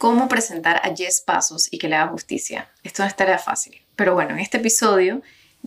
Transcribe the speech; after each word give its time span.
cómo 0.00 0.28
presentar 0.28 0.80
a 0.82 0.96
Jess 0.96 1.20
Pasos 1.20 1.68
y 1.70 1.76
que 1.76 1.86
le 1.86 1.96
haga 1.96 2.10
justicia. 2.10 2.70
Esto 2.82 3.02
no 3.02 3.08
es 3.10 3.14
tarea 3.14 3.36
fácil. 3.36 3.82
Pero 3.96 4.14
bueno, 4.14 4.30
en 4.30 4.38
este 4.38 4.56
episodio, 4.56 5.20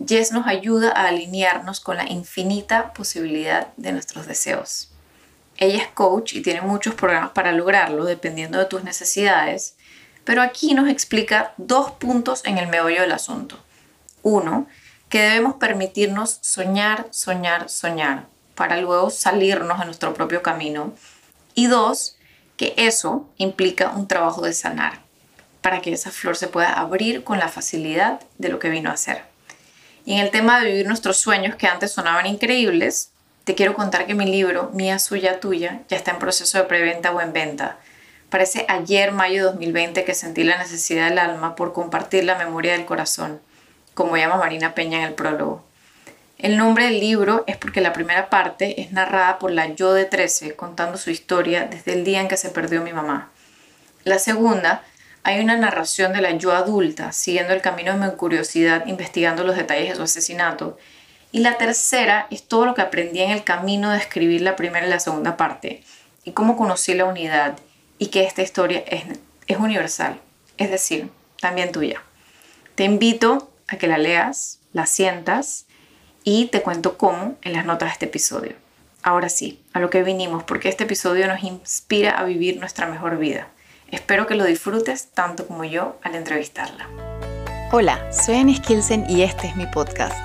Jess 0.08 0.32
nos 0.32 0.48
ayuda 0.48 0.90
a 0.90 1.06
alinearnos 1.06 1.78
con 1.78 1.96
la 1.96 2.10
infinita 2.10 2.92
posibilidad 2.94 3.68
de 3.76 3.92
nuestros 3.92 4.26
deseos. 4.26 4.90
Ella 5.56 5.80
es 5.80 5.86
coach 5.86 6.32
y 6.32 6.42
tiene 6.42 6.62
muchos 6.62 6.96
programas 6.96 7.30
para 7.30 7.52
lograrlo, 7.52 8.06
dependiendo 8.06 8.58
de 8.58 8.64
tus 8.64 8.82
necesidades, 8.82 9.76
pero 10.24 10.42
aquí 10.42 10.74
nos 10.74 10.88
explica 10.88 11.54
dos 11.56 11.92
puntos 11.92 12.44
en 12.44 12.58
el 12.58 12.66
meollo 12.66 13.02
del 13.02 13.12
asunto. 13.12 13.62
Uno, 14.24 14.66
que 15.10 15.20
debemos 15.20 15.54
permitirnos 15.54 16.40
soñar, 16.42 17.06
soñar, 17.12 17.68
soñar, 17.68 18.26
para 18.56 18.78
luego 18.78 19.10
salirnos 19.10 19.78
de 19.78 19.84
nuestro 19.84 20.12
propio 20.12 20.42
camino. 20.42 20.92
Y 21.54 21.68
dos, 21.68 22.16
que 22.56 22.74
eso 22.76 23.28
implica 23.36 23.90
un 23.90 24.06
trabajo 24.06 24.42
de 24.42 24.52
sanar, 24.52 25.00
para 25.60 25.80
que 25.80 25.92
esa 25.92 26.10
flor 26.10 26.36
se 26.36 26.48
pueda 26.48 26.72
abrir 26.72 27.24
con 27.24 27.38
la 27.38 27.48
facilidad 27.48 28.20
de 28.38 28.48
lo 28.48 28.58
que 28.58 28.68
vino 28.68 28.90
a 28.90 28.96
ser. 28.96 29.22
Y 30.04 30.14
en 30.14 30.20
el 30.20 30.30
tema 30.30 30.60
de 30.60 30.70
vivir 30.70 30.86
nuestros 30.86 31.16
sueños 31.16 31.56
que 31.56 31.66
antes 31.66 31.92
sonaban 31.92 32.26
increíbles, 32.26 33.10
te 33.44 33.54
quiero 33.54 33.74
contar 33.74 34.06
que 34.06 34.14
mi 34.14 34.26
libro, 34.26 34.70
Mía, 34.74 34.98
Suya, 34.98 35.40
Tuya, 35.40 35.80
ya 35.88 35.96
está 35.96 36.12
en 36.12 36.18
proceso 36.18 36.58
de 36.58 36.64
preventa 36.64 37.12
o 37.12 37.20
en 37.20 37.32
venta. 37.32 37.78
Parece 38.28 38.66
ayer, 38.68 39.12
mayo 39.12 39.36
de 39.36 39.50
2020, 39.52 40.04
que 40.04 40.14
sentí 40.14 40.44
la 40.44 40.58
necesidad 40.58 41.08
del 41.08 41.18
alma 41.18 41.54
por 41.54 41.72
compartir 41.72 42.24
la 42.24 42.36
memoria 42.36 42.72
del 42.72 42.84
corazón, 42.84 43.40
como 43.94 44.16
llama 44.16 44.36
Marina 44.36 44.74
Peña 44.74 44.98
en 44.98 45.04
el 45.04 45.14
prólogo. 45.14 45.63
El 46.44 46.58
nombre 46.58 46.84
del 46.84 47.00
libro 47.00 47.42
es 47.46 47.56
porque 47.56 47.80
la 47.80 47.94
primera 47.94 48.28
parte 48.28 48.82
es 48.82 48.92
narrada 48.92 49.38
por 49.38 49.50
la 49.50 49.68
yo 49.68 49.94
de 49.94 50.04
13 50.04 50.54
contando 50.56 50.98
su 50.98 51.08
historia 51.08 51.64
desde 51.64 51.94
el 51.94 52.04
día 52.04 52.20
en 52.20 52.28
que 52.28 52.36
se 52.36 52.50
perdió 52.50 52.82
mi 52.82 52.92
mamá. 52.92 53.30
La 54.04 54.18
segunda, 54.18 54.84
hay 55.22 55.40
una 55.40 55.56
narración 55.56 56.12
de 56.12 56.20
la 56.20 56.32
yo 56.32 56.52
adulta 56.52 57.12
siguiendo 57.12 57.54
el 57.54 57.62
camino 57.62 57.94
de 57.98 58.06
mi 58.06 58.14
curiosidad 58.14 58.84
investigando 58.84 59.42
los 59.42 59.56
detalles 59.56 59.88
de 59.88 59.96
su 59.96 60.02
asesinato. 60.02 60.76
Y 61.32 61.38
la 61.38 61.56
tercera 61.56 62.26
es 62.30 62.46
todo 62.46 62.66
lo 62.66 62.74
que 62.74 62.82
aprendí 62.82 63.22
en 63.22 63.30
el 63.30 63.42
camino 63.42 63.90
de 63.90 63.96
escribir 63.96 64.42
la 64.42 64.54
primera 64.54 64.86
y 64.86 64.90
la 64.90 65.00
segunda 65.00 65.38
parte 65.38 65.82
y 66.24 66.32
cómo 66.32 66.58
conocí 66.58 66.92
la 66.92 67.06
unidad 67.06 67.56
y 67.98 68.08
que 68.08 68.24
esta 68.24 68.42
historia 68.42 68.84
es, 68.86 69.04
es 69.46 69.56
universal, 69.56 70.20
es 70.58 70.70
decir, 70.70 71.08
también 71.40 71.72
tuya. 71.72 72.02
Te 72.74 72.84
invito 72.84 73.50
a 73.66 73.76
que 73.76 73.86
la 73.86 73.96
leas, 73.96 74.60
la 74.74 74.84
sientas 74.84 75.64
y 76.24 76.46
te 76.46 76.62
cuento 76.62 76.96
cómo 76.96 77.36
en 77.42 77.52
las 77.52 77.66
notas 77.66 77.90
de 77.90 77.92
este 77.92 78.06
episodio. 78.06 78.54
Ahora 79.02 79.28
sí, 79.28 79.60
a 79.74 79.80
lo 79.80 79.90
que 79.90 80.02
vinimos, 80.02 80.42
porque 80.42 80.70
este 80.70 80.84
episodio 80.84 81.28
nos 81.28 81.42
inspira 81.44 82.18
a 82.18 82.24
vivir 82.24 82.58
nuestra 82.58 82.86
mejor 82.86 83.18
vida. 83.18 83.48
Espero 83.90 84.26
que 84.26 84.34
lo 84.34 84.44
disfrutes 84.44 85.10
tanto 85.12 85.46
como 85.46 85.64
yo 85.64 85.98
al 86.02 86.14
entrevistarla. 86.14 86.88
Hola, 87.70 88.10
soy 88.10 88.36
Anne 88.36 88.56
Skilsen 88.56 89.04
y 89.08 89.22
este 89.22 89.48
es 89.48 89.56
mi 89.56 89.66
podcast. 89.66 90.16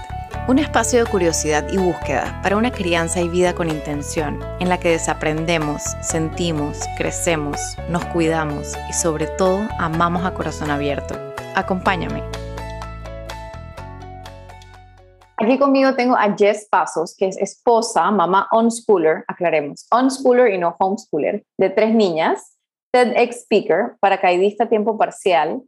Un 0.47 0.57
espacio 0.57 1.03
de 1.03 1.11
curiosidad 1.11 1.67
y 1.71 1.77
búsqueda 1.77 2.39
para 2.41 2.55
una 2.55 2.71
crianza 2.71 3.19
y 3.19 3.27
vida 3.27 3.53
con 3.53 3.69
intención, 3.69 4.39
en 4.59 4.69
la 4.69 4.79
que 4.79 4.89
desaprendemos, 4.89 5.83
sentimos, 6.01 6.79
crecemos, 6.97 7.59
nos 7.89 8.05
cuidamos 8.05 8.73
y 8.89 8.93
sobre 8.93 9.27
todo 9.27 9.67
amamos 9.77 10.25
a 10.25 10.33
corazón 10.33 10.71
abierto. 10.71 11.19
Acompáñame. 11.55 12.48
Aquí 15.49 15.57
conmigo 15.57 15.95
tengo 15.95 16.15
a 16.15 16.35
Jess 16.37 16.67
Pasos, 16.69 17.15
que 17.17 17.25
es 17.25 17.35
esposa, 17.37 18.11
mamá 18.11 18.47
unschooler, 18.51 19.25
aclaremos, 19.27 19.87
unschooler 19.91 20.53
y 20.53 20.59
no 20.59 20.75
homeschooler, 20.77 21.43
de 21.57 21.71
tres 21.71 21.95
niñas, 21.95 22.55
TEDx 22.93 23.45
speaker, 23.45 23.95
paracaidista 23.99 24.65
a 24.65 24.69
tiempo 24.69 24.95
parcial, 24.95 25.63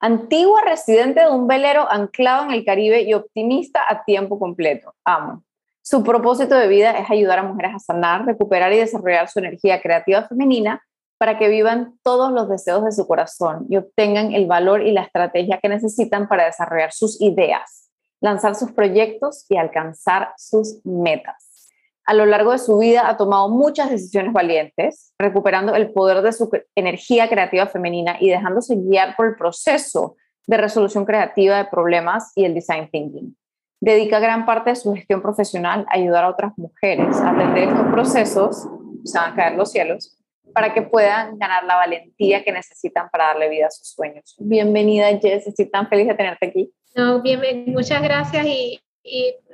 antigua 0.00 0.62
residente 0.62 1.20
de 1.20 1.30
un 1.30 1.46
velero 1.46 1.88
anclado 1.88 2.46
en 2.46 2.50
el 2.50 2.64
Caribe 2.64 3.02
y 3.02 3.14
optimista 3.14 3.82
a 3.88 4.02
tiempo 4.02 4.36
completo. 4.36 4.94
Amo. 5.04 5.44
Su 5.80 6.02
propósito 6.02 6.56
de 6.56 6.66
vida 6.66 6.98
es 6.98 7.08
ayudar 7.08 7.38
a 7.38 7.44
mujeres 7.44 7.76
a 7.76 7.78
sanar, 7.78 8.26
recuperar 8.26 8.72
y 8.72 8.78
desarrollar 8.78 9.28
su 9.28 9.38
energía 9.38 9.80
creativa 9.80 10.26
femenina 10.26 10.82
para 11.18 11.38
que 11.38 11.48
vivan 11.48 12.00
todos 12.02 12.32
los 12.32 12.48
deseos 12.48 12.84
de 12.84 12.90
su 12.90 13.06
corazón 13.06 13.66
y 13.68 13.76
obtengan 13.76 14.32
el 14.32 14.46
valor 14.46 14.84
y 14.84 14.90
la 14.90 15.02
estrategia 15.02 15.60
que 15.62 15.68
necesitan 15.68 16.26
para 16.26 16.46
desarrollar 16.46 16.90
sus 16.90 17.20
ideas 17.20 17.89
lanzar 18.20 18.54
sus 18.54 18.72
proyectos 18.72 19.46
y 19.48 19.56
alcanzar 19.56 20.32
sus 20.36 20.80
metas. 20.84 21.68
A 22.04 22.14
lo 22.14 22.26
largo 22.26 22.52
de 22.52 22.58
su 22.58 22.78
vida 22.78 23.08
ha 23.08 23.16
tomado 23.16 23.48
muchas 23.48 23.90
decisiones 23.90 24.32
valientes, 24.32 25.14
recuperando 25.18 25.74
el 25.74 25.92
poder 25.92 26.22
de 26.22 26.32
su 26.32 26.50
energía 26.74 27.28
creativa 27.28 27.66
femenina 27.66 28.16
y 28.20 28.30
dejándose 28.30 28.76
guiar 28.76 29.14
por 29.16 29.26
el 29.26 29.36
proceso 29.36 30.16
de 30.46 30.56
resolución 30.56 31.04
creativa 31.04 31.58
de 31.58 31.66
problemas 31.66 32.32
y 32.34 32.44
el 32.44 32.54
design 32.54 32.88
thinking. 32.90 33.36
Dedica 33.80 34.18
gran 34.18 34.44
parte 34.44 34.70
de 34.70 34.76
su 34.76 34.92
gestión 34.92 35.22
profesional 35.22 35.86
a 35.88 35.94
ayudar 35.94 36.24
a 36.24 36.30
otras 36.30 36.52
mujeres 36.58 37.16
a 37.18 37.30
atender 37.30 37.68
estos 37.68 37.86
procesos, 37.92 38.68
se 39.04 39.18
van 39.18 39.32
a 39.32 39.36
caer 39.36 39.56
los 39.56 39.70
cielos, 39.70 40.18
para 40.52 40.74
que 40.74 40.82
puedan 40.82 41.38
ganar 41.38 41.64
la 41.64 41.76
valentía 41.76 42.42
que 42.42 42.52
necesitan 42.52 43.08
para 43.10 43.26
darle 43.26 43.48
vida 43.48 43.66
a 43.66 43.70
sus 43.70 43.88
sueños. 43.88 44.36
Bienvenida, 44.38 45.06
Jess, 45.18 45.46
estoy 45.46 45.70
tan 45.70 45.88
feliz 45.88 46.08
de 46.08 46.14
tenerte 46.14 46.46
aquí. 46.46 46.72
No, 46.94 47.22
bien, 47.22 47.64
muchas 47.66 48.02
gracias 48.02 48.46
y, 48.46 48.80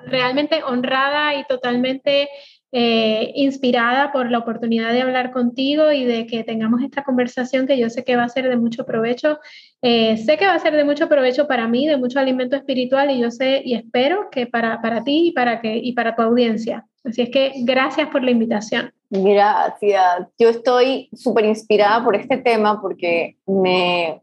realmente 0.06 0.62
honrada 0.64 1.34
y 1.36 1.44
totalmente 1.44 2.28
eh, 2.72 3.32
inspirada 3.36 4.12
por 4.12 4.30
la 4.30 4.38
oportunidad 4.38 4.92
de 4.92 5.00
hablar 5.00 5.30
contigo 5.30 5.92
y 5.92 6.04
de 6.04 6.26
que 6.26 6.42
tengamos 6.42 6.82
esta 6.82 7.04
conversación 7.04 7.66
que 7.66 7.78
yo 7.78 7.88
sé 7.88 8.04
que 8.04 8.16
va 8.16 8.24
a 8.24 8.28
ser 8.28 8.48
de 8.48 8.56
mucho 8.56 8.84
provecho. 8.84 9.38
Eh, 9.82 10.16
sé 10.18 10.36
que 10.36 10.46
va 10.46 10.54
a 10.54 10.58
ser 10.58 10.74
de 10.74 10.84
mucho 10.84 11.08
provecho 11.08 11.46
para 11.46 11.68
mí, 11.68 11.86
de 11.86 11.96
mucho 11.96 12.18
alimento 12.18 12.56
espiritual 12.56 13.10
y 13.10 13.20
yo 13.20 13.30
sé 13.30 13.62
y 13.64 13.74
espero 13.74 14.28
que 14.30 14.46
para, 14.46 14.82
para 14.82 15.04
ti 15.04 15.28
y 15.28 15.32
para, 15.32 15.60
que, 15.60 15.76
y 15.76 15.92
para 15.92 16.16
tu 16.16 16.22
audiencia. 16.22 16.84
Así 17.04 17.22
es 17.22 17.30
que 17.30 17.52
gracias 17.58 18.08
por 18.08 18.24
la 18.24 18.32
invitación. 18.32 18.92
Gracias. 19.08 20.26
Yo 20.38 20.48
estoy 20.48 21.08
súper 21.14 21.44
inspirada 21.44 22.04
por 22.04 22.16
este 22.16 22.38
tema 22.38 22.80
porque 22.82 23.36
me 23.46 24.20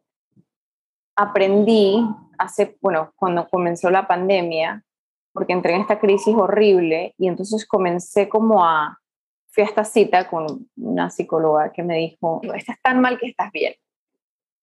aprendí 1.16 2.06
hace, 2.38 2.78
bueno, 2.82 3.12
cuando 3.16 3.48
comenzó 3.48 3.90
la 3.90 4.08
pandemia, 4.08 4.84
porque 5.34 5.54
entré 5.54 5.74
en 5.74 5.82
esta 5.82 6.00
crisis 6.00 6.36
horrible 6.36 7.16
y 7.18 7.28
entonces 7.28 7.66
comencé 7.68 8.30
como 8.30 8.64
a, 8.64 9.00
fui 9.50 9.64
a 9.64 9.68
esta 9.68 9.84
cita 9.84 10.30
con 10.30 10.70
una 10.78 11.10
psicóloga 11.10 11.72
que 11.72 11.84
me 11.84 11.98
dijo, 11.98 12.42
estás 12.56 12.78
tan 12.82 13.02
mal 13.02 13.18
que 13.18 13.28
estás 13.28 13.52
bien. 13.52 13.74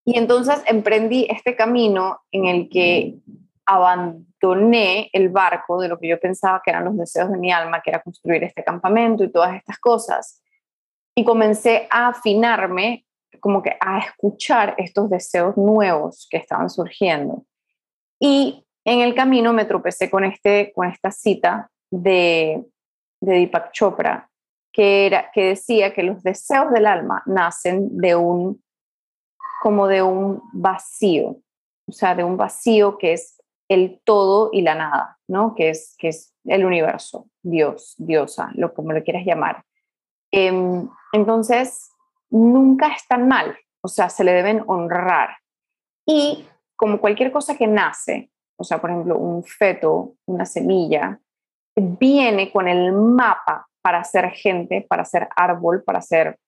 Y 0.05 0.17
entonces 0.17 0.63
emprendí 0.67 1.27
este 1.29 1.55
camino 1.55 2.21
en 2.31 2.47
el 2.47 2.69
que 2.69 3.19
abandoné 3.67 5.11
el 5.13 5.29
barco 5.29 5.81
de 5.81 5.89
lo 5.89 5.99
que 5.99 6.09
yo 6.09 6.19
pensaba 6.19 6.61
que 6.65 6.71
eran 6.71 6.85
los 6.85 6.97
deseos 6.97 7.31
de 7.31 7.39
mi 7.39 7.53
alma, 7.53 7.81
que 7.83 7.91
era 7.91 8.03
construir 8.03 8.43
este 8.43 8.65
campamento 8.65 9.23
y 9.23 9.31
todas 9.31 9.55
estas 9.55 9.79
cosas. 9.79 10.43
Y 11.15 11.25
comencé 11.25 11.87
a 11.91 12.09
afinarme, 12.09 13.05
como 13.41 13.63
que 13.63 13.77
a 13.81 13.99
escuchar 13.99 14.75
estos 14.79 15.11
deseos 15.11 15.57
nuevos 15.57 16.27
que 16.31 16.39
estaban 16.39 16.71
surgiendo. 16.71 17.45
Y 18.21 18.67
en 18.85 19.01
el 19.01 19.15
camino 19.15 19.53
me 19.53 19.65
tropecé 19.65 20.11
con, 20.11 20.25
este, 20.25 20.73
con 20.75 20.89
esta 20.89 21.11
cita 21.11 21.71
de, 21.91 22.65
de 23.21 23.33
Deepak 23.33 23.73
Chopra, 23.73 24.31
que, 24.73 25.07
era, 25.07 25.31
que 25.33 25.47
decía 25.47 25.93
que 25.93 26.03
los 26.03 26.23
deseos 26.23 26.71
del 26.71 26.87
alma 26.87 27.23
nacen 27.27 27.97
de 27.97 28.15
un, 28.15 28.63
como 29.63 29.87
de 29.87 30.03
un 30.03 30.43
vacío, 30.53 31.37
o 31.89 31.93
sea, 31.93 32.15
de 32.15 32.25
un 32.25 32.37
vacío 32.37 32.99
que 32.99 33.15
es 33.15 33.41
el 33.69 34.01
todo 34.05 34.51
y 34.53 34.63
la 34.63 34.75
nada, 34.75 35.19
¿no? 35.29 35.55
Que 35.55 35.71
es, 35.71 35.95
que 35.99 36.09
es 36.09 36.35
el 36.45 36.65
universo, 36.65 37.29
Dios, 37.43 37.95
diosa, 37.99 38.51
lo 38.55 38.75
como 38.75 38.93
lo 38.93 39.03
quieras 39.03 39.25
llamar. 39.25 39.65
Em, 40.33 40.89
entonces, 41.13 41.91
nunca 42.31 42.89
es 42.89 43.07
tan 43.07 43.29
mal, 43.29 43.57
o 43.81 43.89
sea, 43.89 44.09
se 44.09 44.25
le 44.25 44.33
deben 44.33 44.65
honrar. 44.67 45.37
Y 46.07 46.47
como 46.81 46.99
cualquier 46.99 47.31
cosa 47.31 47.59
que 47.59 47.67
nace, 47.67 48.31
o 48.57 48.65
sea, 48.65 48.81
por 48.81 48.89
ejemplo, 48.89 49.19
un 49.19 49.45
feto, 49.45 50.15
una 50.25 50.47
semilla, 50.47 51.21
viene 51.77 52.51
con 52.51 52.69
el 52.69 52.91
mapa 52.93 53.69
para 53.83 54.03
ser 54.03 54.31
gente, 54.31 54.87
para 54.89 55.05
ser 55.05 55.29
árbol, 55.37 55.85
para 55.85 56.01
ser 56.01 56.39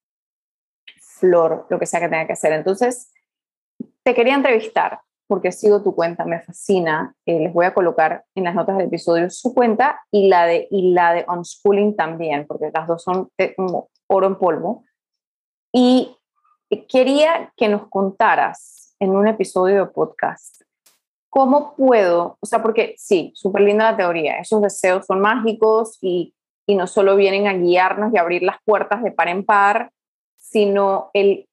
flor, 1.19 1.67
lo 1.69 1.79
que 1.79 1.85
sea 1.85 2.01
que 2.01 2.09
tenga 2.09 2.27
que 2.27 2.33
hacer. 2.33 2.55
Entonces, 2.55 3.13
te 4.03 4.15
quería 4.15 4.35
entrevistar 4.35 5.03
porque 5.27 5.53
sigo 5.53 5.83
tu 5.83 5.95
cuenta, 5.95 6.25
me 6.25 6.41
fascina. 6.41 7.15
Eh, 7.27 7.41
les 7.41 7.53
voy 7.53 7.67
a 7.67 7.75
colocar 7.75 8.25
en 8.35 8.45
las 8.45 8.55
notas 8.55 8.79
del 8.79 8.87
episodio 8.87 9.29
su 9.29 9.53
cuenta 9.53 10.01
y 10.11 10.29
la 10.29 10.47
de, 10.47 10.67
y 10.71 10.93
la 10.93 11.13
de 11.13 11.27
Unschooling 11.29 11.95
también, 11.95 12.47
porque 12.47 12.71
las 12.73 12.87
dos 12.87 13.03
son 13.03 13.31
como 13.55 13.91
oro 14.07 14.29
en 14.29 14.37
polvo. 14.37 14.83
Y 15.75 16.17
quería 16.89 17.53
que 17.55 17.69
nos 17.69 17.87
contaras 17.91 18.82
en 19.03 19.17
un 19.17 19.27
episodio 19.27 19.85
de 19.85 19.91
podcast. 19.91 20.63
¿Cómo 21.29 21.75
puedo? 21.75 22.37
O 22.39 22.47
sea, 22.47 22.63
porque 22.63 22.95
sí, 22.97 23.33
súper 23.35 23.63
linda 23.63 23.91
la 23.91 23.97
teoría, 23.97 24.39
esos 24.39 24.63
deseos 24.63 25.07
son 25.07 25.19
mágicos 25.21 25.99
y, 26.01 26.33
y 26.69 26.77
no 26.77 26.87
solo 26.87 27.17
vienen 27.17 27.49
a 27.49 27.53
guiarnos 27.55 28.15
y 28.15 28.19
abrir 28.19 28.45
las 28.45 28.59
puertas 28.65 29.03
de 29.03 29.11
par 29.11 29.27
en 29.27 29.45
par, 29.45 29.91
sino 30.37 31.11
el 31.15 31.49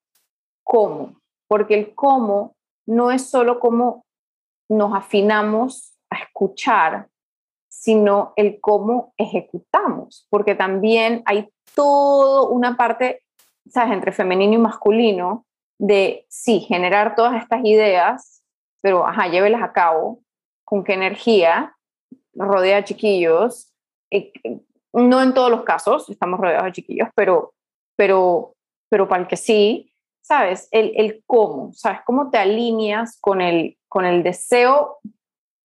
cómo. 0.63 1.19
porque 1.48 1.74
el 1.74 1.96
cómo 1.96 2.56
no 2.86 3.10
es 3.10 3.25
solo 3.25 3.60
cómo 3.60 4.06
nos 4.69 4.94
afinamos 4.94 5.98
a 6.12 6.18
escuchar, 6.18 7.07
sino 7.68 8.34
el 8.36 8.60
cómo 8.62 9.16
ejecutamos, 9.18 10.28
porque 10.30 10.54
también 10.54 11.24
hay 11.25 11.50
toda 11.74 12.44
una 12.44 12.78
parte, 12.78 13.24
¿sabes?, 13.68 13.94
entre 13.94 14.12
femenino 14.12 14.54
y 14.54 14.57
masculino, 14.60 15.48
de, 15.80 16.26
sí, 16.30 16.60
generar 16.60 17.16
todas 17.16 17.42
estas 17.42 17.62
ideas, 17.64 18.44
pero, 18.81 19.08
ajá, 19.08 19.28
llévelas 19.28 19.64
a 19.64 19.74
cabo, 19.74 20.22
con 20.64 20.84
qué 20.84 20.94
energía, 20.94 21.76
rodea 22.34 22.78
a 22.78 22.84
chiquillos, 22.84 23.74
eh, 24.12 24.31
no 24.94 25.22
en 25.22 25.34
todos 25.34 25.50
los 25.50 25.64
casos 25.64 26.10
estamos 26.10 26.40
rodeados 26.40 26.66
de 26.66 26.72
chiquillos, 26.74 27.10
pero, 27.16 27.54
pero, 27.96 28.54
pero 28.90 29.08
para 29.08 29.24
el 29.24 29.28
que 29.28 29.38
sí, 29.38 29.94
¿sabes? 30.22 30.68
El, 30.72 30.92
el 30.96 31.24
cómo, 31.26 31.72
¿sabes? 31.74 32.02
Cómo 32.06 32.30
te 32.30 32.38
alineas 32.38 33.18
con 33.20 33.42
el, 33.42 33.78
con 33.88 34.06
el 34.06 34.22
deseo 34.22 35.00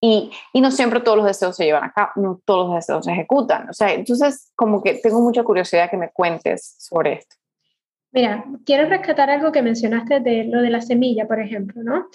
y, 0.00 0.30
y, 0.52 0.60
no 0.60 0.70
siempre 0.70 1.00
todos 1.00 1.16
los 1.16 1.26
deseos 1.26 1.56
se 1.56 1.64
llevan 1.64 1.84
a 1.84 1.92
cabo, 1.92 2.10
no 2.16 2.40
todos 2.44 2.66
los 2.66 2.76
deseos 2.76 3.04
se 3.06 3.12
ejecutan. 3.12 3.70
O 3.70 3.72
sea, 3.72 3.92
entonces 3.92 4.52
como 4.54 4.82
que 4.82 4.94
tengo 4.94 5.20
mucha 5.20 5.42
curiosidad 5.42 5.90
que 5.90 5.96
me 5.96 6.10
cuentes 6.10 6.76
sobre 6.78 7.14
esto. 7.14 7.36
Mira, 8.14 8.44
quiero 8.64 8.88
rescatar 8.88 9.28
algo 9.28 9.50
que 9.50 9.60
mencionaste 9.60 10.20
de 10.20 10.44
lo 10.44 10.62
de 10.62 10.70
la 10.70 10.80
semilla, 10.80 11.26
por 11.26 11.40
ejemplo, 11.40 11.82
¿no? 11.82 12.06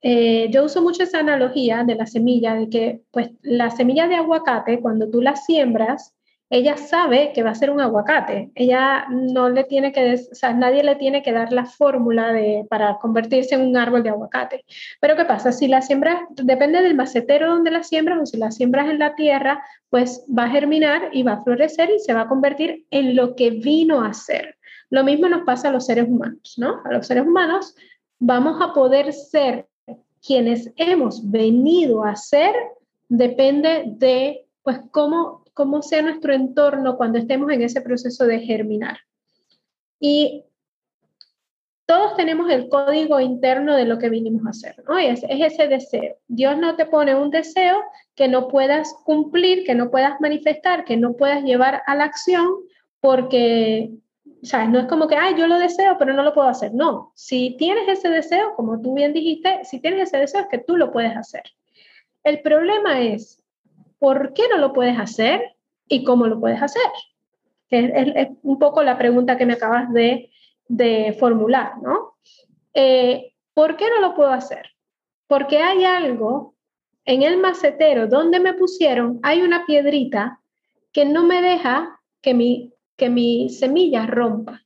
Eh, 0.00 0.48
yo 0.50 0.64
uso 0.64 0.80
mucho 0.80 1.02
esa 1.02 1.18
analogía 1.20 1.84
de 1.84 1.96
la 1.96 2.06
semilla, 2.06 2.54
de 2.54 2.70
que 2.70 3.02
pues 3.10 3.30
la 3.42 3.70
semilla 3.70 4.08
de 4.08 4.14
aguacate, 4.14 4.80
cuando 4.80 5.10
tú 5.10 5.20
la 5.20 5.36
siembras, 5.36 6.14
ella 6.48 6.78
sabe 6.78 7.32
que 7.34 7.42
va 7.42 7.50
a 7.50 7.54
ser 7.54 7.70
un 7.70 7.80
aguacate. 7.80 8.52
Ella 8.54 9.06
no 9.10 9.50
le 9.50 9.64
tiene 9.64 9.92
que, 9.92 10.14
o 10.14 10.34
sea, 10.34 10.54
nadie 10.54 10.82
le 10.82 10.96
tiene 10.96 11.22
que 11.22 11.32
dar 11.32 11.52
la 11.52 11.66
fórmula 11.66 12.32
de, 12.32 12.66
para 12.70 12.96
convertirse 12.98 13.54
en 13.54 13.66
un 13.66 13.76
árbol 13.76 14.02
de 14.02 14.10
aguacate. 14.10 14.64
Pero 15.00 15.16
¿qué 15.16 15.26
pasa? 15.26 15.52
Si 15.52 15.68
la 15.68 15.82
siembras, 15.82 16.22
depende 16.30 16.80
del 16.80 16.94
macetero 16.94 17.48
donde 17.48 17.70
la 17.70 17.82
siembras 17.82 18.18
o 18.22 18.26
si 18.26 18.38
la 18.38 18.50
siembras 18.50 18.88
en 18.88 18.98
la 18.98 19.14
tierra, 19.14 19.62
pues 19.90 20.24
va 20.26 20.44
a 20.44 20.50
germinar 20.50 21.10
y 21.12 21.22
va 21.22 21.34
a 21.34 21.42
florecer 21.42 21.90
y 21.90 21.98
se 21.98 22.14
va 22.14 22.22
a 22.22 22.28
convertir 22.28 22.86
en 22.90 23.14
lo 23.14 23.36
que 23.36 23.50
vino 23.50 24.02
a 24.02 24.14
ser. 24.14 24.56
Lo 24.90 25.04
mismo 25.04 25.28
nos 25.28 25.42
pasa 25.44 25.68
a 25.68 25.72
los 25.72 25.86
seres 25.86 26.06
humanos, 26.08 26.54
¿no? 26.56 26.80
A 26.84 26.92
los 26.92 27.06
seres 27.06 27.26
humanos 27.26 27.74
vamos 28.18 28.60
a 28.60 28.72
poder 28.72 29.12
ser 29.12 29.66
quienes 30.24 30.72
hemos 30.76 31.30
venido 31.30 32.04
a 32.04 32.16
ser 32.16 32.54
depende 33.08 33.84
de 33.86 34.46
pues 34.62 34.80
cómo, 34.90 35.44
cómo 35.52 35.82
sea 35.82 36.02
nuestro 36.02 36.32
entorno 36.32 36.96
cuando 36.96 37.18
estemos 37.18 37.50
en 37.52 37.62
ese 37.62 37.82
proceso 37.82 38.24
de 38.24 38.40
germinar. 38.40 38.98
Y 40.00 40.44
todos 41.86 42.16
tenemos 42.16 42.50
el 42.50 42.70
código 42.70 43.20
interno 43.20 43.76
de 43.76 43.84
lo 43.84 43.98
que 43.98 44.08
vinimos 44.08 44.46
a 44.46 44.50
hacer, 44.50 44.82
¿no? 44.88 44.98
es, 44.98 45.22
es, 45.24 45.52
ese 45.52 45.68
deseo. 45.68 46.16
Dios 46.28 46.56
no 46.56 46.76
te 46.76 46.86
pone 46.86 47.14
un 47.14 47.30
deseo 47.30 47.82
que 48.14 48.26
no 48.26 48.48
puedas 48.48 48.94
cumplir, 49.04 49.64
que 49.64 49.74
no 49.74 49.90
puedas 49.90 50.18
manifestar, 50.20 50.84
que 50.84 50.96
no 50.96 51.12
puedas 51.14 51.44
llevar 51.44 51.82
a 51.86 51.94
la 51.94 52.04
acción, 52.04 52.48
porque 53.00 53.90
sea, 54.44 54.66
No 54.66 54.80
es 54.80 54.86
como 54.86 55.08
que, 55.08 55.16
ay, 55.16 55.34
yo 55.36 55.46
lo 55.46 55.58
deseo, 55.58 55.96
pero 55.98 56.12
no 56.12 56.22
lo 56.22 56.34
puedo 56.34 56.48
hacer. 56.48 56.74
No, 56.74 57.12
si 57.14 57.56
tienes 57.56 57.88
ese 57.88 58.08
deseo, 58.08 58.54
como 58.56 58.80
tú 58.80 58.94
bien 58.94 59.12
dijiste, 59.12 59.64
si 59.64 59.80
tienes 59.80 60.08
ese 60.08 60.18
deseo 60.18 60.42
es 60.42 60.48
que 60.48 60.58
tú 60.58 60.76
lo 60.76 60.92
puedes 60.92 61.16
hacer. 61.16 61.42
El 62.22 62.40
problema 62.42 63.00
es, 63.00 63.42
¿por 63.98 64.32
qué 64.34 64.42
no 64.50 64.58
lo 64.58 64.72
puedes 64.72 64.98
hacer 64.98 65.56
y 65.88 66.04
cómo 66.04 66.26
lo 66.26 66.40
puedes 66.40 66.62
hacer? 66.62 66.82
Es, 67.70 67.90
es, 68.14 68.28
un 68.42 68.58
poco 68.58 68.82
la 68.82 68.98
pregunta 68.98 69.36
que 69.36 69.46
me 69.46 69.54
acabas 69.54 69.92
de, 69.92 70.30
de 70.68 71.16
formular, 71.18 71.78
¿no? 71.82 72.16
Eh, 72.74 73.32
¿Por 73.54 73.76
qué 73.76 73.88
no 73.88 74.00
lo 74.00 74.14
puedo 74.14 74.30
hacer? 74.30 74.70
Porque 75.26 75.58
hay 75.58 75.84
algo 75.84 76.54
en 77.04 77.22
el 77.22 77.38
macetero 77.38 78.08
donde 78.08 78.40
me 78.40 78.54
pusieron, 78.54 79.20
hay 79.22 79.42
una 79.42 79.64
piedrita 79.66 80.40
que 80.92 81.04
no 81.04 81.24
me 81.24 81.42
deja 81.42 82.00
que 82.20 82.34
mi 82.34 82.73
que 82.96 83.10
mi 83.10 83.50
semilla 83.50 84.06
rompa. 84.06 84.62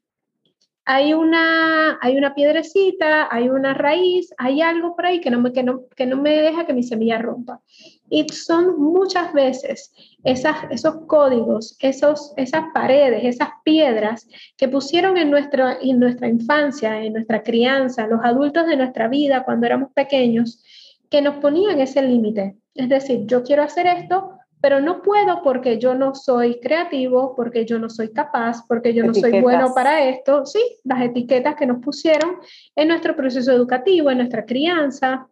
Hay 0.84 1.12
una, 1.12 1.98
hay 2.00 2.16
una 2.16 2.34
piedrecita, 2.34 3.28
hay 3.30 3.50
una 3.50 3.74
raíz, 3.74 4.32
hay 4.38 4.62
algo 4.62 4.96
por 4.96 5.04
ahí 5.04 5.20
que 5.20 5.30
no, 5.30 5.38
me, 5.38 5.52
que, 5.52 5.62
no, 5.62 5.82
que 5.94 6.06
no 6.06 6.16
me 6.16 6.30
deja 6.40 6.64
que 6.64 6.72
mi 6.72 6.82
semilla 6.82 7.18
rompa. 7.18 7.60
Y 8.08 8.26
son 8.30 8.80
muchas 8.80 9.34
veces 9.34 9.92
esos 10.24 11.06
códigos, 11.06 11.76
esos, 11.80 12.32
esas 12.38 12.64
paredes, 12.72 13.22
esas 13.24 13.50
piedras 13.64 14.26
que 14.56 14.68
pusieron 14.68 15.18
en 15.18 15.30
nuestra, 15.30 15.76
en 15.78 16.00
nuestra 16.00 16.26
infancia, 16.26 17.02
en 17.02 17.12
nuestra 17.12 17.42
crianza, 17.42 18.06
los 18.06 18.20
adultos 18.24 18.66
de 18.66 18.76
nuestra 18.78 19.08
vida 19.08 19.44
cuando 19.44 19.66
éramos 19.66 19.92
pequeños, 19.92 20.64
que 21.10 21.20
nos 21.20 21.36
ponían 21.36 21.80
ese 21.80 22.00
límite. 22.00 22.56
Es 22.74 22.88
decir, 22.88 23.26
yo 23.26 23.42
quiero 23.42 23.62
hacer 23.62 23.86
esto, 23.86 24.37
pero 24.60 24.80
no 24.80 25.02
puedo 25.02 25.42
porque 25.42 25.78
yo 25.78 25.94
no 25.94 26.14
soy 26.14 26.58
creativo, 26.60 27.34
porque 27.36 27.64
yo 27.64 27.78
no 27.78 27.88
soy 27.88 28.12
capaz, 28.12 28.66
porque 28.66 28.92
yo 28.92 29.04
no 29.04 29.14
soy 29.14 29.40
bueno 29.40 29.72
para 29.74 30.08
esto. 30.08 30.44
Sí, 30.46 30.60
las 30.84 31.02
etiquetas 31.02 31.54
que 31.54 31.66
nos 31.66 31.82
pusieron 31.82 32.36
en 32.74 32.88
nuestro 32.88 33.14
proceso 33.14 33.52
educativo, 33.52 34.10
en 34.10 34.18
nuestra 34.18 34.44
crianza. 34.44 35.28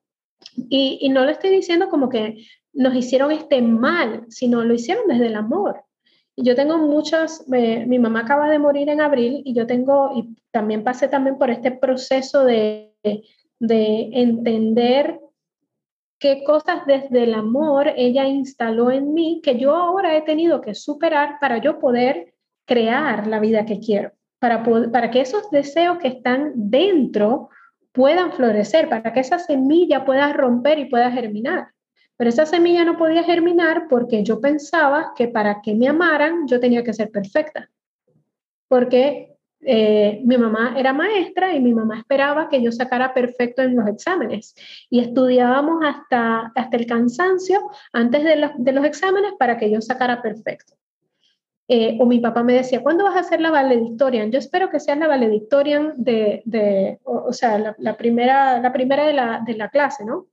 Y, 0.69 0.99
y 1.01 1.09
no 1.09 1.25
lo 1.25 1.31
estoy 1.31 1.51
diciendo 1.51 1.89
como 1.89 2.09
que 2.09 2.47
nos 2.73 2.95
hicieron 2.95 3.33
este 3.33 3.61
mal, 3.63 4.25
sino 4.29 4.63
lo 4.63 4.75
hicieron 4.75 5.09
desde 5.09 5.27
el 5.27 5.35
amor. 5.35 5.83
Y 6.37 6.45
yo 6.45 6.55
tengo 6.55 6.77
muchas, 6.79 7.49
mi 7.49 7.99
mamá 7.99 8.21
acaba 8.21 8.51
de 8.51 8.59
morir 8.59 8.91
en 8.91 9.01
abril 9.01 9.43
y 9.45 9.55
yo 9.55 9.67
tengo, 9.67 10.13
y 10.15 10.37
también 10.51 10.85
pasé 10.85 11.09
también 11.09 11.39
por 11.39 11.51
este 11.51 11.73
proceso 11.73 12.45
de, 12.45 12.93
de 13.59 14.11
entender 14.13 15.19
qué 16.19 16.45
cosas 16.45 16.87
desde 16.87 17.25
el 17.25 17.35
amor 17.35 17.93
ella 17.97 18.25
instaló 18.25 18.91
en 18.91 19.13
mí 19.13 19.41
que 19.43 19.59
yo 19.59 19.75
ahora 19.75 20.17
he 20.17 20.23
tenido 20.23 20.61
que 20.61 20.75
superar 20.75 21.39
para 21.41 21.59
yo 21.59 21.79
poder 21.79 22.35
crear 22.65 23.27
la 23.27 23.39
vida 23.39 23.65
que 23.65 23.81
quiero, 23.81 24.13
para, 24.39 24.63
para 24.93 25.11
que 25.11 25.21
esos 25.21 25.51
deseos 25.51 25.99
que 25.99 26.09
están 26.09 26.53
dentro 26.55 27.51
puedan 27.93 28.33
florecer, 28.33 28.89
para 28.89 29.13
que 29.13 29.21
esa 29.21 29.39
semilla 29.39 30.05
pueda 30.05 30.33
romper 30.33 30.79
y 30.79 30.87
pueda 30.87 31.11
germinar. 31.11 31.69
Pero 32.17 32.31
esa 32.31 32.47
semilla 32.47 32.85
no 32.85 32.97
podía 32.97 33.23
germinar 33.23 33.87
porque 33.89 34.23
yo 34.23 34.41
pensaba 34.41 35.13
que 35.17 35.29
para 35.29 35.61
que 35.63 35.75
me 35.75 35.89
amaran 35.89 36.47
yo 36.47 36.61
tenía 36.61 36.83
que 36.83 36.95
ser 36.95 37.11
perfecta. 37.11 37.71
Porque 38.69 39.36
eh, 39.69 40.21
mi 40.25 40.39
mamá 40.39 40.75
era 40.79 40.93
maestra 40.93 41.53
y 41.53 41.59
mi 41.59 41.75
mamá 41.75 41.99
esperaba 41.99 42.49
que 42.49 42.63
yo 42.63 42.71
sacara 42.71 43.13
perfecto 43.13 43.63
en 43.63 43.75
los 43.75 43.89
exámenes 43.89 44.55
y 44.89 45.01
estudiábamos 45.01 45.83
hasta, 45.85 46.53
hasta 46.55 46.77
el 46.77 46.87
cansancio 46.87 47.61
antes 47.93 48.23
de, 48.23 48.73
los 48.73 48.85
exámenes 48.85 49.33
para 49.37 49.59
que 49.59 49.69
yo 49.69 49.81
sacara 49.81 50.23
perfecto. 50.23 50.75
Eh, 51.67 51.99
o 52.01 52.07
mi 52.07 52.21
papá 52.21 52.45
me 52.45 52.53
decía, 52.53 52.81
¿cuándo 52.81 53.03
vas 53.03 53.17
a 53.17 53.21
hacer 53.21 53.41
la 53.41 53.51
valedictorian? 53.51 54.31
Yo 54.31 54.39
espero 54.39 54.71
que 54.71 54.79
seas 54.79 54.99
la 54.99 55.09
valedictorian 55.09 55.95
de, 55.97 57.01
o, 57.03 57.33
sea, 57.33 57.75
la, 57.77 57.97
primera, 57.97 58.61
la 58.61 58.73
primera 58.73 59.05
de 59.05 59.15
la, 59.15 59.43
de 59.45 59.57
la 59.57 59.69
clase, 59.69 60.05
¿no? 60.05 60.27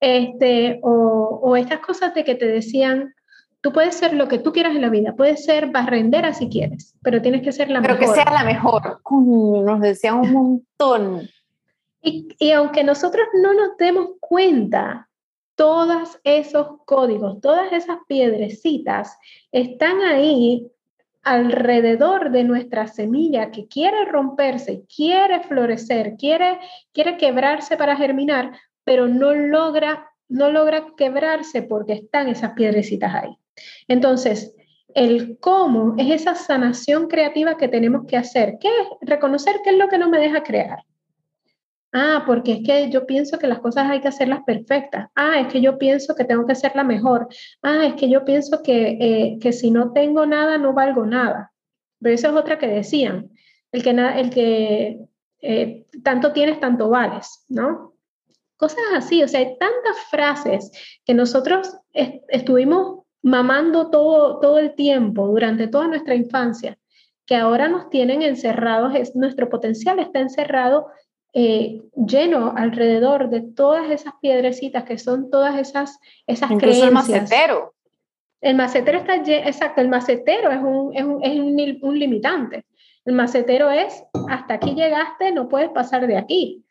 Este, 0.00 0.80
o 0.82 1.56
estas 1.56 1.78
cosas 1.78 2.14
de 2.14 2.24
que 2.24 2.34
te 2.34 2.48
decían, 2.48 3.14
Tú 3.60 3.72
puedes 3.72 3.96
ser 3.96 4.14
lo 4.14 4.28
que 4.28 4.38
tú 4.38 4.52
quieras 4.52 4.76
en 4.76 4.82
la 4.82 4.88
vida, 4.88 5.14
puedes 5.16 5.44
ser 5.44 5.70
barrendera 5.70 6.32
si 6.32 6.48
quieres, 6.48 6.94
pero 7.02 7.20
tienes 7.20 7.42
que 7.42 7.52
ser 7.52 7.70
la 7.70 7.80
mejor. 7.80 7.98
Pero 7.98 8.12
que 8.12 8.14
sea 8.14 8.32
la 8.32 8.44
mejor. 8.44 9.00
Nos 9.10 9.80
decían 9.80 10.16
un 10.16 10.32
montón. 10.32 11.28
Y, 12.00 12.28
y 12.38 12.52
aunque 12.52 12.84
nosotros 12.84 13.26
no 13.42 13.54
nos 13.54 13.76
demos 13.76 14.10
cuenta, 14.20 15.08
todos 15.58 16.20
esos 16.22 16.68
códigos, 16.84 17.40
todas 17.40 17.72
esas 17.72 17.98
piedrecitas 18.06 19.18
están 19.50 20.02
ahí 20.02 20.70
alrededor 21.22 22.30
de 22.30 22.44
nuestra 22.44 22.86
semilla 22.86 23.50
que 23.50 23.66
quiere 23.66 24.04
romperse, 24.04 24.84
quiere 24.94 25.40
florecer, 25.40 26.14
quiere, 26.16 26.60
quiere 26.92 27.16
quebrarse 27.16 27.76
para 27.76 27.96
germinar, 27.96 28.52
pero 28.84 29.08
no 29.08 29.34
logra, 29.34 30.08
no 30.28 30.50
logra 30.50 30.86
quebrarse 30.96 31.62
porque 31.62 31.94
están 31.94 32.28
esas 32.28 32.52
piedrecitas 32.52 33.12
ahí. 33.14 33.36
Entonces, 33.88 34.54
el 34.94 35.38
cómo 35.38 35.94
es 35.98 36.10
esa 36.10 36.34
sanación 36.34 37.08
creativa 37.08 37.56
que 37.56 37.68
tenemos 37.68 38.06
que 38.06 38.16
hacer. 38.16 38.58
¿Qué 38.60 38.68
es? 38.68 39.08
Reconocer 39.08 39.60
qué 39.62 39.70
es 39.70 39.76
lo 39.76 39.88
que 39.88 39.98
no 39.98 40.08
me 40.08 40.18
deja 40.18 40.42
crear. 40.42 40.78
Ah, 41.92 42.24
porque 42.26 42.52
es 42.52 42.60
que 42.64 42.90
yo 42.90 43.06
pienso 43.06 43.38
que 43.38 43.46
las 43.46 43.60
cosas 43.60 43.88
hay 43.88 44.00
que 44.00 44.08
hacerlas 44.08 44.40
perfectas. 44.44 45.08
Ah, 45.14 45.40
es 45.40 45.46
que 45.50 45.60
yo 45.60 45.78
pienso 45.78 46.14
que 46.14 46.24
tengo 46.24 46.46
que 46.46 46.52
hacerla 46.52 46.84
mejor. 46.84 47.28
Ah, 47.62 47.86
es 47.86 47.94
que 47.94 48.10
yo 48.10 48.24
pienso 48.24 48.62
que, 48.62 48.98
eh, 49.00 49.38
que 49.40 49.52
si 49.52 49.70
no 49.70 49.92
tengo 49.92 50.26
nada, 50.26 50.58
no 50.58 50.74
valgo 50.74 51.06
nada. 51.06 51.52
Pero 52.00 52.14
esa 52.14 52.28
es 52.28 52.34
otra 52.34 52.58
que 52.58 52.66
decían. 52.66 53.30
El 53.72 53.82
que, 53.82 53.90
el 53.90 54.30
que 54.30 54.98
eh, 55.40 55.86
tanto 56.02 56.32
tienes, 56.32 56.60
tanto 56.60 56.90
vales, 56.90 57.44
¿no? 57.48 57.94
Cosas 58.56 58.82
así, 58.94 59.22
o 59.22 59.28
sea, 59.28 59.40
hay 59.40 59.56
tantas 59.58 59.96
frases 60.10 60.70
que 61.04 61.14
nosotros 61.14 61.76
estuvimos 61.92 62.97
mamando 63.22 63.90
todo, 63.90 64.38
todo 64.40 64.58
el 64.58 64.74
tiempo, 64.74 65.26
durante 65.26 65.68
toda 65.68 65.88
nuestra 65.88 66.14
infancia, 66.14 66.78
que 67.26 67.36
ahora 67.36 67.68
nos 67.68 67.90
tienen 67.90 68.22
encerrados, 68.22 68.94
es, 68.94 69.14
nuestro 69.14 69.48
potencial 69.48 69.98
está 69.98 70.20
encerrado 70.20 70.88
eh, 71.34 71.82
lleno 71.94 72.54
alrededor 72.56 73.28
de 73.28 73.42
todas 73.42 73.90
esas 73.90 74.14
piedrecitas 74.20 74.84
que 74.84 74.98
son 74.98 75.30
todas 75.30 75.58
esas, 75.58 75.98
esas 76.26 76.50
Incluso 76.50 76.86
el 76.86 76.92
macetero. 76.92 77.74
El 78.40 78.56
macetero 78.56 78.98
está, 78.98 79.16
exacto, 79.16 79.80
el 79.80 79.88
macetero 79.88 80.50
es 80.50 80.58
un, 80.58 80.96
es 80.96 81.04
un, 81.04 81.22
es 81.22 81.38
un, 81.38 81.78
un 81.82 81.98
limitante. 81.98 82.64
El 83.04 83.14
macetero 83.14 83.70
es, 83.70 84.04
hasta 84.28 84.54
aquí 84.54 84.74
llegaste, 84.74 85.32
no 85.32 85.48
puedes 85.48 85.70
pasar 85.70 86.06
de 86.06 86.16
aquí. 86.16 86.64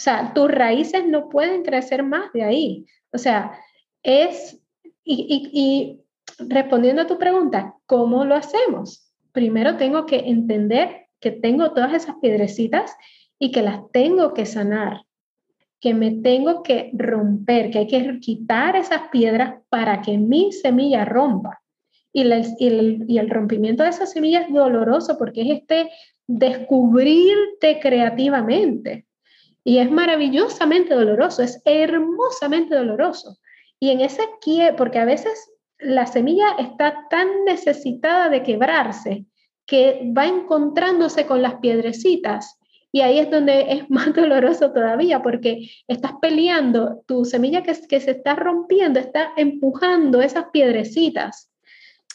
O 0.00 0.02
sea, 0.02 0.32
tus 0.32 0.50
raíces 0.50 1.06
no 1.06 1.28
pueden 1.28 1.62
crecer 1.62 2.02
más 2.02 2.32
de 2.32 2.42
ahí. 2.42 2.86
O 3.12 3.18
sea, 3.18 3.52
es, 4.02 4.58
y, 5.04 6.00
respondiendo 6.38 7.02
a 7.02 7.06
tu 7.06 7.18
pregunta, 7.18 7.74
¿cómo 7.86 8.24
lo 8.24 8.34
hacemos? 8.34 9.12
Primero 9.32 9.76
tengo 9.76 10.06
que 10.06 10.18
entender 10.18 11.06
que 11.20 11.30
tengo 11.30 11.72
todas 11.72 11.94
esas 11.94 12.16
piedrecitas 12.20 12.96
y 13.38 13.50
que 13.52 13.62
las 13.62 13.90
tengo 13.92 14.34
que 14.34 14.46
sanar, 14.46 15.04
que 15.80 15.94
me 15.94 16.12
tengo 16.12 16.62
que 16.62 16.90
romper, 16.94 17.70
que 17.70 17.78
hay 17.80 17.86
que 17.86 18.20
quitar 18.20 18.76
esas 18.76 19.08
piedras 19.10 19.54
para 19.68 20.02
que 20.02 20.18
mi 20.18 20.52
semilla 20.52 21.04
rompa. 21.04 21.62
Y, 22.12 22.22
el, 22.22 23.04
y 23.06 23.18
el 23.18 23.30
rompimiento 23.30 23.84
de 23.84 23.90
esa 23.90 24.04
semilla 24.04 24.40
es 24.40 24.52
doloroso 24.52 25.16
porque 25.16 25.42
es 25.42 25.60
este 25.60 25.90
descubrirte 26.26 27.78
creativamente. 27.80 29.06
Y 29.62 29.78
es 29.78 29.90
maravillosamente 29.90 30.94
doloroso, 30.94 31.42
es 31.42 31.60
hermosamente 31.64 32.74
doloroso. 32.74 33.38
Y 33.80 33.90
en 33.90 34.00
ese 34.02 34.22
quiebre, 34.40 34.76
porque 34.76 34.98
a 34.98 35.04
veces 35.04 35.50
la 35.78 36.06
semilla 36.06 36.52
está 36.58 37.06
tan 37.08 37.44
necesitada 37.44 38.28
de 38.28 38.42
quebrarse 38.42 39.24
que 39.66 40.12
va 40.16 40.26
encontrándose 40.26 41.26
con 41.26 41.42
las 41.42 41.54
piedrecitas 41.56 42.60
y 42.92 43.02
ahí 43.02 43.18
es 43.18 43.30
donde 43.30 43.72
es 43.72 43.90
más 43.90 44.14
doloroso 44.14 44.72
todavía 44.72 45.22
porque 45.22 45.70
estás 45.86 46.12
peleando, 46.20 47.02
tu 47.06 47.24
semilla 47.24 47.62
que, 47.62 47.74
que 47.88 48.00
se 48.00 48.12
está 48.12 48.34
rompiendo 48.34 48.98
está 48.98 49.32
empujando 49.36 50.20
esas 50.20 50.46
piedrecitas. 50.52 51.50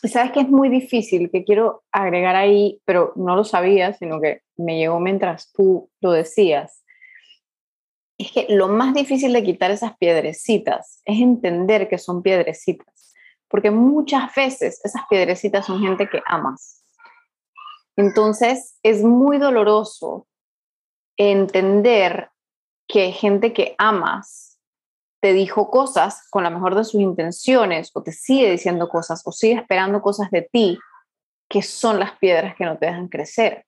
Sabes 0.03 0.33
que 0.33 0.41
es 0.41 0.49
muy 0.49 0.69
difícil, 0.69 1.31
que 1.31 1.43
quiero 1.43 1.83
agregar 1.91 2.35
ahí, 2.35 2.79
pero 2.85 3.13
no 3.15 3.35
lo 3.35 3.43
sabía, 3.43 3.93
sino 3.93 4.21
que 4.21 4.41
me 4.55 4.77
llegó 4.77 4.99
mientras 4.99 5.51
tú 5.51 5.89
lo 5.99 6.11
decías. 6.11 6.84
Es 8.17 8.31
que 8.31 8.47
lo 8.49 8.67
más 8.67 8.93
difícil 8.93 9.33
de 9.33 9.43
quitar 9.43 9.71
esas 9.71 9.97
piedrecitas 9.97 11.01
es 11.05 11.19
entender 11.19 11.89
que 11.89 11.97
son 11.97 12.21
piedrecitas, 12.21 13.13
porque 13.47 13.71
muchas 13.71 14.33
veces 14.33 14.79
esas 14.83 15.03
piedrecitas 15.09 15.65
son 15.65 15.81
gente 15.81 16.09
que 16.09 16.21
amas. 16.25 16.83
Entonces 17.97 18.77
es 18.83 19.03
muy 19.03 19.37
doloroso 19.37 20.27
entender 21.17 22.29
que 22.87 23.11
gente 23.11 23.53
que 23.53 23.75
amas 23.77 24.59
te 25.21 25.33
dijo 25.33 25.71
cosas 25.71 26.27
con 26.29 26.43
la 26.43 26.49
mejor 26.49 26.75
de 26.75 26.83
sus 26.83 27.01
intenciones 27.01 27.89
o 27.93 28.03
te 28.03 28.11
sigue 28.11 28.51
diciendo 28.51 28.89
cosas 28.89 29.23
o 29.25 29.31
sigue 29.31 29.55
esperando 29.55 30.01
cosas 30.01 30.29
de 30.29 30.47
ti 30.51 30.77
que 31.49 31.61
son 31.61 31.99
las 31.99 32.17
piedras 32.17 32.55
que 32.55 32.65
no 32.65 32.77
te 32.77 32.87
dejan 32.87 33.07
crecer. 33.07 33.65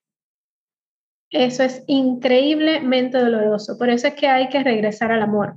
Eso 1.29 1.63
es 1.63 1.83
increíblemente 1.87 3.17
doloroso. 3.17 3.77
Por 3.77 3.89
eso 3.89 4.07
es 4.07 4.13
que 4.13 4.27
hay 4.27 4.49
que 4.49 4.63
regresar 4.63 5.11
al 5.11 5.21
amor. 5.21 5.55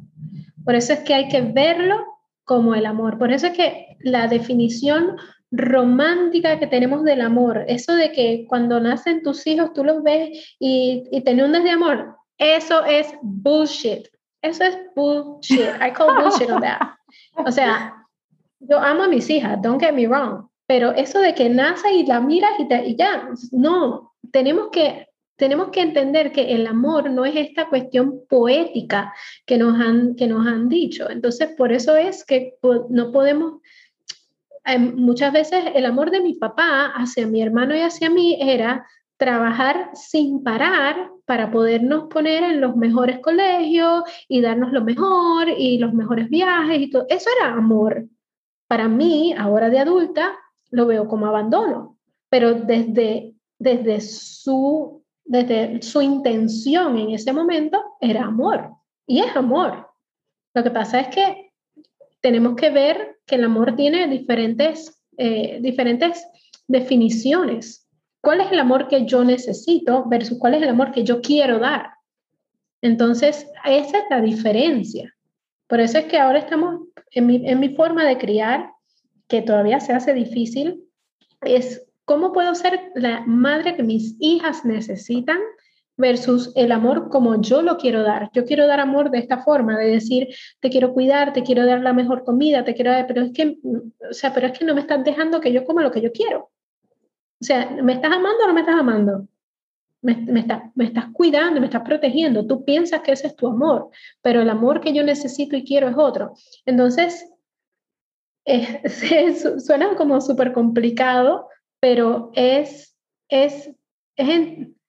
Por 0.65 0.75
eso 0.75 0.93
es 0.93 1.01
que 1.01 1.15
hay 1.15 1.29
que 1.29 1.41
verlo 1.41 2.05
como 2.45 2.75
el 2.75 2.87
amor. 2.87 3.19
Por 3.19 3.33
eso 3.33 3.49
es 3.49 3.53
que 3.53 3.97
la 4.01 4.27
definición 4.27 5.17
romántica 5.53 6.59
que 6.59 6.67
tenemos 6.67 7.05
del 7.05 7.21
amor, 7.21 7.65
eso 7.69 7.95
de 7.95 8.13
que 8.13 8.47
cuando 8.49 8.81
nacen 8.81 9.23
tus 9.23 9.47
hijos 9.47 9.73
tú 9.73 9.85
los 9.85 10.03
ves 10.03 10.57
y, 10.59 11.05
y 11.11 11.21
te 11.23 11.35
de 11.35 11.71
amor, 11.71 12.17
eso 12.39 12.85
es 12.85 13.13
bullshit. 13.23 14.09
Eso 14.43 14.65
es 14.65 14.79
bullshit. 14.97 15.69
I 15.81 15.93
call 15.93 16.15
bullshit 16.23 16.51
on 16.51 16.63
that. 16.63 16.81
O 17.37 17.51
sea, 17.51 17.95
yo 18.61 18.79
amo 18.79 19.05
a 19.05 19.09
mis 19.09 19.29
hijas, 19.31 19.61
don't 19.63 19.81
get 19.81 19.93
me 19.93 20.07
wrong, 20.07 20.49
pero 20.67 20.93
eso 20.93 21.21
de 21.21 21.35
que 21.35 21.49
nace 21.49 21.93
y 21.93 22.07
la 22.07 22.21
miras 22.21 22.53
y 22.59 22.97
ya, 22.97 23.29
no, 23.53 24.13
tenemos 24.31 24.69
que 24.71 25.10
tenemos 25.41 25.71
que 25.71 25.81
entender 25.81 26.31
que 26.31 26.55
el 26.55 26.69
amor 26.69 27.11
no 27.11 27.25
es 27.25 27.35
esta 27.35 27.69
cuestión 27.69 28.21
poética 28.29 29.13
que 29.45 29.59
nos 29.59 29.81
han, 29.81 30.15
que 30.15 30.29
nos 30.29 30.47
han 30.47 30.69
dicho. 30.69 31.11
Entonces, 31.11 31.49
por 31.59 31.73
eso 31.73 31.97
es 31.97 32.25
que 32.25 32.55
no 32.91 33.11
podemos 33.11 33.55
Em, 34.65 34.95
muchas 34.95 35.33
veces 35.33 35.65
el 35.75 35.87
amor 35.87 36.11
de 36.11 36.21
mi 36.21 36.35
papá 36.35 36.93
hacia 36.95 37.27
mi 37.27 37.43
hermano 37.43 37.75
y 37.75 37.81
hacia 37.81 38.11
mí 38.11 38.39
era 38.41 38.87
trabajar 39.17 39.91
sin 39.95 40.43
parar 40.43 41.11
para 41.27 41.51
podernos 41.51 42.05
poner 42.05 42.43
en 42.43 42.61
los 42.61 42.77
mejores 42.77 43.19
colegios 43.21 44.05
y 44.29 44.41
darnos 44.41 44.73
lo 44.73 44.83
mejor 44.83 45.49
y 45.49 45.79
los 45.79 45.93
mejores 45.93 46.29
viajes 46.29 46.81
y 46.81 46.91
todo. 46.91 47.07
Eso 47.09 47.31
era 47.39 47.53
amor. 47.53 48.07
Para 48.67 48.89
mí, 48.89 49.35
ahora 49.37 49.71
de 49.71 49.79
adulta, 49.79 50.37
lo 50.71 50.87
veo 50.87 51.09
como 51.09 51.27
abandono, 51.27 51.99
pero 52.29 52.55
desde, 52.55 53.35
desde, 53.59 54.01
su, 54.01 55.00
desde 55.31 55.81
su 55.81 56.03
intención 56.03 56.99
en 56.99 57.11
ese 57.13 57.33
momento 57.33 57.81
era 58.01 58.25
amor. 58.25 58.73
Y 59.07 59.21
es 59.21 59.37
amor. 59.37 59.89
Lo 60.55 60.65
que 60.65 60.73
pasa 60.73 60.99
es 60.99 61.09
que 61.15 61.53
tenemos 62.21 62.57
que 62.57 62.71
ver 62.71 63.21
que 63.27 63.37
el 63.37 63.45
amor 63.45 63.77
tiene 63.77 64.09
diferentes, 64.09 65.01
eh, 65.17 65.61
diferentes 65.63 66.27
definiciones. 66.67 67.87
¿Cuál 68.21 68.41
es 68.41 68.51
el 68.51 68.59
amor 68.59 68.89
que 68.89 69.07
yo 69.07 69.23
necesito 69.23 70.05
versus 70.09 70.37
cuál 70.37 70.55
es 70.55 70.63
el 70.63 70.71
amor 70.71 70.91
que 70.91 71.05
yo 71.05 71.21
quiero 71.21 71.61
dar? 71.61 71.91
Entonces, 72.83 73.47
esa 73.65 73.99
es 73.99 74.05
la 74.11 74.21
diferencia. 74.21 75.15
Por 75.69 75.79
eso 75.79 75.99
es 75.99 76.07
que 76.07 76.19
ahora 76.19 76.41
estamos 76.41 76.89
en 77.13 77.27
mi, 77.27 77.49
en 77.49 77.61
mi 77.61 77.69
forma 77.77 78.05
de 78.05 78.19
criar, 78.19 78.73
que 79.29 79.43
todavía 79.43 79.79
se 79.79 79.93
hace 79.93 80.13
difícil, 80.13 80.83
es 81.43 81.87
cómo 82.11 82.33
puedo 82.33 82.57
ser 82.57 82.91
la 82.97 83.21
madre 83.25 83.77
que 83.77 83.85
mis 83.85 84.17
hijas 84.19 84.65
necesitan 84.65 85.39
versus 85.97 86.51
el 86.57 86.73
amor 86.73 87.09
como 87.09 87.41
yo 87.41 87.63
lo 87.63 87.77
quiero 87.77 88.03
dar. 88.03 88.33
Yo 88.33 88.45
quiero 88.45 88.67
dar 88.67 88.81
amor 88.81 89.13
de 89.13 89.19
esta 89.19 89.45
forma, 89.45 89.79
de 89.79 89.93
decir, 89.93 90.27
te 90.59 90.71
quiero 90.71 90.93
cuidar, 90.93 91.33
te 91.33 91.45
quiero 91.45 91.65
dar 91.65 91.81
la 91.83 91.93
mejor 91.93 92.25
comida, 92.25 92.65
te 92.65 92.75
quiero 92.75 92.91
dar, 92.91 93.07
pero 93.07 93.23
es 93.23 93.33
que, 93.33 93.59
o 93.63 94.13
sea, 94.13 94.35
pero 94.35 94.49
es 94.49 94.59
que 94.59 94.65
no 94.65 94.75
me 94.75 94.81
estás 94.81 95.05
dejando 95.05 95.41
que 95.41 95.53
yo 95.53 95.65
coma 95.65 95.85
lo 95.85 95.93
que 95.93 96.01
yo 96.01 96.11
quiero. 96.11 96.51
O 97.41 97.45
sea, 97.45 97.71
¿me 97.81 97.93
estás 97.93 98.11
amando 98.11 98.43
o 98.43 98.49
no 98.49 98.55
me 98.55 98.61
estás 98.63 98.81
amando? 98.81 99.29
Me, 100.03 100.17
me, 100.17 100.45
me 100.75 100.85
estás 100.87 101.05
cuidando, 101.13 101.61
me 101.61 101.67
estás 101.67 101.83
protegiendo. 101.83 102.45
Tú 102.45 102.65
piensas 102.65 103.03
que 103.03 103.13
ese 103.13 103.29
es 103.29 103.37
tu 103.37 103.47
amor, 103.47 103.91
pero 104.21 104.41
el 104.43 104.51
amor 104.51 104.81
que 104.81 104.93
yo 104.93 105.05
necesito 105.05 105.57
y 105.57 105.63
quiero 105.63 105.89
es 105.89 105.95
otro. 105.97 106.33
Entonces, 106.67 107.31
suena 109.65 109.95
como 109.95 110.21
súper 110.21 110.53
complicado, 110.53 111.47
pero 111.81 112.31
es, 112.35 112.97
es, 113.29 113.71
es, 114.17 114.29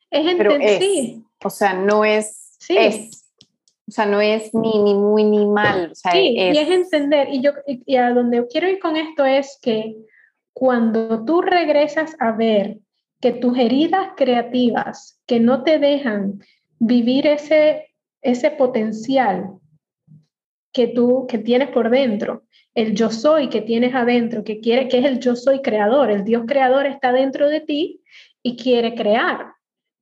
es 0.10 0.28
entender, 0.28 1.22
O 1.44 1.50
sea, 1.50 1.74
no 1.74 2.06
es, 2.06 2.58
es. 2.70 3.30
O 3.88 3.92
sea, 3.92 4.06
no 4.06 4.22
es 4.22 4.54
ni, 4.54 4.78
ni 4.80 4.94
muy 4.94 5.24
ni 5.24 5.46
mal. 5.46 5.90
O 5.92 5.96
sea, 5.96 6.12
sí, 6.12 6.36
y 6.38 6.58
es 6.58 6.70
entender. 6.70 7.30
Y, 7.30 7.42
yo, 7.42 7.52
y 7.66 7.96
a 7.96 8.12
donde 8.12 8.46
quiero 8.48 8.70
ir 8.70 8.80
con 8.80 8.96
esto 8.96 9.26
es 9.26 9.58
que 9.62 9.96
cuando 10.54 11.26
tú 11.26 11.42
regresas 11.42 12.16
a 12.20 12.32
ver 12.32 12.78
que 13.20 13.32
tus 13.32 13.58
heridas 13.58 14.10
creativas 14.18 15.20
que 15.26 15.40
no 15.40 15.64
te 15.64 15.80
dejan 15.80 16.40
vivir 16.80 17.28
ese, 17.28 17.94
ese 18.22 18.52
potencial 18.52 19.61
que 20.72 20.88
tú 20.88 21.26
que 21.28 21.38
tienes 21.38 21.70
por 21.70 21.90
dentro, 21.90 22.44
el 22.74 22.96
yo 22.96 23.10
soy 23.10 23.50
que 23.50 23.62
tienes 23.62 23.94
adentro, 23.94 24.44
que 24.44 24.60
quiere 24.60 24.88
que 24.88 25.00
es 25.00 25.06
el 25.06 25.20
yo 25.20 25.36
soy 25.36 25.62
creador, 25.62 26.10
el 26.12 26.24
Dios 26.24 26.44
creador 26.48 26.86
está 26.86 27.12
dentro 27.12 27.50
de 27.50 27.62
ti 27.62 28.02
y 28.42 28.56
quiere 28.56 28.96
crear 28.96 29.54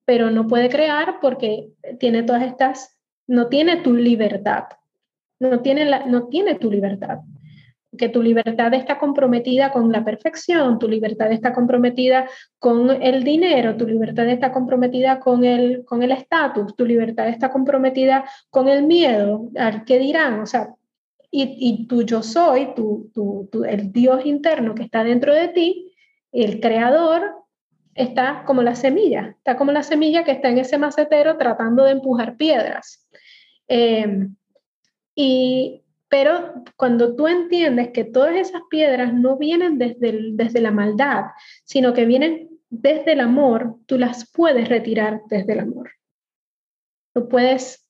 pero 0.09 0.31
no 0.31 0.47
puede 0.47 0.69
crear 0.69 1.19
porque 1.21 1.69
tiene 1.99 2.23
todas 2.23 2.41
estas, 2.41 2.97
no 3.27 3.47
tiene 3.47 3.77
tu 3.83 3.93
libertad, 3.93 4.63
no 5.39 5.61
tiene, 5.61 5.85
la, 5.85 6.07
no 6.07 6.29
tiene 6.29 6.55
tu 6.55 6.71
libertad, 6.71 7.19
que 7.99 8.09
tu 8.09 8.23
libertad 8.23 8.73
está 8.73 8.97
comprometida 8.97 9.71
con 9.71 9.91
la 9.91 10.03
perfección, 10.03 10.79
tu 10.79 10.87
libertad 10.87 11.31
está 11.31 11.53
comprometida 11.53 12.27
con 12.57 12.89
el 13.03 13.23
dinero, 13.23 13.77
tu 13.77 13.85
libertad 13.85 14.27
está 14.29 14.51
comprometida 14.51 15.19
con 15.19 15.43
el 15.43 15.85
con 15.85 16.01
el 16.01 16.11
estatus, 16.11 16.75
tu 16.75 16.85
libertad 16.85 17.27
está 17.27 17.51
comprometida 17.51 18.25
con 18.49 18.67
el 18.67 18.83
miedo 18.83 19.49
al 19.55 19.85
que 19.85 19.99
dirán, 19.99 20.39
o 20.39 20.47
sea, 20.47 20.73
y, 21.29 21.55
y 21.59 21.87
tu 21.87 22.01
yo 22.01 22.23
soy, 22.23 22.73
tu, 22.73 23.11
tu, 23.13 23.47
tu, 23.51 23.63
el 23.63 23.91
Dios 23.91 24.25
interno 24.25 24.73
que 24.73 24.83
está 24.83 25.03
dentro 25.03 25.33
de 25.35 25.49
ti, 25.49 25.93
el 26.31 26.59
creador, 26.59 27.39
está 27.99 28.43
como 28.45 28.63
la 28.63 28.75
semilla, 28.75 29.35
está 29.37 29.57
como 29.57 29.71
la 29.71 29.83
semilla 29.83 30.23
que 30.23 30.31
está 30.31 30.49
en 30.49 30.57
ese 30.57 30.77
macetero 30.77 31.37
tratando 31.37 31.83
de 31.83 31.91
empujar 31.91 32.37
piedras. 32.37 33.07
Em, 33.67 34.35
y, 35.15 35.83
pero 36.09 36.63
cuando 36.75 37.15
tú 37.15 37.27
entiendes 37.27 37.89
que 37.89 38.03
todas 38.03 38.35
esas 38.35 38.63
piedras 38.69 39.13
no 39.13 39.37
vienen 39.37 39.77
desde, 39.77 40.31
desde 40.33 40.59
la 40.59 40.71
maldad, 40.71 41.25
sino 41.63 41.93
que 41.93 42.05
vienen 42.05 42.49
desde 42.69 43.13
el 43.13 43.19
amor, 43.19 43.75
tú 43.85 43.97
las 43.97 44.29
puedes 44.31 44.67
retirar 44.67 45.21
desde 45.29 45.53
el 45.53 45.59
amor. 45.59 45.91
tú 47.13 47.29
puedes 47.29 47.87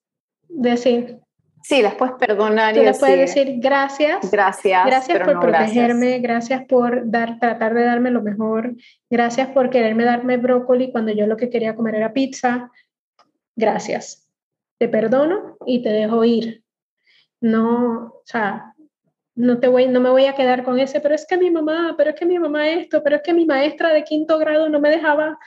decir, 0.48 1.20
Sí, 1.62 1.82
las 1.82 1.96
puedes 1.96 2.16
perdonar 2.16 2.74
Tú 2.74 2.82
y 2.82 2.94
puedes 2.98 3.20
decir 3.20 3.60
gracias. 3.60 4.32
Gracias. 4.32 4.86
Gracias 4.86 5.20
por 5.20 5.40
protegerme, 5.42 6.20
gracias. 6.20 6.66
por 6.66 7.10
dar, 7.10 7.38
tratar 7.38 7.74
de 7.74 7.84
darme 7.84 8.12
lo 8.12 8.22
mejor, 8.22 8.76
gracias 9.10 9.50
por 9.50 9.70
quererme 9.70 10.06
darme 10.06 10.38
brócoli 10.38 10.90
cuando 10.92 11.12
yo 11.12 11.28
lo 11.28 11.36
que 11.36 11.50
quería 11.50 11.76
comer 11.76 11.96
era 11.96 12.14
pizza. 12.14 12.72
Gracias. 13.58 14.26
Te 14.78 14.88
perdono 14.88 15.58
y 15.66 15.84
te 15.84 15.90
dejo 15.90 16.24
ir. 16.24 16.64
No, 17.42 18.14
o 18.16 18.22
sea, 18.26 18.74
no, 19.36 19.60
te 19.60 19.68
voy, 19.68 19.88
no 19.88 20.00
me 20.00 20.10
voy 20.10 20.26
a 20.26 20.36
quedar 20.36 20.64
con 20.64 20.80
ese, 20.80 21.00
pero 21.00 21.16
es 21.16 21.26
que 21.26 21.38
mi 21.38 21.50
mamá, 21.52 21.96
pero 21.98 22.12
es 22.12 22.16
que 22.16 22.26
mi 22.26 22.40
mamá 22.40 22.70
esto, 22.70 23.02
pero 23.04 23.18
es 23.18 23.22
que 23.22 23.34
mi 23.34 23.46
maestra 23.46 23.94
de 23.94 24.04
quinto 24.04 24.38
grado 24.38 24.70
no 24.70 24.80
me 24.80 24.90
dejaba 24.90 25.38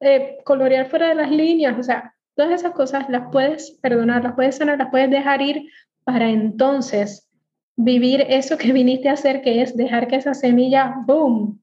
eh, 0.00 0.38
colorear 0.44 0.88
fuera 0.88 1.08
de 1.08 1.14
las 1.16 1.30
líneas. 1.30 1.78
O 1.78 1.82
sea, 1.82 2.14
Todas 2.40 2.60
esas 2.60 2.72
cosas 2.72 3.06
las 3.10 3.30
puedes 3.30 3.72
perdonar, 3.82 4.22
las 4.22 4.34
puedes 4.34 4.56
sanar, 4.56 4.78
las 4.78 4.88
puedes 4.88 5.10
dejar 5.10 5.42
ir 5.42 5.68
para 6.04 6.30
entonces 6.30 7.28
vivir 7.76 8.24
eso 8.30 8.56
que 8.56 8.72
viniste 8.72 9.10
a 9.10 9.12
hacer, 9.12 9.42
que 9.42 9.60
es 9.60 9.76
dejar 9.76 10.08
que 10.08 10.16
esa 10.16 10.32
semilla, 10.32 11.02
boom, 11.04 11.60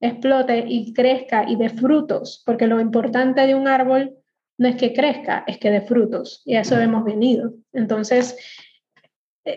explote 0.00 0.64
y 0.66 0.92
crezca 0.92 1.48
y 1.48 1.54
dé 1.54 1.68
frutos, 1.68 2.42
porque 2.44 2.66
lo 2.66 2.80
importante 2.80 3.46
de 3.46 3.54
un 3.54 3.68
árbol 3.68 4.16
no 4.58 4.66
es 4.66 4.74
que 4.74 4.92
crezca, 4.92 5.44
es 5.46 5.58
que 5.58 5.70
dé 5.70 5.82
frutos, 5.82 6.42
y 6.44 6.56
a 6.56 6.62
eso 6.62 6.76
hemos 6.80 7.04
venido. 7.04 7.52
Entonces, 7.72 8.36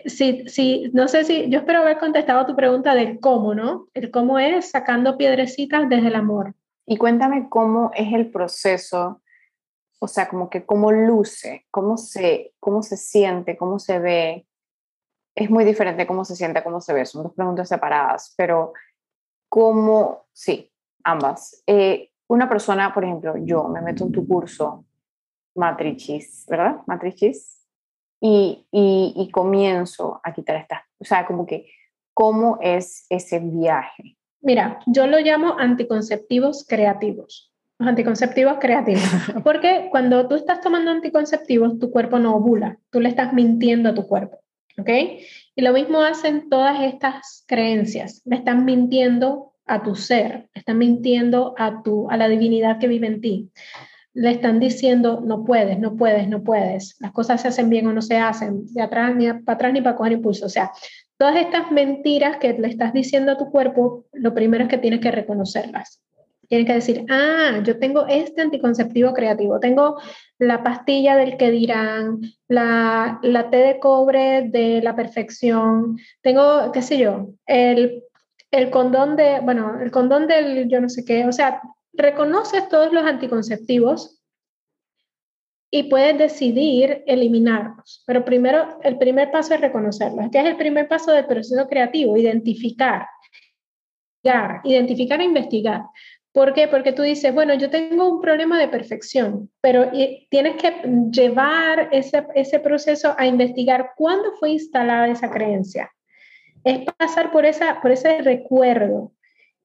sí, 0.06 0.44
sí, 0.46 0.90
no 0.92 1.08
sé 1.08 1.24
si, 1.24 1.48
yo 1.50 1.60
espero 1.60 1.80
haber 1.80 1.98
contestado 1.98 2.46
tu 2.46 2.56
pregunta 2.56 2.94
del 2.94 3.20
cómo, 3.20 3.54
¿no? 3.54 3.88
El 3.94 4.10
cómo 4.10 4.38
es 4.38 4.70
sacando 4.70 5.16
piedrecitas 5.16 5.88
desde 5.88 6.08
el 6.08 6.14
amor. 6.14 6.54
Y 6.86 6.96
cuéntame 6.96 7.48
cómo 7.48 7.90
es 7.94 8.12
el 8.12 8.30
proceso 8.30 9.20
o 10.00 10.08
sea, 10.08 10.28
como 10.28 10.48
que 10.48 10.64
cómo 10.64 10.90
luce, 10.90 11.66
cómo 11.70 11.96
se, 11.98 12.54
cómo 12.58 12.82
se 12.82 12.96
siente, 12.96 13.56
cómo 13.56 13.78
se 13.78 13.98
ve. 13.98 14.46
Es 15.34 15.50
muy 15.50 15.64
diferente 15.64 16.06
cómo 16.06 16.24
se 16.24 16.34
siente, 16.34 16.64
cómo 16.64 16.80
se 16.80 16.94
ve. 16.94 17.04
Son 17.04 17.22
dos 17.22 17.34
preguntas 17.34 17.68
separadas, 17.68 18.34
pero 18.36 18.72
cómo, 19.48 20.26
sí, 20.32 20.72
ambas. 21.04 21.62
Eh, 21.66 22.10
una 22.28 22.48
persona, 22.48 22.94
por 22.94 23.04
ejemplo, 23.04 23.34
yo 23.36 23.68
me 23.68 23.82
meto 23.82 24.04
en 24.04 24.12
tu 24.12 24.26
curso 24.26 24.86
Matrichis, 25.54 26.46
¿verdad? 26.48 26.80
Matrichis. 26.86 27.59
Y, 28.20 28.66
y, 28.70 29.14
y 29.16 29.30
comienzo 29.30 30.20
a 30.22 30.34
quitar 30.34 30.56
estas, 30.56 30.82
o 30.98 31.04
sea, 31.04 31.26
como 31.26 31.46
que, 31.46 31.70
¿cómo 32.12 32.58
es 32.60 33.06
ese 33.08 33.38
viaje? 33.38 34.18
Mira, 34.42 34.80
yo 34.86 35.06
lo 35.06 35.18
llamo 35.20 35.58
anticonceptivos 35.58 36.66
creativos 36.68 37.50
los 37.80 37.88
anticonceptivos 37.88 38.58
creativos. 38.60 39.02
Porque 39.44 39.88
cuando 39.90 40.28
tú 40.28 40.34
estás 40.36 40.60
tomando 40.60 40.90
anticonceptivos, 40.90 41.78
tu 41.78 41.90
cuerpo 41.90 42.18
no 42.18 42.36
ovula, 42.36 42.78
tú 42.90 43.00
le 43.00 43.08
estás 43.08 43.32
mintiendo 43.32 43.88
a 43.88 43.94
tu 43.94 44.06
cuerpo. 44.06 44.38
¿Ok? 44.78 44.88
Y 45.56 45.62
lo 45.62 45.72
mismo 45.72 46.00
hacen 46.00 46.48
todas 46.48 46.82
estas 46.82 47.44
creencias, 47.48 48.22
le 48.24 48.36
están 48.36 48.64
mintiendo 48.64 49.54
a 49.66 49.82
tu 49.82 49.94
ser, 49.94 50.48
le 50.54 50.60
están 50.60 50.78
mintiendo 50.78 51.54
a, 51.58 51.82
tu, 51.82 52.08
a 52.10 52.16
la 52.16 52.28
divinidad 52.28 52.78
que 52.78 52.88
vive 52.88 53.06
en 53.06 53.20
ti. 53.20 53.50
Le 54.12 54.30
están 54.30 54.58
diciendo, 54.58 55.22
no 55.24 55.44
puedes, 55.44 55.78
no 55.78 55.96
puedes, 55.96 56.28
no 56.28 56.42
puedes, 56.42 56.96
las 57.00 57.12
cosas 57.12 57.40
se 57.40 57.48
hacen 57.48 57.70
bien 57.70 57.86
o 57.86 57.92
no 57.92 58.02
se 58.02 58.16
hacen, 58.16 58.66
de 58.72 58.82
atrás 58.82 59.14
ni 59.14 59.32
para 59.32 59.54
atrás 59.54 59.72
ni 59.72 59.80
para 59.80 59.96
coger 59.96 60.12
impulso. 60.12 60.46
O 60.46 60.48
sea, 60.48 60.72
todas 61.16 61.36
estas 61.36 61.70
mentiras 61.70 62.38
que 62.38 62.52
le 62.54 62.68
estás 62.68 62.92
diciendo 62.92 63.32
a 63.32 63.36
tu 63.36 63.50
cuerpo, 63.50 64.06
lo 64.12 64.34
primero 64.34 64.64
es 64.64 64.70
que 64.70 64.78
tienes 64.78 65.00
que 65.00 65.10
reconocerlas. 65.10 66.02
Tienen 66.48 66.66
que 66.66 66.74
decir, 66.74 67.04
ah, 67.08 67.60
yo 67.62 67.78
tengo 67.78 68.06
este 68.08 68.42
anticonceptivo 68.42 69.14
creativo, 69.14 69.60
tengo 69.60 70.00
la 70.38 70.64
pastilla 70.64 71.16
del 71.16 71.36
que 71.36 71.52
dirán, 71.52 72.22
la, 72.48 73.20
la 73.22 73.50
té 73.50 73.58
de 73.58 73.78
cobre 73.78 74.48
de 74.48 74.82
la 74.82 74.96
perfección, 74.96 75.96
tengo, 76.22 76.72
qué 76.72 76.82
sé 76.82 76.98
yo, 76.98 77.28
el, 77.46 78.02
el 78.50 78.70
condón 78.70 79.14
de, 79.14 79.38
bueno, 79.40 79.78
el 79.80 79.92
condón 79.92 80.26
del 80.26 80.68
yo 80.68 80.80
no 80.80 80.88
sé 80.88 81.04
qué, 81.04 81.24
o 81.24 81.32
sea, 81.32 81.60
reconoces 81.92 82.68
todos 82.68 82.92
los 82.92 83.04
anticonceptivos 83.04 84.20
y 85.70 85.84
puedes 85.84 86.18
decidir 86.18 87.04
eliminarlos. 87.06 88.02
Pero 88.06 88.24
primero, 88.24 88.80
el 88.82 88.98
primer 88.98 89.30
paso 89.30 89.54
es 89.54 89.60
reconocerlos. 89.60 90.26
¿Qué 90.32 90.40
es 90.40 90.46
el 90.46 90.56
primer 90.56 90.88
paso 90.88 91.12
del 91.12 91.26
proceso 91.26 91.68
creativo? 91.68 92.16
Identificar. 92.16 93.06
Identificar 94.64 95.20
e 95.20 95.24
investigar. 95.24 95.82
¿Por 96.32 96.52
qué? 96.54 96.68
Porque 96.68 96.92
tú 96.92 97.02
dices, 97.02 97.34
bueno, 97.34 97.54
yo 97.54 97.70
tengo 97.70 98.08
un 98.08 98.20
problema 98.20 98.58
de 98.58 98.68
perfección, 98.68 99.50
pero 99.60 99.90
tienes 100.28 100.56
que 100.56 100.70
llevar 101.10 101.88
ese, 101.90 102.24
ese 102.34 102.60
proceso 102.60 103.14
a 103.18 103.26
investigar 103.26 103.92
cuándo 103.96 104.32
fue 104.38 104.50
instalada 104.50 105.08
esa 105.08 105.30
creencia. 105.30 105.90
Es 106.62 106.84
pasar 106.98 107.32
por, 107.32 107.46
esa, 107.46 107.80
por 107.80 107.90
ese 107.90 108.22
recuerdo 108.22 109.12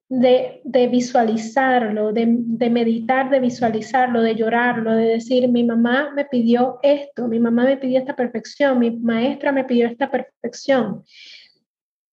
de, 0.08 0.62
de 0.64 0.88
visualizarlo, 0.88 2.14
de, 2.14 2.26
de, 2.28 2.70
meditar, 2.70 3.30
de 3.30 3.40
visualizarlo, 3.40 4.22
de 4.22 4.36
llorarlo, 4.36 4.96
de 4.96 5.06
decir, 5.06 5.48
mi 5.48 5.64
mamá 5.64 6.12
me 6.16 6.26
pidió 6.26 6.80
esto, 6.84 7.28
mi 7.28 7.40
mamá 7.40 7.64
me 7.66 7.78
pidió 7.78 8.00
esta 8.00 8.16
perfección, 8.16 8.80
mi 8.80 8.92
maestra 8.92 9.52
me 9.52 9.64
pidió 9.64 9.88
esta 9.88 10.10
perfección 10.10 11.04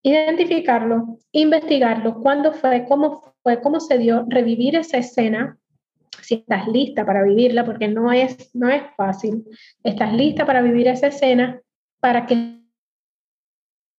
identificarlo, 0.03 1.17
investigarlo, 1.31 2.21
cuándo 2.21 2.51
fue, 2.51 2.85
cómo 2.87 3.33
fue, 3.41 3.61
cómo 3.61 3.79
se 3.79 3.97
dio, 3.97 4.25
revivir 4.27 4.75
esa 4.75 4.97
escena, 4.97 5.57
si 6.21 6.35
estás 6.35 6.67
lista 6.67 7.05
para 7.05 7.23
vivirla, 7.23 7.65
porque 7.65 7.87
no 7.87 8.11
es, 8.11 8.53
no 8.53 8.69
es 8.69 8.83
fácil, 8.97 9.45
estás 9.83 10.13
lista 10.13 10.45
para 10.45 10.61
vivir 10.61 10.87
esa 10.87 11.07
escena 11.07 11.59
para 12.01 12.25
que 12.25 12.62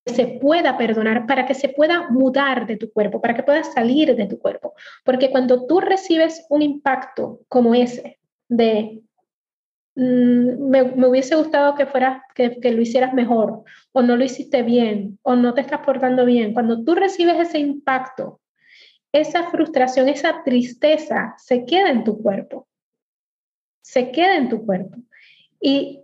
se 0.07 0.39
pueda 0.41 0.77
perdonar, 0.77 1.27
para 1.27 1.47
que 1.47 1.55
se 1.55 1.69
pueda 1.69 2.09
mudar 2.11 2.67
de 2.67 2.77
tu 2.77 2.93
cuerpo, 2.93 3.21
para 3.21 3.35
que 3.35 3.43
puedas 3.43 3.73
salir 3.73 4.15
de 4.15 4.27
tu 4.27 4.39
cuerpo. 4.39 4.75
Porque 5.05 5.31
cuando 5.31 5.67
tú 5.67 5.81
recibes 5.81 6.45
un 6.51 6.63
impacto 6.63 7.41
como 7.49 7.75
ese 7.75 8.19
de 8.49 9.05
Mm, 9.97 10.71
me, 10.71 10.83
me, 10.83 11.07
hubiese 11.07 11.37
gustado 11.37 11.77
que, 11.77 11.87
fueras, 11.87 12.21
que, 12.35 12.59
que, 12.61 12.73
lo 12.73 12.83
hicieras 12.83 13.15
mejor 13.15 13.63
o 13.93 14.03
no 14.03 14.17
lo 14.17 14.25
hiciste 14.25 14.63
bien 14.63 15.21
o 15.23 15.37
no 15.37 15.55
te 15.55 15.61
estás 15.61 15.81
portando 15.85 16.25
bien. 16.25 16.53
Cuando 16.53 16.83
tú 16.83 16.95
recibes 16.95 17.39
ese 17.39 17.59
impacto, 17.59 18.41
esa 19.13 19.51
frustración, 19.51 20.09
esa 20.09 20.43
tristeza 20.43 21.35
se 21.39 21.65
queda 21.65 21.91
en 21.91 22.03
tu 22.03 22.21
cuerpo. 22.21 22.67
Se 23.83 24.11
queda 24.11 24.37
en 24.37 24.49
tu 24.49 24.67
cuerpo. 24.67 24.97
Y 25.61 26.01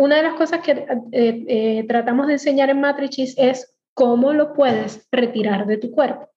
una 0.00 0.16
de 0.16 0.22
las 0.22 0.32
cosas 0.34 0.60
que 0.60 0.72
eh, 0.72 0.86
eh, 1.12 1.84
tratamos 1.86 2.26
de 2.26 2.32
enseñar 2.32 2.70
en 2.70 2.80
Matrices 2.80 3.34
es 3.36 3.76
cómo 3.92 4.32
lo 4.32 4.54
puedes 4.54 5.06
retirar 5.12 5.66
de 5.66 5.76
tu 5.76 5.90
cuerpo. 5.90 6.30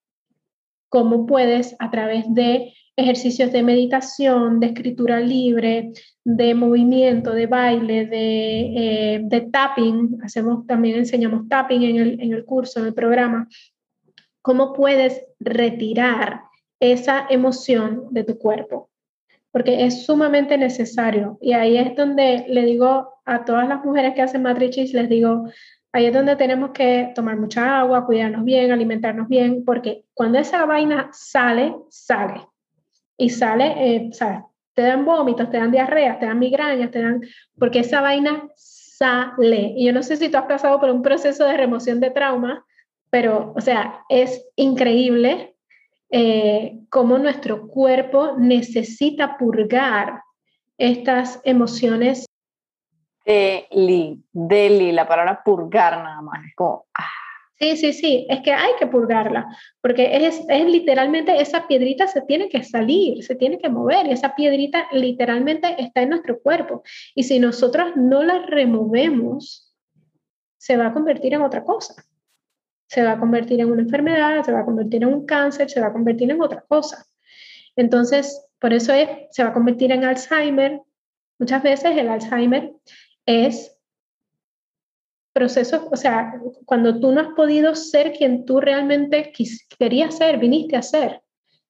Cómo 0.89 1.25
puedes 1.25 1.73
a 1.79 1.89
través 1.89 2.25
de 2.27 2.73
ejercicios 2.97 3.53
de 3.53 3.63
meditación, 3.63 4.59
de 4.59 4.67
escritura 4.67 5.21
libre, 5.21 5.93
de 6.25 6.53
movimiento, 6.55 7.31
de 7.31 7.47
baile, 7.47 8.05
de, 8.05 9.21
eh, 9.31 9.49
tapping. 9.49 10.17
Hacemos, 10.21 10.67
también 10.67 10.97
enseñamos 10.97 11.47
tapping 11.47 11.83
en 11.83 11.95
el, 11.95 12.21
en 12.21 12.33
el 12.33 12.43
curso, 12.43 12.81
en 12.81 12.87
el 12.87 12.93
programa. 12.93 13.47
¿Cómo 14.41 14.73
puedes 14.73 15.25
retirar 15.39 16.41
esa 16.81 17.27
emoción 17.29 18.07
de 18.11 18.25
tu 18.25 18.37
cuerpo? 18.37 18.89
Porque 19.53 19.85
es 19.85 20.05
sumamente 20.05 20.57
necesario. 20.57 21.37
Y 21.39 21.53
ahí 21.53 21.77
es 21.77 21.95
donde 21.95 22.43
le 22.49 22.65
digo 22.65 23.13
a 23.23 23.45
todas 23.45 23.69
las 23.69 23.85
mujeres 23.85 24.13
que 24.13 24.21
hacen 24.21 24.41
matrices, 24.41 24.93
les 24.93 25.07
digo, 25.07 25.45
ahí 25.93 26.07
es 26.07 26.13
donde 26.13 26.35
tenemos 26.35 26.71
que 26.71 27.13
tomar 27.15 27.37
mucha 27.37 27.79
agua, 27.79 28.05
cuidarnos 28.05 28.43
bien, 28.43 28.71
alimentarnos 28.71 29.29
bien, 29.29 29.63
porque 29.63 30.03
cuando 30.13 30.39
esa 30.39 30.65
vaina 30.65 31.09
sale, 31.13 31.75
sale 31.89 32.41
y 33.17 33.29
sale, 33.29 33.95
eh, 33.95 34.09
sea, 34.11 34.45
Te 34.73 34.81
dan 34.81 35.05
vómitos, 35.05 35.51
te 35.51 35.57
dan 35.57 35.71
diarreas, 35.71 36.19
te 36.19 36.25
dan 36.25 36.39
migrañas, 36.39 36.89
te 36.89 36.99
dan, 36.99 37.21
porque 37.59 37.79
esa 37.79 38.01
vaina 38.01 38.49
sale. 38.55 39.73
Y 39.77 39.85
yo 39.85 39.93
no 39.93 40.01
sé 40.01 40.17
si 40.17 40.29
tú 40.29 40.37
has 40.37 40.45
pasado 40.45 40.79
por 40.79 40.89
un 40.89 41.03
proceso 41.03 41.45
de 41.45 41.57
remoción 41.57 41.99
de 41.99 42.09
trauma, 42.09 42.65
pero, 43.11 43.53
o 43.55 43.61
sea, 43.61 44.03
es 44.09 44.49
increíble 44.55 45.52
eh, 46.15 46.79
cómo 46.89 47.17
nuestro 47.17 47.67
cuerpo 47.67 48.35
necesita 48.37 49.35
purgar 49.35 50.21
estas 50.77 51.41
emociones. 51.43 52.27
Deli, 53.25 54.23
deli, 54.31 54.91
la 54.91 55.07
palabra 55.07 55.41
purgar 55.43 55.97
nada 56.03 56.21
más, 56.21 56.45
es 56.45 56.53
como, 56.55 56.85
ah, 56.93 57.09
Sí, 57.59 57.77
sí, 57.77 57.93
sí, 57.93 58.27
es 58.29 58.41
que 58.41 58.51
hay 58.51 58.73
que 58.77 58.87
purgarla, 58.87 59.47
porque 59.79 60.27
es, 60.27 60.43
es 60.49 60.65
literalmente 60.65 61.39
esa 61.39 61.65
piedrita 61.65 62.07
se 62.07 62.21
tiene 62.21 62.49
que 62.49 62.63
salir, 62.63 63.23
se 63.23 63.35
tiene 63.35 63.57
que 63.57 63.69
mover, 63.69 64.05
y 64.05 64.11
esa 64.11 64.35
piedrita 64.35 64.87
literalmente 64.91 65.81
está 65.81 66.01
en 66.01 66.09
nuestro 66.09 66.41
cuerpo. 66.41 66.83
Y 67.15 67.23
si 67.23 67.39
nosotros 67.39 67.93
no 67.95 68.21
la 68.21 68.39
removemos, 68.47 69.73
se 70.57 70.77
va 70.77 70.87
a 70.87 70.93
convertir 70.93 71.33
en 71.33 71.41
otra 71.41 71.63
cosa. 71.63 71.95
Se 72.87 73.03
va 73.03 73.13
a 73.13 73.19
convertir 73.19 73.59
en 73.59 73.71
una 73.71 73.81
enfermedad, 73.81 74.43
se 74.43 74.51
va 74.51 74.59
a 74.59 74.65
convertir 74.65 75.03
en 75.03 75.09
un 75.09 75.25
cáncer, 75.25 75.69
se 75.69 75.81
va 75.81 75.87
a 75.87 75.93
convertir 75.93 76.29
en 76.29 76.41
otra 76.41 76.63
cosa. 76.67 77.05
Entonces, 77.75 78.45
por 78.59 78.73
eso 78.73 78.93
es, 78.93 79.09
se 79.31 79.43
va 79.43 79.49
a 79.49 79.53
convertir 79.53 79.91
en 79.91 80.03
Alzheimer, 80.03 80.81
Muchas 81.39 81.63
veces 81.63 81.97
el 81.97 82.07
Alzheimer 82.07 82.73
es 83.25 83.77
proceso, 85.33 85.89
o 85.91 85.95
sea, 85.97 86.39
cuando 86.65 86.99
tú 86.99 87.11
no 87.11 87.21
has 87.21 87.29
podido 87.29 87.75
ser 87.75 88.13
quien 88.13 88.45
tú 88.45 88.61
realmente 88.61 89.33
querías 89.79 90.15
ser, 90.15 90.37
viniste 90.37 90.77
a 90.77 90.81
ser. 90.81 91.21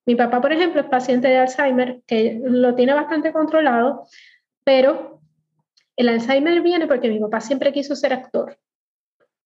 Mi 0.06 0.16
papá, 0.16 0.42
por 0.42 0.52
ejemplo, 0.52 0.82
es 0.82 0.88
paciente 0.88 1.30
de 1.30 1.38
Alzheimer, 1.38 2.04
que 2.06 2.42
lo 2.44 2.76
tiene 2.76 2.94
bastante 2.94 3.32
controlado, 3.32 4.06
pero 4.66 5.22
el 5.96 6.10
Alzheimer 6.10 6.62
viene 6.62 6.88
porque 6.88 7.10
mi 7.10 7.20
papá 7.20 7.40
siempre 7.40 7.72
quiso 7.72 7.96
ser 7.96 8.14
actor. 8.14 8.60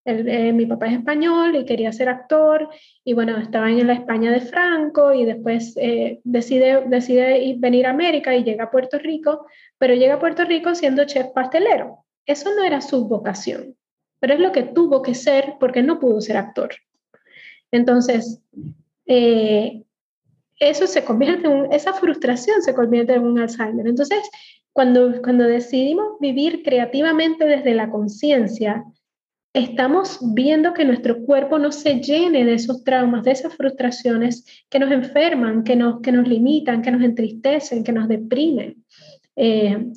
Eh, 0.10 0.54
mi 0.54 0.65
papá 0.65 0.88
es 0.88 0.93
español 1.00 1.54
y 1.58 1.65
quería 1.65 1.91
ser 1.91 2.08
actor 2.08 2.70
y 3.04 3.12
bueno, 3.12 3.38
estaba 3.38 3.70
en 3.70 3.86
la 3.86 3.91
España 3.91 4.32
de 4.32 4.39
Franco 4.39 5.13
y 5.13 5.26
después 5.26 5.74
eh, 5.76 6.22
decide, 6.24 6.86
decide 6.88 7.56
venir 7.58 7.86
a 7.86 7.89
América 7.89 8.34
y 8.34 8.46
llega 8.46 8.65
a 8.65 8.72
Puerto 8.72 9.00
Rico, 9.00 9.48
pero 9.78 9.96
llega 9.96 10.13
a 10.13 10.20
Puerto 10.20 10.46
Rico 10.46 10.76
siendo 10.76 11.04
chef 11.04 11.28
pastelero. 11.36 12.06
Eso 12.26 12.56
no 12.56 12.63
era 12.63 12.80
su 12.80 13.06
vocación, 13.06 13.76
pero 14.22 14.34
es 14.34 14.39
lo 14.39 14.54
que 14.54 14.63
tuvo 14.63 15.02
que 15.02 15.13
ser 15.13 15.56
porque 15.60 15.84
no 15.84 16.00
pudo 16.00 16.22
ser 16.22 16.38
actor. 16.38 16.70
Entonces, 17.72 18.41
eh, 19.08 19.84
eso 20.58 20.88
se 20.88 21.04
convierte 21.04 21.48
en, 21.48 21.74
esa 21.74 21.91
frustración 21.91 22.62
se 22.62 22.74
convierte 22.74 23.13
en 23.13 23.26
un 23.26 23.39
Alzheimer. 23.39 23.86
Entonces, 23.86 24.22
cuando, 24.72 25.22
cuando 25.22 25.43
decidimos 25.43 26.17
vivir 26.22 26.63
creativamente 26.63 27.46
desde 27.46 27.74
la 27.74 27.89
conciencia, 27.89 28.86
estamos 29.58 30.20
viendo 30.34 30.74
que 30.74 30.86
nuestro 30.86 31.22
cuerpo 31.24 31.58
no 31.60 31.72
se 31.72 32.00
llene 32.00 32.46
de 32.46 32.54
esos 32.54 32.84
traumas, 32.84 33.24
de 33.24 33.32
esas 33.32 33.56
frustraciones 33.56 34.46
que 34.70 34.80
nos 34.80 34.91
enferman, 34.91 35.63
que 35.63 35.76
nos, 35.76 36.02
que 36.02 36.12
nos 36.12 36.28
limitan, 36.28 36.82
que 36.82 36.91
nos 36.91 37.02
entristecen, 37.02 37.84
que 37.84 37.91
nos 37.91 38.08
deprimen. 38.08 38.84
Eh, 39.36 39.88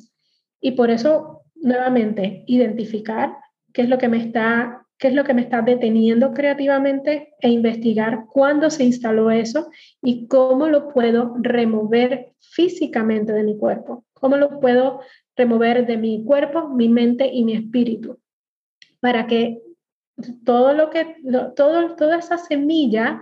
y 0.59 0.71
por 0.71 0.89
eso, 0.89 1.43
nuevamente, 1.55 2.43
identificar 2.47 3.35
qué 3.73 3.83
es 3.83 3.89
lo 3.89 3.97
que 3.97 4.07
me 4.07 4.17
está 4.17 4.81
qué 5.01 5.07
es 5.07 5.15
lo 5.15 5.23
que 5.23 5.33
me 5.33 5.41
está 5.41 5.63
deteniendo 5.63 6.31
creativamente 6.31 7.33
e 7.39 7.49
investigar 7.49 8.25
cuándo 8.31 8.69
se 8.69 8.83
instaló 8.83 9.31
eso 9.31 9.71
y 9.99 10.27
cómo 10.27 10.67
lo 10.67 10.89
puedo 10.89 11.33
remover 11.39 12.33
físicamente 12.39 13.33
de 13.33 13.41
mi 13.41 13.57
cuerpo, 13.57 14.05
cómo 14.13 14.37
lo 14.37 14.59
puedo 14.59 14.99
remover 15.35 15.87
de 15.87 15.97
mi 15.97 16.23
cuerpo, 16.23 16.69
mi 16.69 16.87
mente 16.87 17.27
y 17.33 17.43
mi 17.43 17.53
espíritu, 17.53 18.19
para 19.01 19.27
que 19.27 19.61
todo 20.45 20.73
lo 20.73 20.89
que, 20.89 21.17
todo, 21.55 21.95
toda 21.95 22.17
esa 22.17 22.37
semilla 22.37 23.21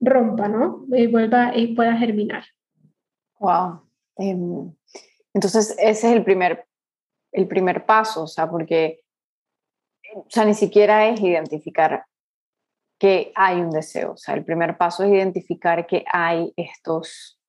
rompa, 0.00 0.48
¿no? 0.48 0.84
Y 0.92 1.06
vuelva 1.06 1.56
y 1.56 1.74
pueda 1.74 1.96
germinar. 1.96 2.44
Wow. 3.40 3.88
Em, 4.16 4.72
entonces, 5.34 5.70
ese 5.78 6.08
es 6.08 6.16
el 6.16 6.22
primer, 6.22 6.66
el 7.32 7.48
primer 7.48 7.86
paso, 7.86 8.24
o 8.24 8.26
sea, 8.26 8.50
porque 8.50 9.02
o 10.14 10.26
sea, 10.28 10.44
ni 10.44 10.54
siquiera 10.54 11.08
es 11.08 11.20
identificar 11.20 12.04
que 12.98 13.32
hay 13.34 13.60
un 13.60 13.70
deseo. 13.70 14.12
O 14.12 14.16
sea, 14.16 14.34
el 14.34 14.44
primer 14.44 14.76
paso 14.76 15.04
es 15.04 15.12
identificar 15.12 15.86
que 15.86 16.04
hay 16.12 16.52
estos, 16.56 17.40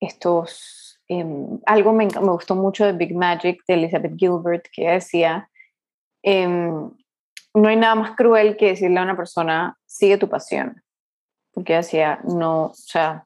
estos, 0.00 1.00
em, 1.08 1.60
algo 1.66 1.92
me, 1.92 2.06
me, 2.06 2.30
gustó 2.32 2.54
mucho 2.54 2.84
de 2.84 2.92
Big 2.92 3.14
Magic 3.14 3.62
de 3.68 3.74
Elizabeth 3.74 4.16
Gilbert 4.16 4.66
que 4.72 4.90
decía, 4.90 5.48
em, 6.26 6.90
no 7.54 7.68
hay 7.68 7.76
nada 7.76 7.94
más 7.94 8.16
cruel 8.16 8.56
que 8.56 8.66
decirle 8.66 8.98
a 8.98 9.04
una 9.04 9.16
persona, 9.16 9.78
sigue 9.86 10.18
tu 10.18 10.28
pasión. 10.28 10.82
Porque 11.52 11.74
decía, 11.74 12.20
no, 12.24 12.64
o 12.64 12.74
sea, 12.74 13.24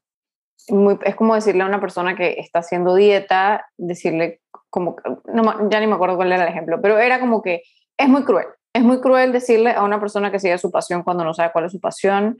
es 1.04 1.16
como 1.16 1.34
decirle 1.34 1.62
a 1.62 1.66
una 1.66 1.80
persona 1.80 2.14
que 2.14 2.36
está 2.38 2.60
haciendo 2.60 2.94
dieta, 2.94 3.66
decirle 3.76 4.40
como, 4.68 4.96
no, 5.24 5.68
ya 5.68 5.80
ni 5.80 5.86
me 5.86 5.94
acuerdo 5.94 6.16
cuál 6.16 6.30
era 6.30 6.44
el 6.44 6.50
ejemplo, 6.50 6.80
pero 6.80 6.98
era 6.98 7.18
como 7.18 7.42
que 7.42 7.62
es 7.98 8.08
muy 8.08 8.22
cruel. 8.24 8.46
Es 8.72 8.82
muy 8.84 9.00
cruel 9.00 9.32
decirle 9.32 9.72
a 9.72 9.82
una 9.82 9.98
persona 9.98 10.30
que 10.30 10.38
sigue 10.38 10.58
su 10.58 10.70
pasión 10.70 11.02
cuando 11.02 11.24
no 11.24 11.34
sabe 11.34 11.50
cuál 11.50 11.64
es 11.64 11.72
su 11.72 11.80
pasión, 11.80 12.36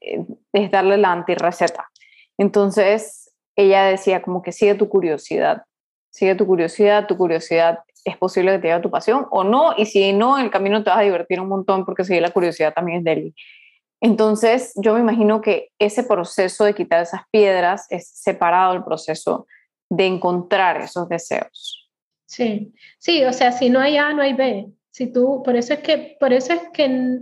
eh, 0.00 0.24
es 0.52 0.70
darle 0.70 0.96
la 0.96 1.12
antirreceta. 1.12 1.88
Entonces, 2.38 3.30
ella 3.54 3.84
decía 3.84 4.22
como 4.22 4.42
que 4.42 4.50
sigue 4.50 4.74
tu 4.74 4.88
curiosidad, 4.88 5.62
sigue 6.10 6.34
tu 6.34 6.46
curiosidad, 6.46 7.06
tu 7.06 7.16
curiosidad 7.16 7.80
es 8.04 8.16
posible 8.16 8.52
que 8.52 8.58
te 8.58 8.68
lleve 8.68 8.80
tu 8.80 8.90
pasión 8.90 9.26
o 9.30 9.44
no, 9.44 9.74
y 9.76 9.86
si 9.86 10.12
no, 10.12 10.38
en 10.38 10.44
el 10.44 10.50
camino 10.50 10.82
te 10.82 10.90
vas 10.90 11.00
a 11.00 11.02
divertir 11.02 11.40
un 11.40 11.48
montón 11.48 11.84
porque 11.84 12.04
seguir 12.04 12.22
la 12.22 12.30
curiosidad 12.30 12.74
también 12.74 12.98
es 12.98 13.04
débil. 13.04 13.34
Entonces, 14.00 14.72
yo 14.76 14.94
me 14.94 15.00
imagino 15.00 15.40
que 15.40 15.70
ese 15.78 16.02
proceso 16.04 16.64
de 16.64 16.74
quitar 16.74 17.02
esas 17.02 17.22
piedras 17.30 17.86
es 17.90 18.08
separado 18.08 18.72
del 18.72 18.82
proceso 18.82 19.46
de 19.90 20.06
encontrar 20.06 20.80
esos 20.80 21.08
deseos. 21.08 21.90
Sí, 22.26 22.72
sí, 22.98 23.24
o 23.24 23.32
sea, 23.32 23.52
si 23.52 23.68
no 23.68 23.80
hay 23.80 23.96
A, 23.96 24.12
no 24.14 24.22
hay 24.22 24.32
B. 24.32 24.68
Si 24.90 25.12
tú, 25.12 25.42
por 25.44 25.56
eso 25.56 25.74
es 25.74 25.80
que, 25.80 26.16
por 26.18 26.32
eso 26.32 26.52
es 26.54 26.62
que, 26.72 27.20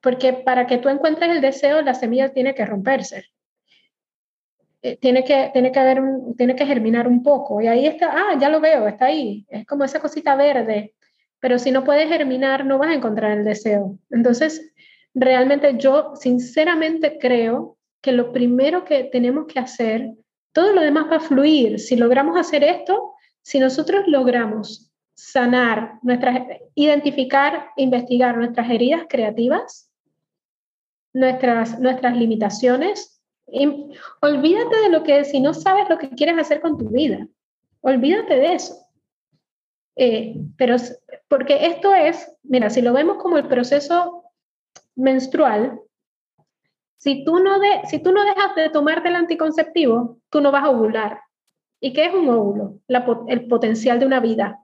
porque 0.00 0.32
para 0.32 0.66
que 0.66 0.78
tú 0.78 0.88
encuentres 0.88 1.30
el 1.30 1.40
deseo, 1.40 1.82
la 1.82 1.94
semilla 1.94 2.32
tiene 2.32 2.54
que 2.54 2.64
romperse. 2.64 3.24
Eh, 4.82 4.96
tiene 4.96 5.24
que, 5.24 5.50
tiene 5.52 5.72
que 5.72 5.78
haber 5.78 6.02
tiene 6.36 6.56
que 6.56 6.66
germinar 6.66 7.06
un 7.06 7.22
poco. 7.22 7.60
Y 7.60 7.66
ahí 7.66 7.86
está, 7.86 8.10
ah, 8.12 8.38
ya 8.40 8.48
lo 8.48 8.60
veo, 8.60 8.88
está 8.88 9.06
ahí. 9.06 9.46
Es 9.48 9.66
como 9.66 9.84
esa 9.84 10.00
cosita 10.00 10.36
verde. 10.36 10.94
Pero 11.40 11.58
si 11.58 11.70
no 11.70 11.84
puedes 11.84 12.08
germinar, 12.08 12.64
no 12.66 12.78
vas 12.78 12.90
a 12.90 12.94
encontrar 12.94 13.36
el 13.36 13.44
deseo. 13.44 13.98
Entonces, 14.10 14.72
realmente 15.14 15.76
yo 15.78 16.12
sinceramente 16.16 17.18
creo 17.18 17.78
que 18.00 18.12
lo 18.12 18.32
primero 18.32 18.84
que 18.84 19.04
tenemos 19.04 19.46
que 19.46 19.58
hacer, 19.58 20.12
todo 20.52 20.72
lo 20.72 20.80
demás 20.80 21.06
va 21.10 21.16
a 21.16 21.20
fluir. 21.20 21.78
Si 21.78 21.96
logramos 21.96 22.38
hacer 22.38 22.64
esto, 22.64 23.14
si 23.42 23.58
nosotros 23.58 24.06
logramos 24.06 24.90
sanar, 25.14 25.98
nuestras, 26.02 26.46
identificar, 26.74 27.68
investigar 27.76 28.36
nuestras 28.36 28.70
heridas 28.70 29.02
creativas, 29.08 29.90
nuestras, 31.12 31.78
nuestras 31.78 32.16
limitaciones. 32.16 33.19
Olvídate 34.20 34.76
de 34.76 34.88
lo 34.90 35.02
que, 35.02 35.24
si 35.24 35.40
no 35.40 35.54
sabes 35.54 35.88
lo 35.88 35.98
que 35.98 36.10
quieres 36.10 36.38
hacer 36.38 36.60
con 36.60 36.78
tu 36.78 36.88
vida, 36.88 37.26
olvídate 37.80 38.34
de 38.34 38.54
eso. 38.54 38.74
Eh, 39.96 40.36
pero, 40.56 40.76
porque 41.28 41.66
esto 41.66 41.94
es, 41.94 42.32
mira, 42.42 42.70
si 42.70 42.80
lo 42.80 42.92
vemos 42.92 43.18
como 43.18 43.36
el 43.36 43.48
proceso 43.48 44.24
menstrual, 44.94 45.80
si 46.96 47.24
tú 47.24 47.38
no, 47.38 47.58
de, 47.58 47.82
si 47.86 47.98
tú 47.98 48.12
no 48.12 48.24
dejas 48.24 48.54
de 48.54 48.68
tomarte 48.70 49.08
el 49.08 49.16
anticonceptivo, 49.16 50.18
tú 50.30 50.40
no 50.40 50.52
vas 50.52 50.64
a 50.64 50.70
ovular. 50.70 51.20
¿Y 51.80 51.92
qué 51.92 52.06
es 52.06 52.14
un 52.14 52.28
óvulo? 52.28 52.80
el 53.28 53.48
potencial 53.48 53.98
de 53.98 54.06
una 54.06 54.20
vida. 54.20 54.60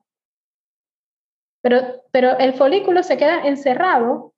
Pero, 1.62 2.38
el 2.38 2.54
folículo 2.54 3.02
se 3.02 3.16
queda 3.16 3.46
encerrado 3.46 4.32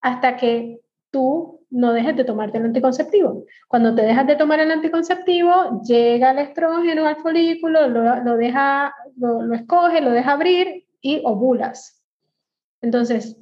hasta 0.00 0.36
que 0.36 0.80
tú 1.12 1.59
no 1.70 1.92
dejes 1.92 2.16
de 2.16 2.24
tomarte 2.24 2.58
el 2.58 2.64
anticonceptivo. 2.66 3.44
Cuando 3.68 3.94
te 3.94 4.02
dejas 4.02 4.26
de 4.26 4.36
tomar 4.36 4.60
el 4.60 4.70
anticonceptivo, 4.70 5.80
llega 5.82 6.32
el 6.32 6.38
estrógeno 6.38 7.06
al 7.06 7.16
folículo, 7.16 7.88
lo, 7.88 8.36
deja, 8.36 8.94
lo, 9.16 9.54
escoge, 9.54 10.00
lo 10.00 10.10
deja 10.10 10.32
abrir 10.32 10.86
y 11.00 11.22
ovulas. 11.24 12.02
Entonces, 12.82 13.38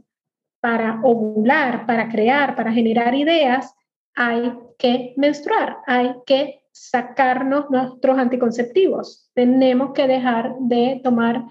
para 0.60 1.00
ovular, 1.02 1.86
para 1.86 2.08
crear, 2.08 2.54
para 2.54 2.72
generar 2.72 3.14
ideas, 3.14 3.74
hay 4.14 4.52
que 4.78 5.14
menstruar, 5.16 5.78
hay 5.86 6.14
que 6.26 6.62
sacarnos 6.72 7.70
nuestros 7.70 8.18
anticonceptivos. 8.18 9.30
Tenemos 9.34 9.92
que 9.92 10.06
dejar 10.06 10.54
de 10.60 11.00
tomar 11.02 11.44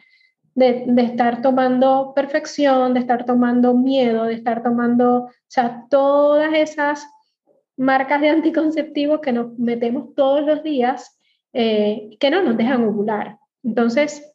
de, 0.58 1.04
estar 1.04 1.44
tomando 1.44 2.14
perfección, 2.16 2.96
de 2.96 3.02
estar 3.02 3.26
tomando 3.26 3.76
miedo, 3.76 4.26
de 4.26 4.34
estar 4.34 4.64
tomando, 4.64 5.26
o 5.26 5.32
sea, 5.48 5.86
todas 5.88 6.52
esas 6.56 7.08
marcas 7.78 8.22
de 8.22 8.30
anticonceptivos 8.30 9.22
que 9.22 9.32
nos 9.32 9.58
metemos 9.60 10.16
todos 10.16 10.44
los 10.44 10.64
días 10.64 11.20
eh, 11.54 12.10
que 12.20 12.32
no 12.32 12.42
nos 12.42 12.58
dejan 12.58 12.84
ovular. 12.86 13.38
Entonces, 13.64 14.34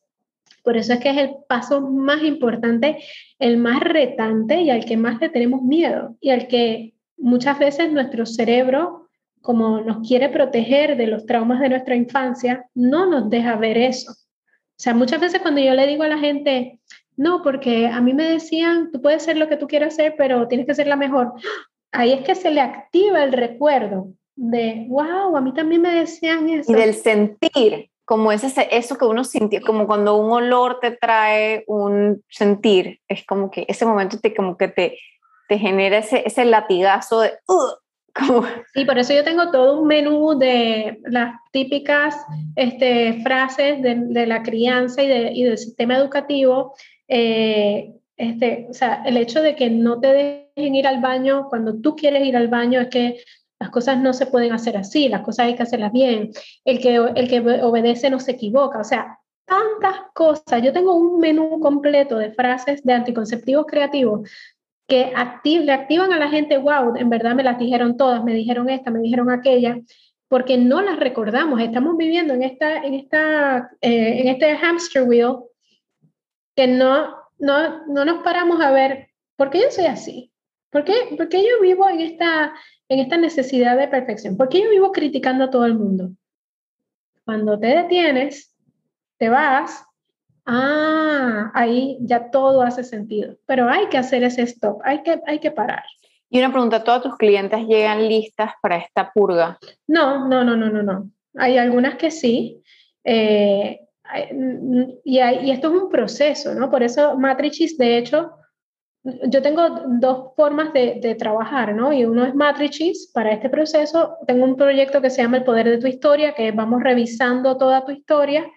por 0.62 0.76
eso 0.76 0.92
es 0.92 1.00
que 1.00 1.10
es 1.10 1.16
el 1.16 1.30
paso 1.48 1.80
más 1.80 2.22
importante, 2.22 2.98
el 3.40 3.56
más 3.56 3.80
retante 3.80 4.60
y 4.60 4.70
al 4.70 4.84
que 4.84 4.96
más 4.96 5.20
le 5.20 5.28
tenemos 5.28 5.62
miedo 5.62 6.16
y 6.20 6.30
al 6.30 6.46
que 6.46 6.94
muchas 7.16 7.58
veces 7.58 7.90
nuestro 7.90 8.26
cerebro, 8.26 9.08
como 9.40 9.80
nos 9.80 10.06
quiere 10.06 10.28
proteger 10.28 10.96
de 10.96 11.08
los 11.08 11.26
traumas 11.26 11.58
de 11.58 11.70
nuestra 11.70 11.96
infancia, 11.96 12.66
no 12.76 13.06
nos 13.06 13.28
deja 13.28 13.56
ver 13.56 13.76
eso. 13.76 14.12
O 14.82 14.84
sea, 14.84 14.94
muchas 14.94 15.20
veces 15.20 15.40
cuando 15.40 15.60
yo 15.60 15.74
le 15.74 15.86
digo 15.86 16.02
a 16.02 16.08
la 16.08 16.18
gente, 16.18 16.80
no, 17.16 17.44
porque 17.44 17.86
a 17.86 18.00
mí 18.00 18.14
me 18.14 18.28
decían, 18.28 18.90
tú 18.90 19.00
puedes 19.00 19.22
ser 19.22 19.36
lo 19.36 19.48
que 19.48 19.56
tú 19.56 19.68
quieras 19.68 19.94
ser, 19.94 20.16
pero 20.18 20.48
tienes 20.48 20.66
que 20.66 20.74
ser 20.74 20.88
la 20.88 20.96
mejor. 20.96 21.34
Ahí 21.92 22.12
es 22.12 22.22
que 22.22 22.34
se 22.34 22.50
le 22.50 22.60
activa 22.60 23.22
el 23.22 23.32
recuerdo 23.32 24.08
de, 24.34 24.86
wow, 24.88 25.36
a 25.36 25.40
mí 25.40 25.54
también 25.54 25.82
me 25.82 25.94
decían 25.94 26.48
eso. 26.48 26.72
Y 26.72 26.74
del 26.74 26.94
sentir, 26.94 27.90
como 28.04 28.32
ese, 28.32 28.52
eso 28.72 28.98
que 28.98 29.04
uno 29.04 29.22
sintió, 29.22 29.60
como 29.60 29.86
cuando 29.86 30.16
un 30.16 30.32
olor 30.32 30.80
te 30.80 30.90
trae 30.90 31.62
un 31.68 32.24
sentir, 32.28 32.98
es 33.06 33.24
como 33.24 33.52
que 33.52 33.64
ese 33.68 33.86
momento 33.86 34.18
te, 34.18 34.34
como 34.34 34.56
que 34.56 34.66
te, 34.66 34.98
te 35.48 35.58
genera 35.58 35.98
ese, 35.98 36.24
ese 36.26 36.44
latigazo 36.44 37.20
de, 37.20 37.34
Y 38.74 38.84
por 38.84 38.98
eso 38.98 39.14
yo 39.14 39.24
tengo 39.24 39.50
todo 39.50 39.80
un 39.80 39.86
menú 39.86 40.38
de 40.38 41.00
las 41.04 41.34
típicas 41.52 42.16
este, 42.56 43.22
frases 43.22 43.82
de, 43.82 44.26
la 44.26 44.42
crianza 44.42 45.02
y, 45.02 45.10
y, 45.10 45.44
del 45.44 45.58
sistema 45.58 45.96
educativo. 45.96 46.74
Eh, 47.08 47.92
este, 48.16 48.66
o 48.70 48.74
sea, 48.74 49.02
el 49.04 49.16
hecho 49.16 49.42
de 49.42 49.56
que 49.56 49.70
no 49.70 50.00
te 50.00 50.46
dejen 50.56 50.74
ir 50.74 50.86
al 50.86 51.00
baño 51.00 51.48
cuando 51.48 51.74
tú 51.80 51.96
quieres 51.96 52.26
ir 52.26 52.36
al 52.36 52.48
baño 52.48 52.80
es 52.80 52.88
que 52.88 53.20
las 53.58 53.70
cosas 53.70 53.98
no 54.00 54.12
se 54.12 54.26
pueden 54.26 54.52
hacer 54.52 54.76
así, 54.76 55.08
las 55.08 55.22
cosas 55.22 55.46
hay 55.46 55.54
que 55.54 55.62
hacerlas 55.62 55.92
bien. 55.92 56.30
El 56.64 56.80
que, 56.80 56.96
el 56.96 57.28
que 57.28 57.40
obedece 57.62 58.10
no 58.10 58.18
se 58.18 58.32
equivoca. 58.32 58.80
O 58.80 58.84
sea, 58.84 59.18
tantas 59.46 60.10
cosas. 60.14 60.62
Yo 60.62 60.72
tengo 60.72 60.94
un 60.94 61.18
menú 61.18 61.60
completo 61.60 62.18
de 62.18 62.32
frases 62.32 62.82
de 62.82 62.92
anticonceptivos 62.92 63.66
creativos 63.66 64.28
que 64.86 65.12
le 65.44 65.72
activan 65.72 66.12
a 66.12 66.18
la 66.18 66.28
gente, 66.28 66.58
wow, 66.58 66.96
en 66.96 67.08
verdad 67.08 67.34
me 67.34 67.42
las 67.42 67.58
dijeron 67.58 67.96
todas, 67.96 68.22
me 68.24 68.34
dijeron 68.34 68.68
esta, 68.68 68.90
me 68.90 69.00
dijeron 69.00 69.30
aquella, 69.30 69.78
porque 70.28 70.56
no 70.58 70.80
las 70.82 70.98
recordamos. 70.98 71.60
Estamos 71.60 71.96
viviendo 71.96 72.34
en, 72.34 72.42
esta, 72.42 72.78
en, 72.78 72.94
esta, 72.94 73.70
eh, 73.80 74.20
en 74.20 74.28
este 74.28 74.56
hamster 74.56 75.04
wheel 75.04 75.36
que 76.54 76.66
no, 76.66 77.14
no, 77.38 77.86
no 77.86 78.04
nos 78.04 78.22
paramos 78.22 78.60
a 78.60 78.70
ver, 78.70 79.08
¿por 79.36 79.50
qué 79.50 79.60
yo 79.60 79.70
soy 79.70 79.86
así? 79.86 80.32
¿Por 80.70 80.84
qué, 80.84 80.94
¿Por 81.16 81.28
qué 81.28 81.42
yo 81.42 81.60
vivo 81.60 81.88
en 81.88 82.00
esta, 82.00 82.54
en 82.88 83.00
esta 83.00 83.18
necesidad 83.18 83.76
de 83.76 83.88
perfección? 83.88 84.36
¿Por 84.36 84.48
qué 84.48 84.62
yo 84.62 84.70
vivo 84.70 84.90
criticando 84.90 85.44
a 85.44 85.50
todo 85.50 85.66
el 85.66 85.74
mundo? 85.74 86.12
Cuando 87.24 87.58
te 87.58 87.68
detienes, 87.68 88.56
te 89.18 89.28
vas 89.28 89.84
ah, 90.46 91.50
ahí 91.54 91.98
ya 92.00 92.30
todo 92.30 92.62
hace 92.62 92.84
sentido. 92.84 93.36
Pero 93.46 93.68
hay 93.68 93.86
que 93.88 93.98
hacer 93.98 94.22
ese 94.24 94.42
stop, 94.42 94.80
hay 94.84 95.02
que, 95.02 95.20
hay 95.26 95.38
que 95.38 95.50
parar. 95.50 95.84
Y 96.30 96.38
una 96.38 96.50
pregunta, 96.50 96.82
¿todos 96.82 97.02
tus 97.02 97.16
clientes 97.16 97.60
llegan 97.66 98.08
listas 98.08 98.52
para 98.62 98.78
esta 98.78 99.12
purga? 99.12 99.58
No, 99.86 100.28
no, 100.28 100.42
no, 100.42 100.56
no, 100.56 100.70
no, 100.70 100.82
no. 100.82 101.10
Hay 101.36 101.58
algunas 101.58 101.96
que 101.96 102.10
sí. 102.10 102.62
Eh, 103.04 103.80
y, 105.04 105.18
y, 105.18 105.50
esto 105.50 105.68
es 105.68 105.82
un 105.82 105.90
proceso, 105.90 106.54
¿no? 106.54 106.70
Por 106.70 106.82
eso 106.82 107.18
Matrices, 107.18 107.76
de 107.76 107.98
hecho, 107.98 108.30
yo 109.04 109.42
tengo 109.42 109.68
dos 110.00 110.34
formas 110.34 110.72
de, 110.72 111.00
de, 111.02 111.14
trabajar, 111.16 111.74
¿no? 111.74 111.92
Y 111.92 112.04
uno 112.04 112.24
es 112.24 112.34
Matrices 112.34 113.10
para 113.12 113.32
este 113.32 113.50
proceso. 113.50 114.16
Tengo 114.26 114.44
un 114.44 114.56
proyecto 114.56 115.02
que 115.02 115.10
se 115.10 115.20
llama 115.20 115.38
El 115.38 115.44
Poder 115.44 115.68
de 115.68 115.78
tu 115.78 115.86
Historia, 115.86 116.34
que 116.34 116.52
vamos 116.52 116.82
revisando 116.82 117.58
toda 117.58 117.84
tu 117.84 117.92
historia 117.92 118.50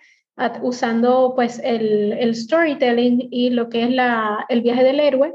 usando 0.62 1.34
pues 1.36 1.60
el, 1.64 2.14
el, 2.14 2.36
storytelling 2.36 3.28
y 3.32 3.52
lo 3.52 3.70
que 3.70 3.84
es 3.84 3.90
la, 3.92 4.46
el 4.50 4.62
viaje 4.62 4.84
del 4.84 5.00
héroe. 5.00 5.34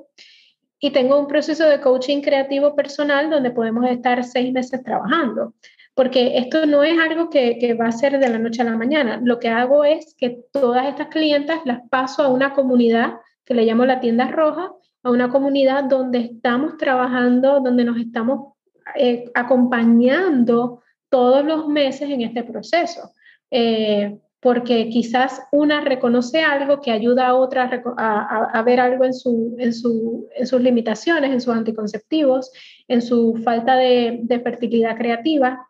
Y 0.78 0.90
tengo 0.90 1.18
un 1.18 1.26
proceso 1.26 1.68
de 1.68 1.80
coaching 1.80 2.22
creativo 2.22 2.74
personal 2.74 3.30
donde 3.30 3.50
podemos 3.50 3.86
estar 3.88 4.22
seis 4.24 4.52
meses 4.52 4.82
trabajando. 4.82 5.54
Porque 5.94 6.38
esto 6.38 6.66
no 6.66 6.82
es 6.82 6.98
algo 6.98 7.28
que, 7.28 7.58
que 7.58 7.74
va 7.74 7.86
a 7.86 7.92
ser 7.92 8.18
de 8.18 8.28
la 8.28 8.38
noche 8.38 8.62
a 8.62 8.64
la 8.64 8.76
mañana. 8.76 9.20
Lo 9.22 9.38
que 9.38 9.48
hago 9.48 9.84
es 9.84 10.14
que 10.16 10.38
todas 10.52 10.86
estas 10.86 11.08
clientas 11.08 11.60
las 11.64 11.80
paso 11.88 12.22
a 12.22 12.28
una 12.28 12.54
comunidad 12.54 13.14
que 13.44 13.54
le 13.54 13.64
llamo 13.64 13.84
la 13.84 14.00
tienda 14.00 14.28
roja, 14.28 14.72
a 15.02 15.10
una 15.10 15.30
comunidad 15.30 15.84
donde 15.84 16.18
estamos 16.18 16.76
trabajando, 16.76 17.60
donde 17.60 17.84
nos 17.84 17.98
estamos 17.98 18.54
eh, 18.94 19.30
acompañando 19.34 20.82
todos 21.08 21.44
los 21.44 21.68
meses 21.68 22.08
en 22.08 22.22
este 22.22 22.44
proceso. 22.44 23.12
Eh, 23.50 24.18
porque 24.40 24.88
quizás 24.88 25.42
una 25.52 25.82
reconoce 25.82 26.40
algo 26.40 26.80
que 26.80 26.90
ayuda 26.90 27.28
a 27.28 27.34
otra 27.34 27.82
a, 27.98 28.62
ver 28.62 28.80
algo 28.80 29.04
en, 29.04 29.12
su, 29.12 29.54
en, 29.58 29.74
su, 29.74 30.28
en, 30.34 30.46
sus 30.46 30.60
limitaciones, 30.62 31.30
en 31.30 31.40
sus 31.40 31.54
anticonceptivos, 31.54 32.50
en 32.88 33.02
su 33.02 33.38
falta 33.44 33.76
de, 33.76 34.40
fertilidad 34.42 34.96
creativa. 34.96 35.66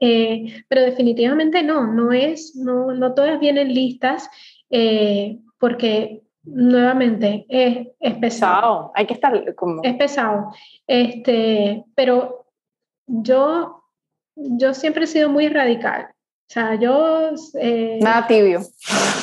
Eh, 0.00 0.64
pero 0.68 0.80
definitivamente 0.80 1.62
no, 1.62 1.86
no 1.86 2.12
es, 2.12 2.56
no, 2.56 2.92
no 2.92 3.14
todas 3.14 3.38
vienen 3.38 3.72
listas 3.72 4.28
eh, 4.70 5.38
porque 5.58 6.22
nuevamente 6.44 7.44
es, 7.48 7.88
es 8.00 8.14
pesado. 8.16 8.90
Hay 8.94 9.06
que 9.06 9.14
estar 9.14 9.54
como... 9.54 9.82
Es 9.84 9.94
pesado. 9.94 10.52
Este, 10.86 11.84
pero 11.94 12.46
yo, 13.06 13.84
yo 14.34 14.72
siempre 14.72 15.04
he 15.04 15.06
sido 15.06 15.28
muy 15.28 15.48
radical. 15.48 16.11
O 16.52 16.54
sea, 16.54 16.74
yo... 16.74 17.30
Eh, 17.54 17.98
nada 18.02 18.26
tibio. 18.26 18.60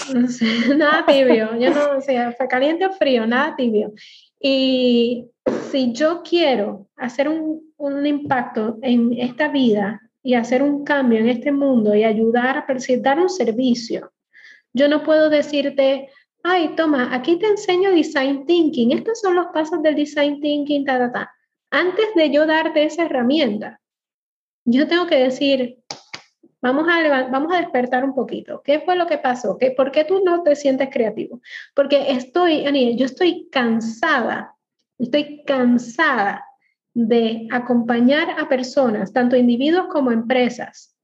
nada 0.76 1.06
tibio. 1.06 1.60
Yo 1.60 1.70
no, 1.70 1.98
o 2.00 2.02
sea, 2.02 2.32
fue 2.32 2.48
caliente 2.48 2.88
o 2.88 2.92
frío, 2.92 3.28
nada 3.28 3.56
tibio. 3.56 3.94
Y 4.42 5.28
si 5.70 5.94
yo 5.94 6.24
quiero 6.24 6.88
hacer 6.96 7.30
un, 7.30 7.72
un 7.78 8.08
impacto 8.08 8.80
en 8.82 9.14
esta 9.16 9.48
vida 9.48 10.02
y 10.24 10.34
hacer 10.34 10.64
un 10.64 10.84
cambio 10.84 11.20
en 11.20 11.30
este 11.30 11.52
mundo 11.52 11.94
y 11.94 12.04
ayudar 12.04 12.58
a 12.58 12.66
dar 12.98 13.20
un 13.20 13.30
servicio, 13.30 14.12
yo 14.74 14.88
no 14.88 15.04
puedo 15.04 15.30
decirte, 15.30 16.10
ay, 16.42 16.74
toma, 16.76 17.14
aquí 17.14 17.38
te 17.38 17.46
enseño 17.46 17.92
design 17.92 18.48
thinking, 18.48 18.92
estos 18.92 19.22
son 19.22 19.36
los 19.36 19.46
pasos 19.54 19.84
del 19.84 19.94
design 19.94 20.42
thinking, 20.42 20.84
ta, 20.84 20.98
ta, 20.98 21.12
ta. 21.12 21.32
Antes 21.70 22.08
de 22.16 22.32
yo 22.32 22.48
darte 22.48 22.86
esa 22.86 23.04
herramienta, 23.04 23.80
yo 24.66 24.88
tengo 24.88 25.06
que 25.06 25.18
decir, 25.18 25.78
Vamos 26.62 26.88
a, 26.90 27.30
vamos 27.30 27.54
a 27.54 27.60
despertar 27.60 28.04
un 28.04 28.14
poquito. 28.14 28.62
¿Qué 28.64 28.82
fue 28.82 28.96
lo 28.96 29.08
que 29.08 29.18
pasó? 29.18 29.58
¿Qué, 29.58 29.72
¿Por 29.72 29.92
qué 29.92 30.04
tú 30.04 30.22
no 30.24 30.44
te 30.44 30.56
sientes 30.56 30.90
creativo? 30.92 31.42
Porque 31.74 32.12
estoy, 32.12 32.66
Aniel, 32.66 32.98
yo 32.98 33.06
estoy 33.06 33.48
cansada, 33.50 34.56
estoy 34.98 35.44
cansada 35.46 36.46
de 36.94 37.48
acompañar 37.52 38.40
a 38.40 38.50
personas, 38.50 39.14
tanto 39.14 39.38
individuos 39.38 39.88
como 39.88 40.12
empresas, 40.12 40.96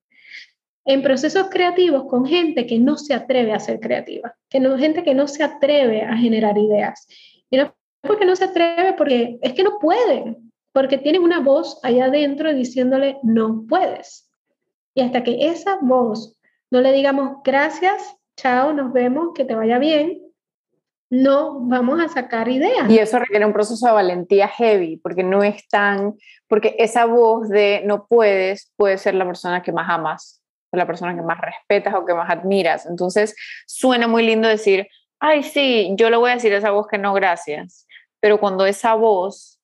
en 0.83 1.01
procesos 1.01 1.47
creativos 1.49 2.05
con 2.09 2.25
gente 2.25 2.67
que 2.67 2.77
no 2.77 2.97
se 2.97 3.13
atreve 3.13 3.53
a 3.53 3.59
ser 3.59 3.79
creativa, 3.79 4.35
que 4.49 4.59
no, 4.59 4.77
gente 4.77 5.03
que 5.03 5.15
no 5.15 5.27
se 5.27 5.43
atreve 5.43 6.03
a 6.03 6.15
generar 6.17 6.57
ideas. 6.57 7.07
Y 7.49 7.57
no 7.57 7.73
porque 8.05 8.25
no 8.25 8.35
se 8.35 8.45
atreve, 8.45 8.93
porque 8.93 9.39
es 9.41 9.53
que 9.53 9.63
no 9.63 9.79
pueden, 9.79 10.51
porque 10.71 10.97
tienen 10.97 11.23
una 11.23 11.39
voz 11.39 11.79
allá 11.83 12.05
adentro 12.05 12.53
diciéndole, 12.53 13.17
no 13.23 13.65
puedes. 13.67 14.29
Y 14.95 15.01
hasta 15.01 15.23
que 15.23 15.49
esa 15.49 15.77
voz 15.81 16.37
no 16.71 16.81
le 16.81 16.93
digamos 16.93 17.43
gracias, 17.43 18.15
chao, 18.37 18.73
nos 18.73 18.91
vemos, 18.93 19.29
que 19.35 19.45
te 19.45 19.53
vaya 19.53 19.77
bien, 19.77 20.21
no 21.09 21.59
vamos 21.59 22.01
a 22.01 22.07
sacar 22.07 22.47
ideas. 22.47 22.89
Y 22.89 22.97
eso 22.97 23.19
requiere 23.19 23.45
un 23.45 23.53
proceso 23.53 23.85
de 23.85 23.91
valentía 23.91 24.47
heavy, 24.47 24.97
porque 24.97 25.23
no 25.23 25.43
es 25.43 25.67
tan, 25.67 26.15
porque 26.47 26.75
esa 26.79 27.05
voz 27.05 27.49
de 27.49 27.83
no 27.85 28.07
puedes 28.07 28.71
puede 28.77 28.97
ser 28.97 29.15
la 29.15 29.25
persona 29.25 29.61
que 29.61 29.71
más 29.71 29.89
amas, 29.89 30.41
o 30.71 30.77
la 30.77 30.87
persona 30.87 31.13
que 31.13 31.21
más 31.21 31.39
respetas 31.39 31.93
o 31.93 32.05
que 32.05 32.13
más 32.13 32.29
admiras. 32.29 32.85
Entonces 32.85 33.35
suena 33.67 34.07
muy 34.07 34.25
lindo 34.25 34.47
decir, 34.47 34.87
ay, 35.19 35.43
sí, 35.43 35.93
yo 35.97 36.09
le 36.09 36.17
voy 36.17 36.31
a 36.31 36.35
decir 36.35 36.53
a 36.53 36.57
esa 36.57 36.71
voz 36.71 36.87
que 36.87 36.97
no, 36.97 37.13
gracias. 37.13 37.85
Pero 38.21 38.39
cuando 38.39 38.65
esa 38.65 38.95
voz 38.95 39.54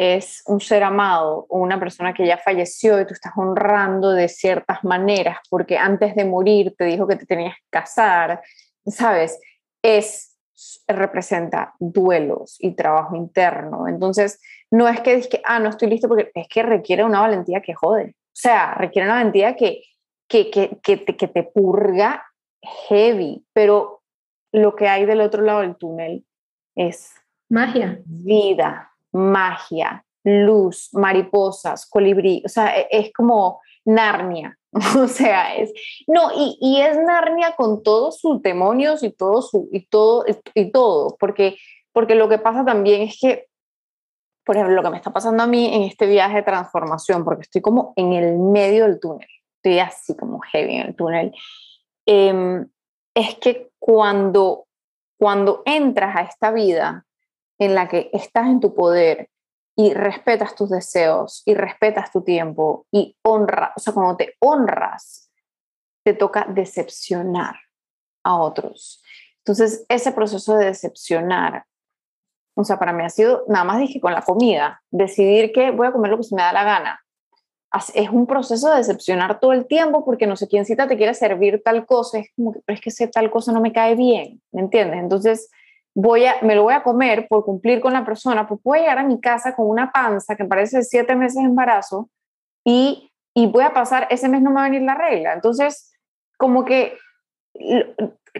es 0.00 0.44
un 0.46 0.60
ser 0.60 0.84
amado 0.84 1.44
o 1.48 1.58
una 1.58 1.80
persona 1.80 2.14
que 2.14 2.24
ya 2.24 2.38
falleció 2.38 3.00
y 3.00 3.04
tú 3.04 3.14
estás 3.14 3.32
honrando 3.36 4.12
de 4.12 4.28
ciertas 4.28 4.84
maneras 4.84 5.38
porque 5.50 5.76
antes 5.76 6.14
de 6.14 6.24
morir 6.24 6.72
te 6.78 6.84
dijo 6.84 7.08
que 7.08 7.16
te 7.16 7.26
tenías 7.26 7.56
que 7.56 7.66
casar, 7.68 8.40
¿sabes? 8.86 9.40
Es 9.82 10.38
representa 10.86 11.74
duelos 11.80 12.58
y 12.60 12.76
trabajo 12.76 13.16
interno. 13.16 13.88
Entonces, 13.88 14.40
no 14.70 14.86
es 14.86 15.00
que 15.00 15.16
digas 15.16 15.28
que, 15.28 15.42
ah, 15.44 15.58
no 15.58 15.68
estoy 15.68 15.88
listo 15.88 16.06
porque 16.06 16.30
es 16.32 16.46
que 16.46 16.62
requiere 16.62 17.02
una 17.02 17.20
valentía 17.20 17.60
que 17.60 17.74
jode. 17.74 18.10
O 18.10 18.40
sea, 18.40 18.74
requiere 18.74 19.08
una 19.08 19.16
valentía 19.16 19.56
que, 19.56 19.82
que, 20.28 20.48
que, 20.48 20.78
que, 20.80 20.98
te, 20.98 21.16
que 21.16 21.26
te 21.26 21.42
purga 21.42 22.24
heavy, 22.88 23.44
pero 23.52 24.02
lo 24.52 24.76
que 24.76 24.86
hay 24.86 25.06
del 25.06 25.22
otro 25.22 25.42
lado 25.42 25.62
del 25.62 25.74
túnel 25.74 26.24
es 26.76 27.14
magia. 27.48 28.00
Vida, 28.04 28.92
magia, 29.12 30.04
luz, 30.24 30.90
mariposas, 30.92 31.86
colibrí, 31.88 32.42
o 32.44 32.48
sea, 32.48 32.76
e, 32.78 32.88
es 32.90 33.12
como 33.12 33.60
Narnia, 33.84 34.58
o 34.98 35.08
sea, 35.08 35.56
es, 35.56 35.72
no, 36.06 36.30
y, 36.34 36.58
y, 36.60 36.80
es 36.80 36.98
Narnia 36.98 37.54
con 37.56 37.82
todos 37.82 38.20
sus 38.20 38.42
demonios 38.42 39.02
y 39.02 39.10
todo, 39.10 39.42
su, 39.42 39.68
y 39.72 39.86
todo, 39.86 40.24
y 40.54 40.70
todo, 40.70 41.16
porque, 41.18 41.56
porque 41.92 42.14
lo 42.14 42.28
que 42.28 42.38
pasa 42.38 42.64
también 42.64 43.02
es 43.02 43.18
que, 43.20 43.46
por 44.44 44.56
ejemplo, 44.56 44.76
lo 44.76 44.82
que 44.82 44.90
me 44.90 44.96
está 44.96 45.12
pasando 45.12 45.42
a 45.42 45.46
mí 45.46 45.74
en 45.74 45.82
este 45.82 46.06
viaje 46.06 46.36
de 46.36 46.42
transformación, 46.42 47.24
porque 47.24 47.42
estoy 47.42 47.62
como 47.62 47.92
en 47.96 48.12
el 48.12 48.38
medio 48.38 48.84
del 48.84 49.00
túnel, 49.00 49.28
estoy 49.56 49.78
así 49.78 50.16
como 50.16 50.40
heavy 50.40 50.76
en 50.76 50.86
el 50.88 50.96
túnel, 50.96 51.34
em, 52.06 52.66
es 53.14 53.36
que 53.36 53.70
cuando, 53.78 54.66
cuando 55.18 55.62
entras 55.64 56.16
a 56.16 56.22
esta 56.22 56.50
vida, 56.50 57.06
en 57.58 57.74
la 57.74 57.88
que 57.88 58.10
estás 58.12 58.46
en 58.46 58.60
tu 58.60 58.74
poder 58.74 59.28
y 59.76 59.94
respetas 59.94 60.54
tus 60.54 60.70
deseos 60.70 61.42
y 61.44 61.54
respetas 61.54 62.10
tu 62.10 62.22
tiempo 62.22 62.86
y 62.90 63.16
honra, 63.22 63.72
o 63.76 63.80
sea, 63.80 63.92
cuando 63.92 64.16
te 64.16 64.34
honras, 64.40 65.30
te 66.04 66.14
toca 66.14 66.46
decepcionar 66.48 67.56
a 68.24 68.36
otros. 68.36 69.02
Entonces, 69.38 69.86
ese 69.88 70.12
proceso 70.12 70.56
de 70.56 70.66
decepcionar, 70.66 71.64
o 72.56 72.64
sea, 72.64 72.78
para 72.78 72.92
mí 72.92 73.04
ha 73.04 73.08
sido, 73.08 73.44
nada 73.48 73.64
más 73.64 73.78
dije 73.78 74.00
con 74.00 74.12
la 74.12 74.22
comida, 74.22 74.82
decidir 74.90 75.52
que 75.52 75.70
voy 75.70 75.86
a 75.86 75.92
comer 75.92 76.10
lo 76.10 76.16
que 76.16 76.24
se 76.24 76.34
me 76.34 76.42
da 76.42 76.52
la 76.52 76.64
gana. 76.64 77.00
es 77.94 78.10
un 78.10 78.26
proceso 78.26 78.70
de 78.70 78.78
decepcionar 78.78 79.38
todo 79.38 79.52
el 79.52 79.66
tiempo 79.66 80.04
porque 80.04 80.26
no 80.26 80.34
sé 80.34 80.48
quién 80.48 80.64
cita 80.64 80.88
te 80.88 80.96
quiere 80.96 81.14
servir 81.14 81.62
tal 81.64 81.86
cosa, 81.86 82.18
es 82.18 82.30
como 82.34 82.52
que, 82.52 82.60
pero 82.66 82.74
es 82.74 82.80
que 82.80 82.90
ese 82.90 83.06
tal 83.06 83.30
cosa 83.30 83.52
no 83.52 83.60
me 83.60 83.72
cae 83.72 83.94
bien, 83.94 84.42
¿me 84.50 84.60
entiendes? 84.60 84.98
Entonces, 84.98 85.50
voy 86.00 86.26
a, 86.26 86.36
me 86.42 86.54
lo 86.54 86.62
voy 86.62 86.74
a 86.74 86.84
comer 86.84 87.26
por 87.28 87.44
cumplir 87.44 87.80
con 87.80 87.92
la 87.92 88.04
persona, 88.04 88.46
pues 88.46 88.60
voy 88.62 88.78
a 88.78 88.82
llegar 88.82 88.98
a 88.98 89.02
mi 89.02 89.20
casa 89.20 89.56
con 89.56 89.68
una 89.68 89.90
panza 89.90 90.36
que 90.36 90.44
parece 90.44 90.84
siete 90.84 91.16
meses 91.16 91.42
de 91.42 91.48
embarazo 91.48 92.08
y, 92.64 93.10
y 93.34 93.48
voy 93.48 93.64
a 93.64 93.74
pasar, 93.74 94.06
ese 94.08 94.28
mes 94.28 94.40
no 94.40 94.50
me 94.50 94.56
va 94.56 94.66
a 94.66 94.70
venir 94.70 94.82
la 94.82 94.94
regla. 94.94 95.32
Entonces, 95.32 95.92
como 96.36 96.64
que, 96.64 96.96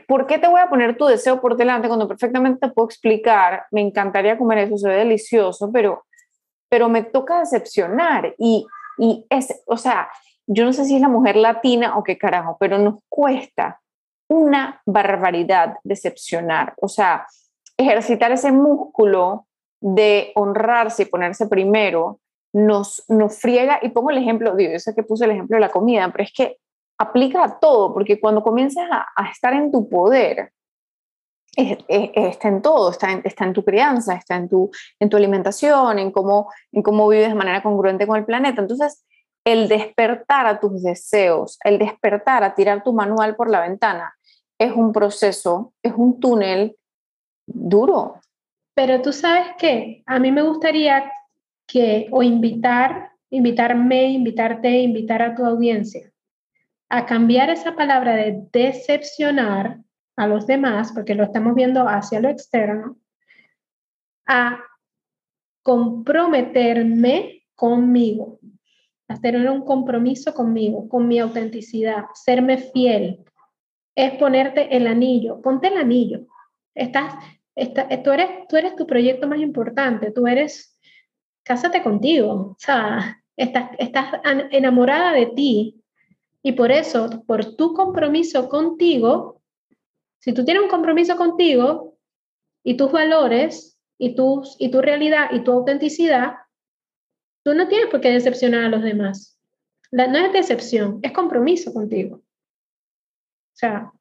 ¿por 0.07 0.29
qué 0.29 0.39
te 0.39 0.47
voy 0.47 0.61
a 0.61 0.69
poner 0.69 0.97
tu 0.97 1.07
deseo 1.07 1.41
por 1.41 1.57
delante 1.57 1.89
cuando 1.89 2.07
perfectamente 2.07 2.69
te 2.69 2.73
puedo 2.73 2.87
explicar? 2.87 3.67
Me 3.73 3.81
encantaría 3.81 4.39
comer 4.39 4.59
eso, 4.59 4.79
se 4.79 4.89
ve 4.89 4.95
delicioso, 4.95 5.73
pero, 5.73 6.05
pero 6.69 6.89
me 6.89 7.03
toca 7.03 7.41
decepcionar 7.41 8.37
y, 8.39 8.69
y 8.99 9.27
es, 9.31 9.65
o 9.67 9.77
sea, 9.77 10.09
yo 10.47 10.65
no 10.65 10.73
sé 10.73 10.85
si 10.85 10.95
es 10.95 11.01
la 11.01 11.09
mujer 11.09 11.35
latina 11.35 11.99
o 11.99 12.05
qué 12.05 12.17
carajo, 12.17 12.57
pero 12.61 12.79
nos 12.79 13.01
cuesta 13.09 13.81
una 14.29 14.81
barbaridad 14.87 15.75
decepcionar. 15.83 16.75
O 16.77 16.87
sea, 16.87 17.27
ejercitar 17.79 18.33
ese 18.33 18.53
músculo 18.53 19.47
de 19.81 20.33
honrarse 20.35 21.05
y 21.05 21.07
ponerse 21.07 21.47
primero 21.47 22.21
nos, 22.53 23.05
nos 23.09 23.39
friega. 23.39 23.79
Y 23.83 23.91
pongo 23.91 24.11
el 24.11 24.19
ejemplo, 24.19 24.55
digo, 24.57 24.73
yo 24.73 24.79
sé 24.79 24.95
que 24.95 25.03
puse 25.03 25.25
el 25.25 25.31
ejemplo 25.31 25.57
de 25.57 25.61
la 25.61 25.71
comida, 25.71 26.11
pero 26.11 26.25
es 26.25 26.33
que 26.33 26.59
aplica 26.99 27.45
a 27.45 27.59
todo, 27.61 27.95
porque 27.95 28.21
cuando 28.21 28.43
comienzas 28.43 28.89
a, 28.91 29.31
estar 29.31 29.53
en 29.55 29.71
tu 29.71 29.89
poder, 29.89 30.53
está 31.57 32.49
en 32.49 32.61
todo, 32.61 32.91
está 32.91 33.13
en, 33.13 33.23
está 33.25 33.45
en, 33.45 33.53
tu 33.53 33.65
crianza, 33.65 34.15
está 34.15 34.37
en 34.37 34.49
tu, 34.49 34.71
en 34.99 35.09
tu 35.09 35.17
alimentación, 35.17 35.99
en 35.99 36.11
cómo, 36.11 36.51
en 36.73 36.83
cómo 36.83 37.09
vives 37.09 37.29
de 37.29 37.35
manera 37.35 37.63
congruente 37.63 38.07
con 38.07 38.17
el 38.17 38.25
planeta. 38.25 38.61
Entonces, 38.61 39.05
el 39.45 39.69
despertar 39.69 40.47
a 40.47 40.59
tus 40.59 40.83
deseos, 40.83 41.59
el 41.63 41.79
despertar 41.79 42.43
a 42.43 42.55
tirar 42.55 42.83
tu 42.83 42.93
manual 42.93 43.37
por 43.37 43.49
la 43.49 43.61
ventana, 43.61 44.15
es 44.59 44.73
un 44.73 44.93
proceso, 44.93 45.73
es 45.83 45.93
un 45.97 46.19
túnel 46.19 46.77
duro. 47.49 48.21
Pero 48.75 49.03
tú 49.03 49.13
sabes 49.13 49.49
que 49.59 50.03
a 50.07 50.19
mí 50.19 50.31
me 50.31 50.43
gustaría 50.43 51.11
que, 51.67 52.09
o 52.11 52.23
invitar, 52.23 53.13
invitarme, 53.31 54.11
invitarte, 54.13 54.81
invitar 54.81 55.23
a 55.23 55.35
tu 55.35 55.45
audiencia 55.45 56.11
a 56.89 57.07
cambiar 57.07 57.51
esa 57.51 57.75
palabra 57.77 58.17
de 58.17 58.49
decepcionar 58.53 59.79
a 60.17 60.27
los 60.27 60.47
demás, 60.47 60.93
porque 60.93 61.15
lo 61.15 61.25
estamos 61.25 61.55
viendo 61.55 61.87
hacia 61.89 62.21
lo 62.21 62.29
externo, 62.29 62.97
a 64.27 64.59
comprometerme 65.63 67.45
conmigo, 67.55 68.39
a 69.09 69.21
tener 69.21 69.49
un 69.51 69.65
compromiso 69.65 70.35
conmigo, 70.35 70.89
con 70.89 71.07
mi 71.07 71.19
autenticidad, 71.19 72.07
serme 72.15 72.59
fiel, 72.59 73.25
es 73.95 74.13
ponerte 74.15 74.77
el 74.77 74.87
anillo, 74.87 75.41
ponte 75.41 75.69
el 75.69 75.77
anillo. 75.77 76.27
Estás, 76.75 77.15
tú, 78.05 78.11
eres, 78.13 78.49
tú 78.49 78.57
eres 78.57 78.77
tu 78.77 78.87
proyecto 78.87 79.27
más 79.27 79.41
importante, 79.41 80.11
tú 80.11 80.27
eres, 80.27 80.79
cásate 81.45 81.83
contigo, 81.83 82.33
o 82.33 82.57
sea, 82.59 83.23
estás, 83.37 83.71
estás 83.79 84.21
enamorada 84.51 85.13
de 85.13 85.27
ti 85.27 85.83
y 86.43 86.53
por 86.53 86.71
eso, 86.71 87.25
por 87.27 87.57
tu 87.57 87.75
compromiso 87.75 88.49
contigo, 88.49 89.43
si 90.21 90.33
tú 90.33 90.45
tienes 90.45 90.63
un 90.63 90.69
compromiso 90.69 91.17
contigo 91.17 91.97
y 92.65 92.77
tus 92.77 92.93
valores 92.93 93.79
y, 93.99 94.15
tus, 94.15 94.57
y 94.59 94.71
tu 94.71 94.81
realidad 94.81 95.31
y 95.33 95.41
tu 95.41 95.53
autenticidad, 95.53 96.35
tú 97.45 97.55
no 97.55 97.69
tienes 97.69 97.89
por 97.89 98.01
qué 98.01 98.11
decepcionar 98.11 98.65
a 98.65 98.69
los 98.69 98.83
demás. 98.83 99.41
no 99.91 100.19
es 100.19 100.33
decepción, 100.33 101.01
es 101.03 101.13
compromiso 101.13 101.73
contigo. 101.73 102.17
O 102.17 103.57
sea, 103.61 103.93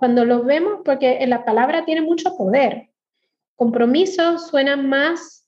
cuando 0.00 0.24
lo 0.24 0.42
vemos, 0.42 0.80
porque 0.84 1.24
la 1.28 1.44
palabra 1.44 1.84
tiene 1.84 2.00
mucho 2.00 2.36
poder. 2.36 2.88
Compromiso 3.54 4.38
suena 4.38 4.76
más 4.76 5.46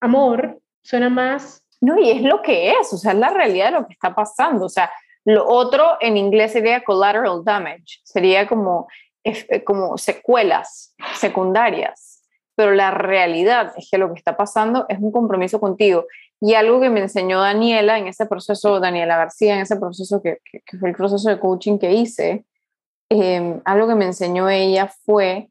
amor, 0.00 0.60
suena 0.82 1.08
más 1.08 1.62
no, 1.82 1.98
y 1.98 2.10
es 2.10 2.22
lo 2.22 2.42
que 2.42 2.70
es, 2.70 2.92
o 2.92 2.96
sea, 2.96 3.10
es 3.10 3.18
la 3.18 3.30
realidad 3.30 3.66
de 3.66 3.80
lo 3.80 3.86
que 3.88 3.94
está 3.94 4.14
pasando. 4.14 4.66
O 4.66 4.68
sea, 4.68 4.88
lo 5.24 5.48
otro 5.48 5.96
en 6.00 6.16
inglés 6.16 6.52
sería 6.52 6.84
collateral 6.84 7.42
damage, 7.44 7.98
sería 8.04 8.46
como, 8.46 8.86
eh, 9.24 9.64
como 9.64 9.98
secuelas 9.98 10.94
secundarias. 11.16 12.22
Pero 12.54 12.72
la 12.72 12.92
realidad 12.92 13.72
es 13.76 13.88
que 13.90 13.98
lo 13.98 14.12
que 14.12 14.18
está 14.18 14.36
pasando 14.36 14.86
es 14.88 14.98
un 15.00 15.10
compromiso 15.10 15.58
contigo. 15.58 16.06
Y 16.40 16.54
algo 16.54 16.80
que 16.80 16.88
me 16.88 17.00
enseñó 17.00 17.40
Daniela 17.40 17.98
en 17.98 18.06
ese 18.06 18.26
proceso, 18.26 18.78
Daniela 18.78 19.16
García, 19.16 19.54
en 19.54 19.62
ese 19.62 19.74
proceso 19.74 20.22
que, 20.22 20.38
que, 20.44 20.78
fue 20.78 20.90
el 20.90 20.94
proceso 20.94 21.30
de 21.30 21.40
coaching 21.40 21.78
que 21.78 21.92
hice, 21.92 22.44
eh, 23.12 23.60
algo 23.64 23.88
que 23.88 23.94
me 23.94 24.06
enseñó 24.06 24.48
ella 24.48 24.92
fue 25.04 25.50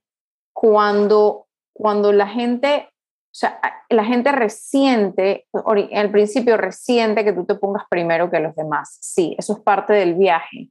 cuando, 0.54 1.48
cuando 1.74 2.12
la 2.12 2.28
gente 2.28 2.92
o 3.32 3.34
sea, 3.34 3.62
la 3.90 4.04
gente 4.04 4.30
resiente, 4.34 5.48
al 5.54 6.12
principio 6.12 6.58
resiente 6.58 7.24
que 7.24 7.32
tú 7.32 7.46
te 7.46 7.56
pongas 7.56 7.86
primero 7.90 8.30
que 8.30 8.42
los 8.42 8.54
demás. 8.56 8.98
Sí, 9.00 9.36
eso 9.40 9.54
es 9.54 9.60
parte 9.60 9.94
del 9.94 10.16
viaje. 10.16 10.70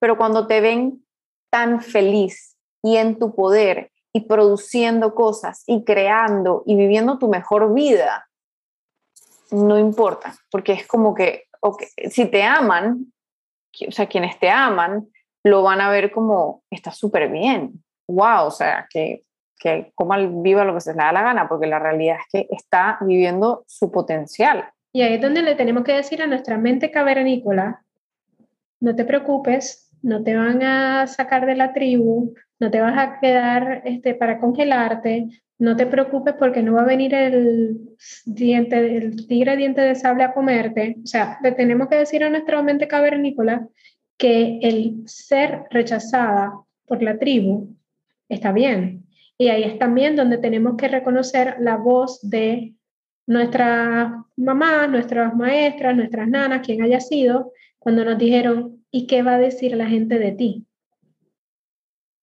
Pero 0.00 0.16
cuando 0.16 0.48
te 0.48 0.60
ven 0.60 1.04
tan 1.50 1.80
feliz 1.80 2.56
y 2.82 2.96
en 2.96 3.16
tu 3.16 3.32
poder 3.32 3.92
y 4.12 4.22
produciendo 4.22 5.14
cosas 5.14 5.62
y 5.68 5.84
creando 5.84 6.64
y 6.66 6.74
viviendo 6.74 7.16
tu 7.18 7.28
mejor 7.28 7.72
vida, 7.74 8.28
no 9.52 9.78
importa, 9.78 10.34
porque 10.50 10.72
es 10.72 10.88
como 10.88 11.14
que 11.14 11.44
si 12.10 12.26
te 12.26 12.42
aman, 12.42 13.12
o 13.86 13.92
sea, 13.92 14.08
quienes 14.08 14.36
te 14.40 14.50
aman, 14.50 15.08
lo 15.44 15.62
van 15.62 15.80
a 15.80 15.90
ver 15.90 16.10
como 16.10 16.62
está 16.70 16.90
súper 16.90 17.30
bien. 17.30 17.82
Wow, 18.08 18.46
o 18.46 18.50
sea, 18.50 18.86
que 18.90 19.24
que 19.60 19.92
coma 19.94 20.16
viva 20.18 20.64
lo 20.64 20.74
que 20.74 20.80
se 20.80 20.92
le 20.92 20.98
da 20.98 21.12
la 21.12 21.22
gana, 21.22 21.48
porque 21.48 21.66
la 21.66 21.78
realidad 21.78 22.16
es 22.18 22.26
que 22.32 22.54
está 22.54 22.98
viviendo 23.02 23.62
su 23.68 23.92
potencial. 23.92 24.64
Y 24.92 25.02
ahí 25.02 25.14
es 25.14 25.20
donde 25.20 25.42
le 25.42 25.54
tenemos 25.54 25.84
que 25.84 25.92
decir 25.92 26.20
a 26.22 26.26
nuestra 26.26 26.58
mente 26.58 26.90
cavernícola, 26.90 27.84
no 28.80 28.96
te 28.96 29.04
preocupes, 29.04 29.90
no 30.02 30.24
te 30.24 30.34
van 30.34 30.62
a 30.62 31.06
sacar 31.06 31.46
de 31.46 31.54
la 31.54 31.74
tribu, 31.74 32.34
no 32.58 32.70
te 32.70 32.80
vas 32.80 32.98
a 32.98 33.20
quedar 33.20 33.82
este, 33.84 34.14
para 34.14 34.40
congelarte, 34.40 35.28
no 35.58 35.76
te 35.76 35.84
preocupes 35.84 36.34
porque 36.38 36.62
no 36.62 36.72
va 36.72 36.82
a 36.82 36.86
venir 36.86 37.14
el, 37.14 37.78
diente, 38.24 38.96
el 38.96 39.26
tigre 39.28 39.58
diente 39.58 39.82
de 39.82 39.94
sable 39.94 40.24
a 40.24 40.32
comerte. 40.32 40.96
O 41.04 41.06
sea, 41.06 41.38
le 41.42 41.52
tenemos 41.52 41.88
que 41.88 41.96
decir 41.96 42.24
a 42.24 42.30
nuestra 42.30 42.62
mente 42.62 42.88
cavernícola 42.88 43.68
que 44.20 44.58
el 44.60 45.08
ser 45.08 45.64
rechazada 45.70 46.52
por 46.84 47.02
la 47.02 47.18
tribu 47.18 47.74
está 48.28 48.52
bien, 48.52 49.06
y 49.38 49.48
ahí 49.48 49.62
es 49.64 49.78
también 49.78 50.14
donde 50.14 50.36
tenemos 50.36 50.76
que 50.76 50.88
reconocer 50.88 51.56
la 51.60 51.78
voz 51.78 52.20
de 52.20 52.74
nuestras 53.26 54.12
mamás, 54.36 54.90
nuestras 54.90 55.34
maestras, 55.34 55.96
nuestras 55.96 56.28
nanas, 56.28 56.60
quien 56.66 56.82
haya 56.82 57.00
sido, 57.00 57.50
cuando 57.78 58.04
nos 58.04 58.18
dijeron, 58.18 58.84
¿y 58.90 59.06
qué 59.06 59.22
va 59.22 59.36
a 59.36 59.38
decir 59.38 59.74
la 59.74 59.86
gente 59.86 60.18
de 60.18 60.32
ti? 60.32 60.66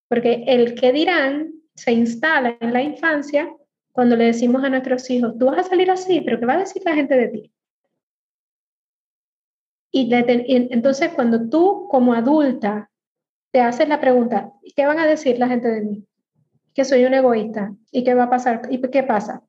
Porque 0.07 0.43
el 0.45 0.75
que 0.75 0.93
dirán 0.93 1.51
se 1.73 1.93
instala 1.93 2.57
en 2.59 2.73
la 2.73 2.83
infancia 2.83 3.51
cuando 3.91 4.15
le 4.15 4.25
decimos 4.25 4.63
a 4.63 4.69
nuestros 4.69 5.09
hijos, 5.09 5.35
tú 5.39 5.47
vas 5.47 5.65
a 5.65 5.69
salir 5.69 5.89
así, 5.89 6.21
pero 6.21 6.39
¿qué 6.39 6.45
va 6.45 6.53
a 6.53 6.59
decir 6.59 6.83
la 6.85 6.93
gente 6.93 7.17
de 7.17 7.27
ti? 7.29 7.51
Y, 10.01 10.09
entonces 10.71 11.11
cuando 11.13 11.49
tú 11.49 11.87
como 11.89 12.13
adulta 12.13 12.91
te 13.51 13.61
haces 13.61 13.87
la 13.87 13.99
pregunta, 13.99 14.53
¿qué 14.75 14.85
van 14.85 14.99
a 14.99 15.07
decir 15.07 15.39
la 15.39 15.47
gente 15.47 15.67
de 15.69 15.81
mí? 15.81 16.07
que 16.77 16.85
soy 16.85 17.05
un 17.05 17.13
egoísta. 17.15 17.73
¿Y 17.91 18.03
qué 18.03 18.13
va 18.13 18.25
a 18.25 18.29
pasar? 18.29 18.61
¿Y 18.69 18.79
qué 18.79 19.01
pasa? 19.01 19.41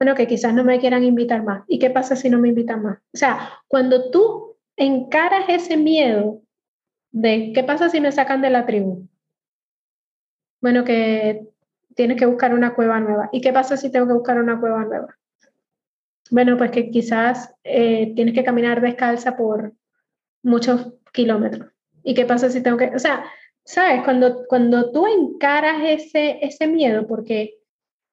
Bueno, 0.00 0.14
que 0.14 0.26
quizás 0.26 0.54
no 0.54 0.64
me 0.64 0.80
quieran 0.80 1.04
invitar 1.04 1.42
más. 1.42 1.64
¿Y 1.68 1.78
qué 1.78 1.90
pasa 1.90 2.16
si 2.16 2.30
no 2.30 2.38
me 2.38 2.48
invitan 2.48 2.82
más? 2.82 2.96
O 3.12 3.18
sea, 3.18 3.50
cuando 3.68 4.10
tú 4.10 4.56
encaras 4.76 5.44
ese 5.48 5.76
miedo 5.76 6.40
de 7.10 7.52
qué 7.54 7.62
pasa 7.64 7.90
si 7.90 8.00
me 8.00 8.12
sacan 8.12 8.40
de 8.40 8.48
la 8.48 8.64
tribu. 8.64 9.06
Bueno, 10.62 10.84
que 10.84 11.48
tienes 11.94 12.16
que 12.16 12.24
buscar 12.24 12.54
una 12.54 12.74
cueva 12.74 12.98
nueva. 12.98 13.28
¿Y 13.30 13.42
qué 13.42 13.52
pasa 13.52 13.76
si 13.76 13.92
tengo 13.92 14.06
que 14.06 14.14
buscar 14.14 14.38
una 14.38 14.58
cueva 14.58 14.86
nueva? 14.86 15.18
Bueno, 16.30 16.56
pues 16.56 16.70
que 16.70 16.90
quizás 16.90 17.54
eh, 17.64 18.12
tienes 18.14 18.34
que 18.34 18.44
caminar 18.44 18.80
descalza 18.80 19.36
por 19.36 19.72
muchos 20.42 20.92
kilómetros. 21.12 21.70
¿Y 22.02 22.14
qué 22.14 22.24
pasa 22.24 22.50
si 22.50 22.62
tengo 22.62 22.76
que...? 22.76 22.92
O 22.94 22.98
sea, 22.98 23.24
¿sabes? 23.64 24.02
Cuando, 24.04 24.46
cuando 24.46 24.90
tú 24.92 25.06
encaras 25.06 25.82
ese, 25.84 26.38
ese 26.42 26.66
miedo, 26.66 27.06
porque 27.06 27.58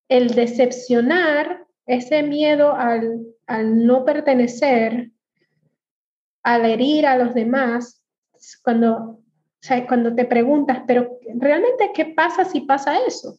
el 0.09 0.30
decepcionar, 0.30 1.66
ese 1.86 2.24
miedo 2.24 2.76
al, 2.76 3.26
al 3.47 3.86
no 3.86 4.05
pertenecer, 4.05 5.11
al 6.43 6.66
herir 6.66 7.05
a 7.05 7.18
los 7.18 7.34
demás, 7.34 8.03
cuando, 8.64 9.20
cuando 9.88 10.14
te 10.14 10.26
preguntas, 10.26 10.82
pero 10.86 11.18
realmente, 11.36 11.91
¿qué 11.93 12.05
pasa 12.05 12.45
si 12.45 12.61
pasa 12.61 13.05
eso? 13.05 13.38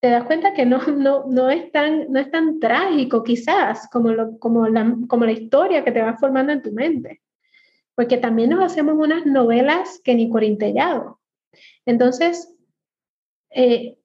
Te 0.00 0.10
das 0.10 0.24
cuenta 0.24 0.54
que 0.54 0.66
no, 0.66 0.78
no, 0.86 1.24
no, 1.26 1.50
es, 1.50 1.70
tan, 1.72 2.10
no 2.10 2.20
es 2.20 2.30
tan 2.30 2.60
trágico 2.60 3.22
quizás 3.22 3.88
como, 3.90 4.10
lo, 4.10 4.38
como, 4.38 4.68
la, 4.68 4.96
como 5.08 5.24
la 5.24 5.32
historia 5.32 5.84
que 5.84 5.92
te 5.92 6.02
va 6.02 6.16
formando 6.16 6.52
en 6.52 6.62
tu 6.62 6.72
mente. 6.72 7.22
Porque 7.94 8.18
también 8.18 8.50
nos 8.50 8.64
hacemos 8.64 8.94
unas 8.98 9.24
novelas 9.24 10.00
que 10.04 10.14
ni 10.14 10.28
corintellado. 10.28 11.20
Entonces, 11.86 12.54
eh, 13.50 13.96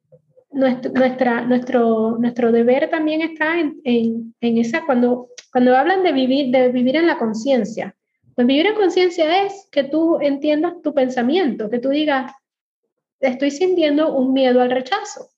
nuestro, 0.51 0.91
nuestra, 0.93 1.41
nuestro, 1.41 2.17
nuestro 2.17 2.51
deber 2.51 2.89
también 2.89 3.21
está 3.21 3.59
en, 3.59 3.81
en, 3.83 4.35
en, 4.39 4.57
esa, 4.57 4.85
cuando, 4.85 5.29
cuando 5.51 5.75
hablan 5.75 6.03
de 6.03 6.13
vivir, 6.13 6.51
de 6.51 6.69
vivir 6.69 6.95
en 6.95 7.07
la 7.07 7.17
conciencia. 7.17 7.95
Pues 8.35 8.47
vivir 8.47 8.67
en 8.67 8.75
conciencia 8.75 9.45
es 9.45 9.67
que 9.71 9.83
tú 9.83 10.19
entiendas 10.21 10.81
tu 10.81 10.93
pensamiento, 10.93 11.69
que 11.69 11.79
tú 11.79 11.89
digas, 11.89 12.31
estoy 13.19 13.51
sintiendo 13.51 14.15
un 14.15 14.31
miedo 14.31 14.61
al 14.61 14.71
rechazo. 14.71 15.30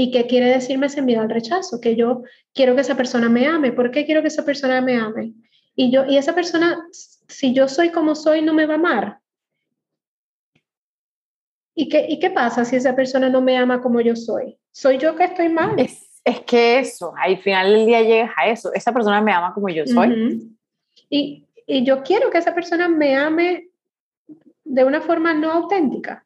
¿Y 0.00 0.12
qué 0.12 0.28
quiere 0.28 0.46
decirme 0.46 0.86
ese 0.86 1.02
miedo 1.02 1.22
al 1.22 1.28
rechazo? 1.28 1.80
Que 1.80 1.96
yo 1.96 2.22
quiero 2.54 2.76
que 2.76 2.82
esa 2.82 2.96
persona 2.96 3.28
me 3.28 3.48
ame. 3.48 3.72
¿Por 3.72 3.90
qué 3.90 4.06
quiero 4.06 4.22
que 4.22 4.28
esa 4.28 4.44
persona 4.44 4.80
me 4.80 4.94
ame? 4.96 5.32
Y, 5.74 5.90
yo, 5.90 6.04
y 6.06 6.16
esa 6.16 6.36
persona, 6.36 6.86
si 6.92 7.52
yo 7.52 7.66
soy 7.66 7.90
como 7.90 8.14
soy, 8.14 8.40
no 8.40 8.54
me 8.54 8.66
va 8.66 8.74
a 8.74 8.76
amar. 8.76 9.18
¿Y 11.74 11.88
qué, 11.88 12.06
¿Y 12.08 12.20
qué 12.20 12.30
pasa 12.30 12.64
si 12.64 12.76
esa 12.76 12.94
persona 12.94 13.28
no 13.28 13.40
me 13.40 13.56
ama 13.56 13.82
como 13.82 14.00
yo 14.00 14.14
soy? 14.14 14.56
¿Soy 14.70 14.98
yo 14.98 15.16
que 15.16 15.24
estoy 15.24 15.48
mal? 15.48 15.74
Es, 15.76 16.20
es 16.24 16.42
que 16.42 16.78
eso, 16.78 17.12
al 17.16 17.36
final 17.38 17.72
del 17.72 17.86
día 17.86 18.02
llegas 18.02 18.30
a 18.36 18.46
eso. 18.50 18.72
Esa 18.74 18.92
persona 18.92 19.20
me 19.20 19.32
ama 19.32 19.52
como 19.52 19.68
yo 19.68 19.84
soy. 19.84 20.48
y, 21.10 21.44
y 21.66 21.84
yo 21.84 22.04
quiero 22.04 22.30
que 22.30 22.38
esa 22.38 22.54
persona 22.54 22.88
me 22.88 23.16
ame 23.16 23.70
de 24.62 24.84
una 24.84 25.00
forma 25.00 25.34
no 25.34 25.50
auténtica. 25.50 26.24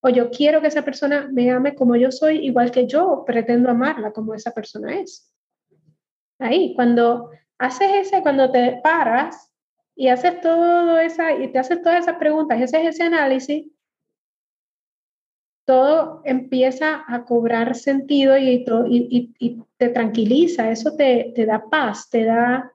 O 0.00 0.08
yo 0.08 0.30
quiero 0.30 0.60
que 0.60 0.68
esa 0.68 0.82
persona 0.82 1.28
me 1.32 1.50
ame 1.50 1.74
como 1.74 1.96
yo 1.96 2.12
soy, 2.12 2.46
igual 2.46 2.70
que 2.70 2.86
yo 2.86 3.24
pretendo 3.26 3.70
amarla 3.70 4.12
como 4.12 4.34
esa 4.34 4.52
persona 4.52 5.00
es. 5.00 5.32
Ahí, 6.38 6.74
cuando 6.74 7.30
haces 7.58 8.06
ese, 8.06 8.22
cuando 8.22 8.50
te 8.52 8.80
paras 8.82 9.52
y 9.96 10.08
haces 10.08 10.40
todo 10.40 10.98
esa, 10.98 11.32
y 11.32 11.50
te 11.50 11.58
haces 11.58 11.82
todas 11.82 12.00
esas 12.00 12.16
preguntas 12.16 12.58
y 12.58 12.62
haces 12.62 12.86
ese 12.86 13.02
análisis, 13.02 13.66
todo 15.66 16.22
empieza 16.24 17.04
a 17.08 17.24
cobrar 17.24 17.74
sentido 17.74 18.38
y, 18.38 18.64
te 19.76 19.88
tranquiliza, 19.88 20.70
eso 20.70 20.96
te, 20.96 21.32
te, 21.34 21.44
da 21.44 21.64
paz, 21.68 22.08
te 22.08 22.24
da, 22.24 22.72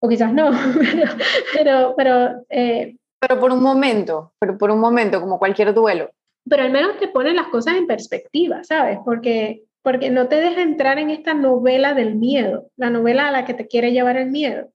o 0.00 0.08
quizás 0.08 0.32
no, 0.32 0.50
pero... 1.54 1.94
Pero, 1.96 2.44
eh, 2.48 2.96
pero 3.20 3.38
por 3.38 3.52
un 3.52 3.62
momento, 3.62 4.32
pero 4.40 4.58
por 4.58 4.70
un 4.70 4.80
momento, 4.80 5.20
como 5.20 5.38
cualquier 5.38 5.72
duelo 5.72 6.10
pero 6.48 6.62
al 6.62 6.70
menos 6.70 6.98
te 6.98 7.08
pone 7.08 7.32
las 7.32 7.48
cosas 7.48 7.76
en 7.76 7.86
perspectiva, 7.86 8.64
¿sabes? 8.64 8.98
Porque, 9.04 9.64
porque 9.82 10.10
no 10.10 10.28
te 10.28 10.36
deja 10.36 10.62
entrar 10.62 10.98
en 10.98 11.10
esta 11.10 11.34
novela 11.34 11.94
del 11.94 12.16
miedo, 12.16 12.68
la 12.76 12.90
novela 12.90 13.28
a 13.28 13.30
la 13.30 13.44
que 13.44 13.54
te 13.54 13.66
quiere 13.66 13.92
llevar 13.92 14.16
el 14.16 14.30
miedo. 14.30 14.68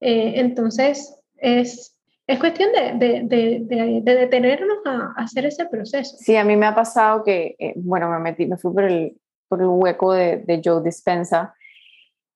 Eh, 0.00 0.34
entonces, 0.36 1.18
es, 1.36 1.96
es 2.26 2.38
cuestión 2.38 2.70
de, 2.72 2.92
de, 2.94 3.22
de, 3.24 4.00
de 4.02 4.14
detenernos 4.14 4.78
a, 4.84 5.14
hacer 5.16 5.46
ese 5.46 5.66
proceso. 5.66 6.16
Sí, 6.18 6.36
a 6.36 6.44
mí 6.44 6.56
me 6.56 6.66
ha 6.66 6.74
pasado 6.74 7.24
que, 7.24 7.56
eh, 7.58 7.72
bueno, 7.76 8.10
me 8.10 8.18
metí, 8.18 8.46
me 8.46 8.58
fui 8.58 8.72
por 8.72 8.84
el, 8.84 9.18
por 9.48 9.60
el 9.60 9.66
hueco 9.68 10.12
de, 10.12 10.60
Joe 10.62 10.82
Dispensa 10.82 11.54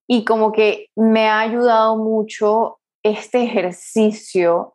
y 0.07 0.25
como 0.25 0.51
que 0.53 0.89
me 0.97 1.29
ha 1.29 1.41
ayudado 1.41 1.97
mucho 1.97 2.81
este 3.03 3.43
ejercicio. 3.43 4.75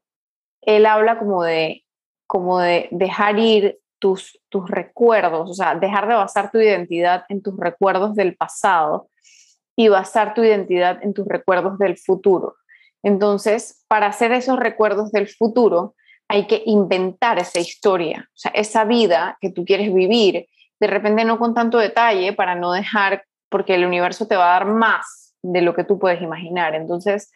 Él 0.61 0.85
habla 0.85 1.19
como 1.19 1.43
de, 1.43 1.83
como 2.27 2.59
de 2.59 2.87
dejar 2.91 3.39
ir 3.39 3.79
tus, 3.99 4.39
tus 4.49 4.69
recuerdos, 4.69 5.49
o 5.49 5.53
sea, 5.53 5.75
dejar 5.75 6.07
de 6.07 6.15
basar 6.15 6.51
tu 6.51 6.59
identidad 6.59 7.25
en 7.29 7.41
tus 7.41 7.57
recuerdos 7.57 8.15
del 8.15 8.35
pasado 8.35 9.09
y 9.75 9.87
basar 9.89 10.33
tu 10.33 10.43
identidad 10.43 11.03
en 11.03 11.13
tus 11.13 11.27
recuerdos 11.27 11.77
del 11.77 11.97
futuro. 11.97 12.55
Entonces, 13.03 13.83
para 13.87 14.07
hacer 14.07 14.31
esos 14.31 14.59
recuerdos 14.59 15.11
del 15.11 15.27
futuro, 15.27 15.95
hay 16.27 16.47
que 16.47 16.63
inventar 16.65 17.39
esa 17.39 17.59
historia, 17.59 18.27
o 18.33 18.37
sea, 18.37 18.51
esa 18.51 18.83
vida 18.83 19.37
que 19.39 19.49
tú 19.49 19.63
quieres 19.63 19.93
vivir, 19.93 20.47
de 20.79 20.87
repente 20.87 21.23
no 21.23 21.39
con 21.39 21.53
tanto 21.53 21.77
detalle 21.77 22.33
para 22.33 22.55
no 22.55 22.71
dejar, 22.71 23.23
porque 23.49 23.75
el 23.75 23.85
universo 23.85 24.27
te 24.27 24.35
va 24.35 24.49
a 24.49 24.59
dar 24.59 24.65
más 24.65 25.35
de 25.41 25.61
lo 25.61 25.73
que 25.73 25.83
tú 25.83 25.97
puedes 25.99 26.21
imaginar. 26.21 26.75
Entonces, 26.75 27.31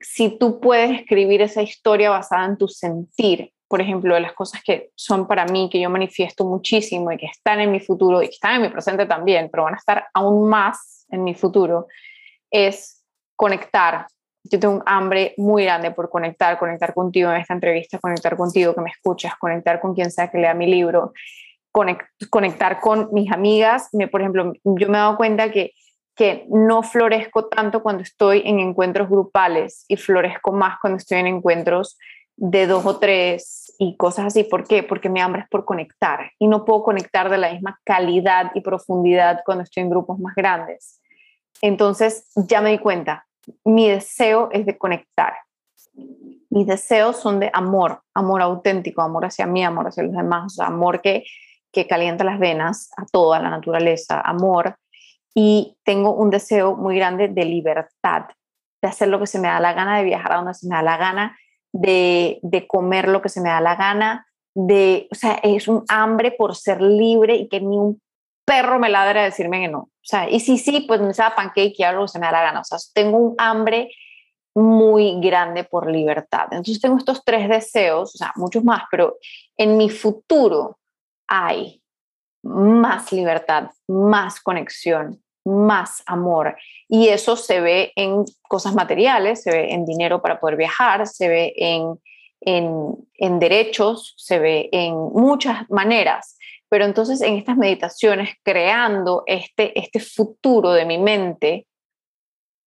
si 0.00 0.38
tú 0.38 0.60
puedes 0.60 1.00
escribir 1.00 1.42
esa 1.42 1.62
historia 1.62 2.10
basada 2.10 2.46
en 2.46 2.56
tu 2.56 2.68
sentir, 2.68 3.52
por 3.70 3.80
ejemplo, 3.80 4.16
de 4.16 4.20
las 4.20 4.32
cosas 4.32 4.60
que 4.64 4.90
son 4.96 5.28
para 5.28 5.44
mí, 5.44 5.70
que 5.70 5.80
yo 5.80 5.88
manifiesto 5.88 6.44
muchísimo 6.44 7.12
y 7.12 7.16
que 7.16 7.26
están 7.26 7.60
en 7.60 7.70
mi 7.70 7.78
futuro 7.78 8.20
y 8.20 8.26
que 8.26 8.32
están 8.32 8.56
en 8.56 8.62
mi 8.62 8.68
presente 8.68 9.06
también, 9.06 9.48
pero 9.48 9.62
van 9.62 9.74
a 9.74 9.76
estar 9.76 10.08
aún 10.12 10.48
más 10.48 11.06
en 11.08 11.22
mi 11.22 11.34
futuro, 11.34 11.86
es 12.50 13.04
conectar. 13.36 14.08
Yo 14.42 14.58
tengo 14.58 14.74
un 14.74 14.82
hambre 14.86 15.34
muy 15.36 15.66
grande 15.66 15.92
por 15.92 16.10
conectar, 16.10 16.58
conectar 16.58 16.92
contigo 16.94 17.30
en 17.30 17.36
esta 17.36 17.54
entrevista, 17.54 18.00
conectar 18.00 18.36
contigo 18.36 18.74
que 18.74 18.80
me 18.80 18.90
escuchas, 18.90 19.34
conectar 19.38 19.80
con 19.80 19.94
quien 19.94 20.10
sea 20.10 20.32
que 20.32 20.38
lea 20.38 20.52
mi 20.52 20.66
libro, 20.66 21.12
conectar 21.70 22.80
con 22.80 23.08
mis 23.12 23.30
amigas. 23.30 23.88
Por 24.10 24.20
ejemplo, 24.20 24.52
yo 24.64 24.88
me 24.88 24.98
he 24.98 25.00
dado 25.00 25.16
cuenta 25.16 25.52
que 25.52 25.74
que 26.16 26.44
no 26.50 26.82
florezco 26.82 27.46
tanto 27.46 27.82
cuando 27.82 28.02
estoy 28.02 28.42
en 28.44 28.60
encuentros 28.60 29.08
grupales 29.08 29.86
y 29.88 29.96
florezco 29.96 30.52
más 30.52 30.78
cuando 30.78 30.98
estoy 30.98 31.18
en 31.18 31.28
encuentros 31.28 31.96
de 32.40 32.66
dos 32.66 32.86
o 32.86 32.98
tres 32.98 33.74
y 33.78 33.96
cosas 33.96 34.26
así. 34.26 34.44
¿Por 34.44 34.66
qué? 34.66 34.82
Porque 34.82 35.10
mi 35.10 35.20
hambre 35.20 35.42
es 35.42 35.48
por 35.48 35.66
conectar 35.66 36.32
y 36.38 36.48
no 36.48 36.64
puedo 36.64 36.82
conectar 36.82 37.28
de 37.28 37.36
la 37.36 37.52
misma 37.52 37.78
calidad 37.84 38.50
y 38.54 38.62
profundidad 38.62 39.42
cuando 39.44 39.62
estoy 39.62 39.82
en 39.82 39.90
grupos 39.90 40.18
más 40.18 40.34
grandes. 40.34 41.02
Entonces 41.60 42.30
ya 42.34 42.62
me 42.62 42.70
di 42.70 42.78
cuenta, 42.78 43.26
mi 43.62 43.90
deseo 43.90 44.48
es 44.52 44.64
de 44.64 44.78
conectar. 44.78 45.34
Mis 46.48 46.66
deseos 46.66 47.18
son 47.18 47.40
de 47.40 47.50
amor, 47.52 48.00
amor 48.14 48.40
auténtico, 48.40 49.02
amor 49.02 49.26
hacia 49.26 49.44
mí, 49.44 49.62
amor 49.62 49.88
hacia 49.88 50.02
los 50.02 50.14
demás, 50.14 50.58
amor 50.60 51.02
que, 51.02 51.24
que 51.70 51.86
calienta 51.86 52.24
las 52.24 52.38
venas 52.38 52.90
a 52.96 53.04
toda 53.04 53.38
la 53.38 53.50
naturaleza, 53.50 54.18
amor. 54.18 54.76
Y 55.34 55.76
tengo 55.84 56.14
un 56.14 56.30
deseo 56.30 56.74
muy 56.74 56.96
grande 56.96 57.28
de 57.28 57.44
libertad, 57.44 58.28
de 58.80 58.88
hacer 58.88 59.08
lo 59.08 59.20
que 59.20 59.26
se 59.26 59.38
me 59.38 59.48
da 59.48 59.60
la 59.60 59.74
gana, 59.74 59.98
de 59.98 60.04
viajar 60.04 60.32
a 60.32 60.36
donde 60.36 60.54
se 60.54 60.66
me 60.66 60.74
da 60.74 60.82
la 60.82 60.96
gana, 60.96 61.36
de, 61.72 62.40
comer 62.68 63.08
lo 63.08 63.22
que 63.22 63.28
se 63.28 63.40
me 63.40 63.48
da 63.48 63.60
la 63.60 63.76
gana, 63.76 64.26
de, 64.54 65.08
o 65.10 65.14
sea, 65.14 65.34
es 65.42 65.68
un 65.68 65.84
hambre 65.88 66.32
por 66.32 66.56
ser 66.56 66.80
libre 66.82 67.36
y 67.36 67.48
que 67.48 67.60
ni 67.60 67.78
un 67.78 68.00
perro 68.44 68.78
me 68.78 68.88
ladra 68.88 69.22
a 69.22 69.24
decirme 69.24 69.60
que 69.60 69.68
no. 69.68 69.78
O 69.78 69.90
sea, 70.02 70.28
y 70.28 70.40
sí, 70.40 70.58
sí, 70.58 70.84
pues 70.88 71.00
me 71.00 71.14
sabe 71.14 71.36
pancake 71.36 71.74
y 71.78 71.82
algo 71.84 72.08
se 72.08 72.18
me 72.18 72.26
da 72.26 72.32
la 72.32 72.42
gana. 72.42 72.60
O 72.60 72.64
sea, 72.64 72.78
tengo 72.92 73.16
un 73.18 73.34
hambre 73.38 73.90
muy 74.54 75.20
grande 75.20 75.64
por 75.64 75.90
libertad. 75.90 76.48
Entonces 76.50 76.80
tengo 76.80 76.98
estos 76.98 77.24
tres 77.24 77.48
deseos, 77.48 78.14
o 78.14 78.18
sea, 78.18 78.32
muchos 78.36 78.64
más, 78.64 78.82
pero 78.90 79.16
en 79.56 79.76
mi 79.76 79.88
futuro 79.88 80.78
hay 81.28 81.82
más 82.42 83.12
libertad, 83.12 83.70
más 83.86 84.40
conexión, 84.40 85.22
más 85.44 86.02
amor. 86.06 86.56
Y 86.88 87.08
eso 87.08 87.36
se 87.36 87.60
ve 87.60 87.92
en 87.96 88.24
cosas 88.42 88.74
materiales, 88.74 89.42
se 89.42 89.50
ve 89.50 89.72
en 89.72 89.84
dinero 89.84 90.20
para 90.22 90.40
poder 90.40 90.56
viajar, 90.56 91.06
se 91.06 91.28
ve 91.28 91.54
en, 91.56 91.98
en, 92.40 93.38
derechos, 93.38 94.14
se 94.16 94.38
ve 94.38 94.68
en 94.72 94.94
muchas 94.94 95.68
maneras. 95.70 96.36
Pero 96.68 96.84
entonces 96.84 97.20
en 97.20 97.34
estas 97.34 97.56
meditaciones, 97.56 98.30
creando 98.44 99.24
este, 99.26 99.78
este 99.78 100.00
futuro 100.00 100.72
de 100.72 100.84
mi 100.84 100.98
mente, 100.98 101.66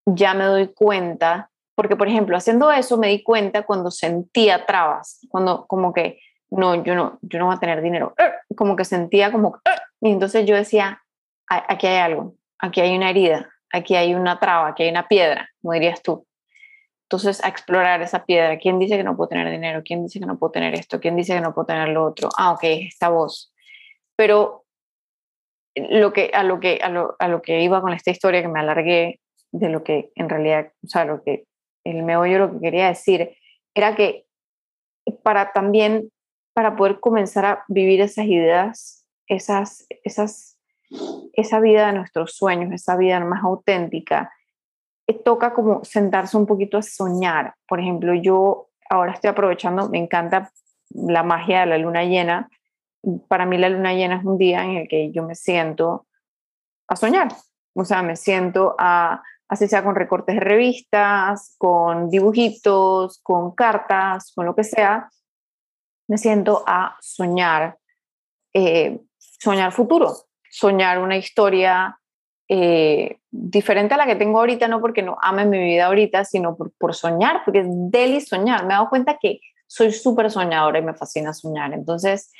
ya 0.05 0.33
me 0.33 0.45
doy 0.45 0.67
cuenta, 0.67 1.49
porque 1.75 1.95
por 1.95 2.07
ejemplo, 2.07 2.35
haciendo 2.35 2.71
eso 2.71 2.97
me 2.97 3.07
di 3.07 3.23
cuenta 3.23 3.63
cuando 3.63 3.91
sentía 3.91 4.65
trabas, 4.65 5.25
cuando 5.29 5.65
como 5.67 5.93
que, 5.93 6.19
no, 6.51 6.83
yo 6.83 6.95
no, 6.95 7.19
yo 7.21 7.39
no 7.39 7.45
voy 7.47 7.55
a 7.55 7.59
tener 7.59 7.81
dinero, 7.81 8.13
como 8.57 8.75
que 8.75 8.83
sentía 8.83 9.31
como, 9.31 9.59
y 10.01 10.11
entonces 10.11 10.45
yo 10.45 10.55
decía, 10.55 11.01
aquí 11.47 11.87
hay 11.87 11.97
algo, 11.97 12.35
aquí 12.63 12.79
hay 12.79 12.95
una 12.95 13.09
herida, 13.09 13.49
aquí 13.71 13.95
hay 13.95 14.15
una 14.15 14.39
traba, 14.39 14.69
aquí 14.69 14.83
hay 14.83 14.89
una 14.89 15.07
piedra, 15.07 15.49
como 15.61 15.73
dirías 15.73 16.01
tú. 16.01 16.25
Entonces, 17.03 17.43
a 17.43 17.49
explorar 17.49 18.01
esa 18.01 18.25
piedra. 18.25 18.57
¿Quién 18.57 18.79
dice 18.79 18.95
que 18.97 19.03
no 19.03 19.17
puedo 19.17 19.27
tener 19.27 19.51
dinero? 19.51 19.83
¿Quién 19.83 20.03
dice 20.03 20.19
que 20.19 20.25
no 20.25 20.39
puedo 20.39 20.51
tener 20.51 20.73
esto? 20.73 20.99
¿Quién 20.99 21.15
dice 21.15 21.35
que 21.35 21.41
no 21.41 21.53
puedo 21.53 21.67
tener 21.67 21.89
lo 21.89 22.05
otro? 22.05 22.29
Ah, 22.37 22.53
ok, 22.53 22.63
esta 22.63 23.09
voz. 23.09 23.53
Pero 24.15 24.63
lo 25.75 26.13
que, 26.13 26.31
a, 26.33 26.43
lo 26.43 26.59
que, 26.59 26.79
a, 26.81 26.89
lo, 26.89 27.15
a 27.19 27.27
lo 27.27 27.41
que 27.41 27.61
iba 27.61 27.81
con 27.81 27.93
esta 27.93 28.11
historia, 28.11 28.41
que 28.41 28.47
me 28.47 28.61
alargué 28.61 29.19
de 29.51 29.69
lo 29.69 29.83
que 29.83 30.11
en 30.15 30.29
realidad, 30.29 30.71
o 30.83 30.87
sea, 30.87 31.03
lo 31.05 31.21
que 31.21 31.45
el 31.83 32.01
meollo 32.03 32.39
lo 32.39 32.51
que 32.53 32.61
quería 32.61 32.87
decir, 32.87 33.35
era 33.75 33.93
que 33.95 34.25
para 35.21 35.51
también, 35.51 36.09
para 36.53 36.77
poder 36.77 37.01
comenzar 37.01 37.45
a 37.45 37.65
vivir 37.67 37.99
esas 37.99 38.25
ideas, 38.25 39.05
esas, 39.27 39.85
esas 40.03 40.52
esa 41.33 41.59
vida 41.59 41.87
de 41.87 41.93
nuestros 41.93 42.35
sueños, 42.35 42.71
esa 42.71 42.95
vida 42.95 43.19
más 43.19 43.43
auténtica, 43.43 44.31
eh, 45.07 45.13
toca 45.13 45.53
como 45.53 45.83
sentarse 45.83 46.37
un 46.37 46.45
poquito 46.45 46.77
a 46.77 46.81
soñar. 46.81 47.55
Por 47.67 47.79
ejemplo, 47.79 48.13
yo 48.13 48.69
ahora 48.89 49.13
estoy 49.13 49.29
aprovechando, 49.29 49.89
me 49.89 49.99
encanta 49.99 50.51
la 50.89 51.23
magia 51.23 51.61
de 51.61 51.65
la 51.67 51.77
luna 51.77 52.03
llena. 52.03 52.49
Para 53.27 53.45
mí 53.45 53.57
la 53.57 53.69
luna 53.69 53.93
llena 53.93 54.17
es 54.17 54.25
un 54.25 54.37
día 54.37 54.63
en 54.63 54.77
el 54.77 54.87
que 54.87 55.11
yo 55.11 55.23
me 55.23 55.35
siento 55.35 56.07
a 56.87 56.95
soñar, 56.95 57.29
o 57.75 57.85
sea, 57.85 58.03
me 58.03 58.15
siento 58.15 58.75
a, 58.77 59.23
así 59.47 59.67
sea 59.67 59.83
con 59.83 59.95
recortes 59.95 60.35
de 60.35 60.41
revistas, 60.41 61.55
con 61.57 62.09
dibujitos, 62.09 63.19
con 63.23 63.51
cartas, 63.51 64.31
con 64.35 64.45
lo 64.45 64.55
que 64.55 64.63
sea, 64.63 65.09
me 66.07 66.17
siento 66.17 66.63
a 66.67 66.97
soñar, 67.01 67.77
eh, 68.53 68.99
soñar 69.17 69.71
futuro, 69.71 70.13
soñar 70.53 70.99
una 70.99 71.17
historia 71.17 71.97
eh, 72.47 73.17
diferente 73.31 73.95
a 73.95 73.97
la 73.97 74.05
que 74.05 74.15
tengo 74.15 74.37
ahorita, 74.37 74.67
no 74.67 74.81
porque 74.81 75.01
no 75.01 75.17
ame 75.19 75.45
mi 75.45 75.57
vida 75.57 75.87
ahorita, 75.87 76.25
sino 76.25 76.55
por, 76.55 76.93
soñar, 76.93 77.41
porque 77.43 77.61
es 77.61 77.67
deli 77.69 78.21
soñar. 78.21 78.61
Me 78.61 78.73
he 78.73 78.77
dado 78.77 78.89
cuenta 78.89 79.17
que 79.19 79.39
soy 79.65 79.91
súper 79.91 80.29
soñadora 80.29 80.77
y 80.77 80.83
me 80.83 80.93
fascina 80.93 81.33
soñar. 81.33 81.73
Entonces, 81.73 82.31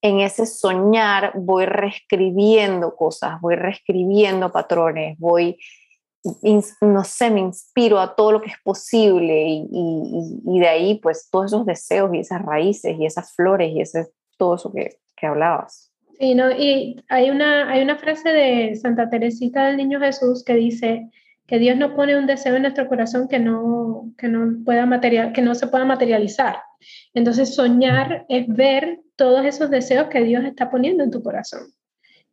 en 0.00 0.20
ese 0.20 0.46
soñar 0.46 1.32
voy 1.34 1.66
reescribiendo 1.66 2.94
cosas, 2.94 3.40
voy 3.40 3.56
reescribiendo 3.56 4.52
patrones, 4.52 5.18
voy, 5.18 5.58
no 6.80 7.02
sé, 7.02 7.30
me 7.30 7.40
inspiro 7.40 7.98
a 7.98 8.14
todo 8.14 8.30
lo 8.30 8.40
que 8.40 8.50
es 8.50 8.60
posible 8.62 9.42
y, 9.48 9.66
y, 10.46 10.60
de 10.60 10.68
ahí 10.68 11.00
pues 11.00 11.28
todos 11.28 11.46
esos 11.46 11.66
deseos 11.66 12.14
y 12.14 12.20
esas 12.20 12.42
raíces 12.42 12.96
y 12.96 13.06
esas 13.06 13.34
flores 13.34 13.72
y 13.72 13.80
ese, 13.80 14.06
todo 14.38 14.54
eso 14.54 14.72
que, 14.72 14.98
que 15.16 15.26
hablabas. 15.26 15.90
Sí, 16.18 16.34
no, 16.34 16.50
y 16.50 17.04
hay 17.08 17.28
una, 17.30 17.70
hay 17.70 17.82
una 17.82 17.96
frase 17.96 18.30
de 18.30 18.74
Santa 18.76 19.10
Teresita 19.10 19.66
del 19.66 19.76
Niño 19.76 20.00
Jesús 20.00 20.42
que 20.44 20.54
dice 20.54 21.10
que 21.46 21.58
Dios 21.58 21.76
no 21.76 21.94
pone 21.94 22.16
un 22.16 22.26
deseo 22.26 22.56
en 22.56 22.62
nuestro 22.62 22.88
corazón 22.88 23.28
que 23.28 23.38
no, 23.38 24.12
que 24.16 24.28
no, 24.28 24.64
pueda 24.64 24.86
material, 24.86 25.32
que 25.32 25.42
no 25.42 25.54
se 25.54 25.66
pueda 25.66 25.84
materializar. 25.84 26.56
Entonces, 27.12 27.54
soñar 27.54 28.24
es 28.28 28.48
ver 28.48 29.00
todos 29.16 29.44
esos 29.44 29.70
deseos 29.70 30.08
que 30.08 30.24
Dios 30.24 30.44
está 30.44 30.70
poniendo 30.70 31.04
en 31.04 31.10
tu 31.10 31.22
corazón. 31.22 31.68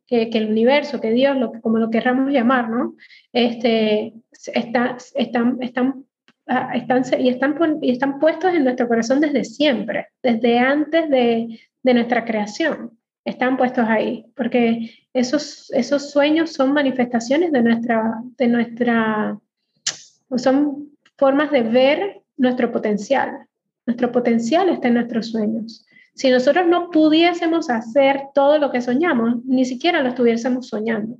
Que, 0.06 0.28
que 0.30 0.38
el 0.38 0.50
universo, 0.50 1.00
que 1.00 1.12
Dios, 1.12 1.36
lo, 1.36 1.52
como 1.60 1.78
lo 1.78 1.90
querramos 1.90 2.30
llamar, 2.32 2.68
¿no? 2.68 2.94
Este, 3.32 4.14
está, 4.52 4.96
están, 5.14 5.58
están, 5.62 6.04
ah, 6.46 6.72
están, 6.74 7.04
y, 7.18 7.28
están, 7.28 7.78
y 7.82 7.90
están 7.90 8.18
puestos 8.18 8.52
en 8.54 8.64
nuestro 8.64 8.88
corazón 8.88 9.20
desde 9.20 9.44
siempre, 9.44 10.08
desde 10.22 10.58
antes 10.58 11.08
de, 11.08 11.60
de 11.82 11.94
nuestra 11.94 12.24
creación 12.24 12.98
están 13.24 13.56
puestos 13.56 13.86
ahí, 13.88 14.26
porque 14.36 14.90
esos, 15.12 15.70
esos 15.72 16.10
sueños 16.10 16.52
son 16.52 16.72
manifestaciones 16.72 17.52
de 17.52 17.62
nuestra, 17.62 18.22
de 18.36 18.46
nuestra, 18.48 19.38
son 20.36 20.90
formas 21.16 21.50
de 21.50 21.62
ver 21.62 22.22
nuestro 22.36 22.70
potencial. 22.70 23.46
Nuestro 23.86 24.12
potencial 24.12 24.68
está 24.68 24.88
en 24.88 24.94
nuestros 24.94 25.30
sueños. 25.30 25.86
Si 26.14 26.30
nosotros 26.30 26.66
no 26.66 26.90
pudiésemos 26.90 27.70
hacer 27.70 28.22
todo 28.34 28.58
lo 28.58 28.70
que 28.70 28.80
soñamos, 28.80 29.44
ni 29.44 29.64
siquiera 29.64 30.00
lo 30.00 30.10
estuviésemos 30.10 30.68
soñando. 30.68 31.16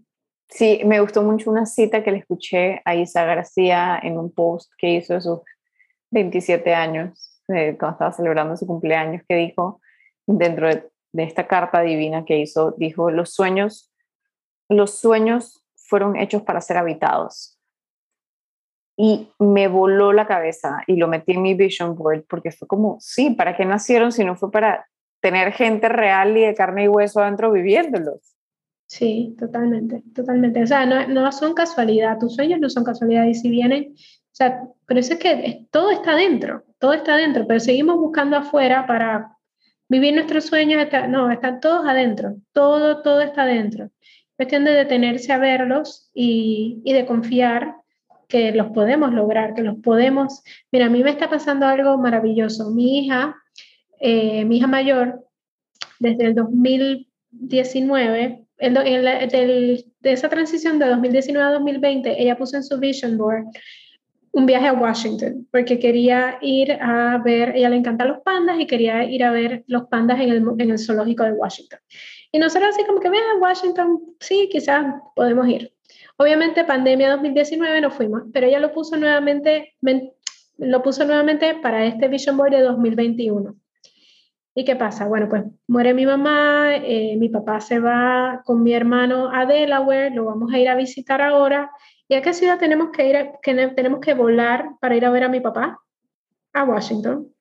Sí, 0.48 0.82
me 0.84 1.00
gustó 1.00 1.22
mucho 1.22 1.50
una 1.50 1.66
cita 1.66 2.04
que 2.04 2.12
le 2.12 2.18
escuché 2.18 2.80
a 2.84 2.94
Isa 2.94 3.24
García 3.24 3.98
en 4.02 4.18
un 4.18 4.30
post 4.30 4.70
que 4.78 4.94
hizo 4.94 5.14
de 5.14 5.20
sus 5.20 5.40
27 6.10 6.72
años, 6.74 7.40
eh, 7.48 7.76
cuando 7.78 7.94
estaba 7.94 8.12
celebrando 8.12 8.56
su 8.56 8.66
cumpleaños, 8.66 9.22
que 9.28 9.34
dijo, 9.34 9.80
dentro 10.26 10.68
de 10.68 10.88
de 11.14 11.22
esta 11.22 11.46
carta 11.46 11.80
divina 11.80 12.24
que 12.24 12.38
hizo, 12.40 12.74
dijo, 12.76 13.10
los 13.10 13.30
sueños, 13.30 13.92
los 14.68 14.98
sueños 14.98 15.64
fueron 15.76 16.16
hechos 16.16 16.42
para 16.42 16.60
ser 16.60 16.76
habitados. 16.76 17.56
Y 18.96 19.28
me 19.38 19.68
voló 19.68 20.12
la 20.12 20.26
cabeza 20.26 20.82
y 20.88 20.96
lo 20.96 21.06
metí 21.06 21.32
en 21.32 21.42
mi 21.42 21.54
vision 21.54 21.94
board 21.94 22.24
porque 22.28 22.50
fue 22.50 22.66
como, 22.66 22.98
sí, 23.00 23.30
¿para 23.30 23.56
qué 23.56 23.64
nacieron 23.64 24.10
si 24.10 24.24
no 24.24 24.34
fue 24.34 24.50
para 24.50 24.88
tener 25.20 25.52
gente 25.52 25.88
real 25.88 26.36
y 26.36 26.42
de 26.42 26.54
carne 26.54 26.84
y 26.84 26.88
hueso 26.88 27.20
adentro 27.20 27.52
viviéndolos? 27.52 28.34
Sí, 28.86 29.36
totalmente, 29.38 30.02
totalmente. 30.14 30.64
O 30.64 30.66
sea, 30.66 30.84
no, 30.84 31.06
no 31.06 31.30
son 31.30 31.54
casualidad, 31.54 32.18
tus 32.18 32.34
sueños 32.34 32.58
no 32.58 32.68
son 32.68 32.82
casualidad 32.82 33.26
y 33.26 33.34
si 33.34 33.50
vienen, 33.50 33.94
o 33.94 34.34
sea, 34.34 34.62
pero 34.86 34.98
eso 34.98 35.12
es 35.12 35.20
que 35.20 35.66
todo 35.70 35.92
está 35.92 36.16
dentro, 36.16 36.64
todo 36.78 36.92
está 36.92 37.16
dentro, 37.16 37.46
pero 37.46 37.60
seguimos 37.60 37.96
buscando 37.96 38.36
afuera 38.36 38.84
para 38.86 39.33
Vivir 39.94 40.12
nuestros 40.12 40.46
sueños, 40.46 40.82
está, 40.82 41.06
no, 41.06 41.30
están 41.30 41.60
todos 41.60 41.86
adentro, 41.86 42.34
todo, 42.52 43.00
todo 43.00 43.20
está 43.20 43.44
adentro. 43.44 43.90
Cuestión 44.34 44.64
de 44.64 44.72
detenerse 44.72 45.32
a 45.32 45.38
verlos 45.38 46.10
y, 46.12 46.82
de 46.84 47.06
confiar 47.06 47.76
que 48.26 48.50
los 48.50 48.72
podemos 48.72 49.12
lograr, 49.12 49.54
que 49.54 49.62
los 49.62 49.76
podemos. 49.76 50.42
Mira, 50.72 50.86
a 50.86 50.90
mí 50.90 51.04
me 51.04 51.10
está 51.10 51.30
pasando 51.30 51.68
algo 51.68 51.96
maravilloso. 51.96 52.72
Mi 52.72 52.98
hija, 52.98 53.36
eh, 54.00 54.44
mi 54.44 54.56
hija 54.56 54.66
mayor, 54.66 55.24
desde 56.00 56.24
el 56.24 56.34
2019, 56.34 58.46
el, 58.58 59.84
de 60.00 60.12
esa 60.12 60.28
transición 60.28 60.80
de 60.80 60.88
2019 60.88 61.46
a 61.46 61.52
2020, 61.52 62.20
ella 62.20 62.36
puso 62.36 62.56
en 62.56 62.64
su 62.64 62.80
vision 62.80 63.16
board 63.16 63.44
un 64.34 64.46
viaje 64.46 64.66
a 64.66 64.72
Washington, 64.72 65.46
porque 65.52 65.78
quería 65.78 66.38
ir 66.42 66.72
a 66.72 67.18
ver, 67.18 67.54
ella 67.54 67.68
le 67.68 67.76
encantan 67.76 68.08
los 68.08 68.18
pandas 68.18 68.58
y 68.58 68.66
quería 68.66 69.04
ir 69.04 69.22
a 69.22 69.30
ver 69.30 69.62
los 69.68 69.84
pandas 69.84 70.20
en 70.20 70.28
el, 70.30 70.44
en 70.58 70.70
el 70.70 70.78
zoológico 70.78 71.22
de 71.22 71.32
Washington. 71.32 71.78
Y 72.32 72.40
nosotros 72.40 72.70
así 72.70 72.84
como 72.84 72.98
que, 72.98 73.10
vean, 73.10 73.22
a 73.36 73.38
Washington, 73.38 74.00
sí, 74.18 74.48
quizás 74.50 74.86
podemos 75.14 75.46
ir. 75.46 75.72
Obviamente, 76.16 76.64
pandemia 76.64 77.12
2019 77.12 77.80
no 77.80 77.92
fuimos, 77.92 78.22
pero 78.32 78.48
ella 78.48 78.58
lo 78.58 78.72
puso 78.72 78.96
nuevamente, 78.96 79.74
lo 80.58 80.82
puso 80.82 81.04
nuevamente 81.04 81.54
para 81.62 81.84
este 81.84 82.08
Vision 82.08 82.36
Board 82.36 82.50
de 82.50 82.62
2021. 82.62 83.54
¿Y 84.56 84.64
qué 84.64 84.74
pasa? 84.74 85.06
Bueno, 85.06 85.28
pues 85.28 85.44
muere 85.68 85.94
mi 85.94 86.06
mamá, 86.06 86.74
eh, 86.76 87.16
mi 87.16 87.28
papá 87.28 87.60
se 87.60 87.78
va 87.78 88.42
con 88.44 88.64
mi 88.64 88.72
hermano 88.72 89.30
a 89.32 89.46
Delaware, 89.46 90.12
lo 90.12 90.24
vamos 90.24 90.52
a 90.52 90.58
ir 90.58 90.68
a 90.68 90.74
visitar 90.74 91.22
ahora 91.22 91.70
¿Y 92.08 92.14
a 92.14 92.22
qué 92.22 92.34
ciudad 92.34 92.58
tenemos 92.58 92.90
que 92.90 93.08
ir, 93.08 93.16
que 93.42 93.54
tenemos 93.74 94.00
que 94.00 94.14
volar 94.14 94.76
para 94.80 94.96
ir 94.96 95.04
a 95.04 95.10
ver 95.10 95.24
a 95.24 95.28
mi 95.28 95.40
papá? 95.40 95.80
A 96.52 96.64
Washington. 96.64 97.32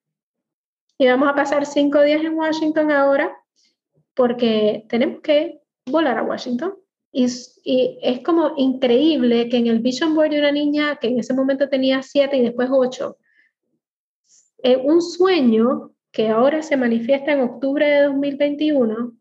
Y 0.97 1.07
vamos 1.07 1.28
a 1.30 1.36
pasar 1.36 1.66
cinco 1.66 2.01
días 2.01 2.24
en 2.24 2.36
Washington 2.36 2.91
ahora 2.91 3.36
porque 4.14 4.86
tenemos 4.89 5.22
que 5.22 5.59
volar 5.86 6.18
a 6.18 6.24
Washington. 6.24 6.76
Y, 7.11 7.28
y, 7.64 7.99
es 8.01 8.22
como 8.22 8.53
increíble 8.57 9.49
que 9.49 9.57
en 9.57 9.68
el 9.68 9.80
vision 9.80 10.16
board 10.16 10.32
de 10.32 10.39
una 10.39 10.51
niña 10.51 10.95
que 10.95 11.07
en 11.07 11.20
ese 11.20 11.34
momento 11.34 11.70
tenía 11.70 12.01
siete 12.01 12.38
y 12.38 12.41
después 12.41 12.70
ocho, 12.72 13.18
eh, 14.64 14.78
un 14.78 15.01
sueño 15.01 15.91
que 16.11 16.30
ahora 16.30 16.61
se 16.61 16.78
manifiesta 16.78 17.34
en 17.34 17.41
octubre 17.41 17.86
de 17.86 18.03
2021 18.03 19.14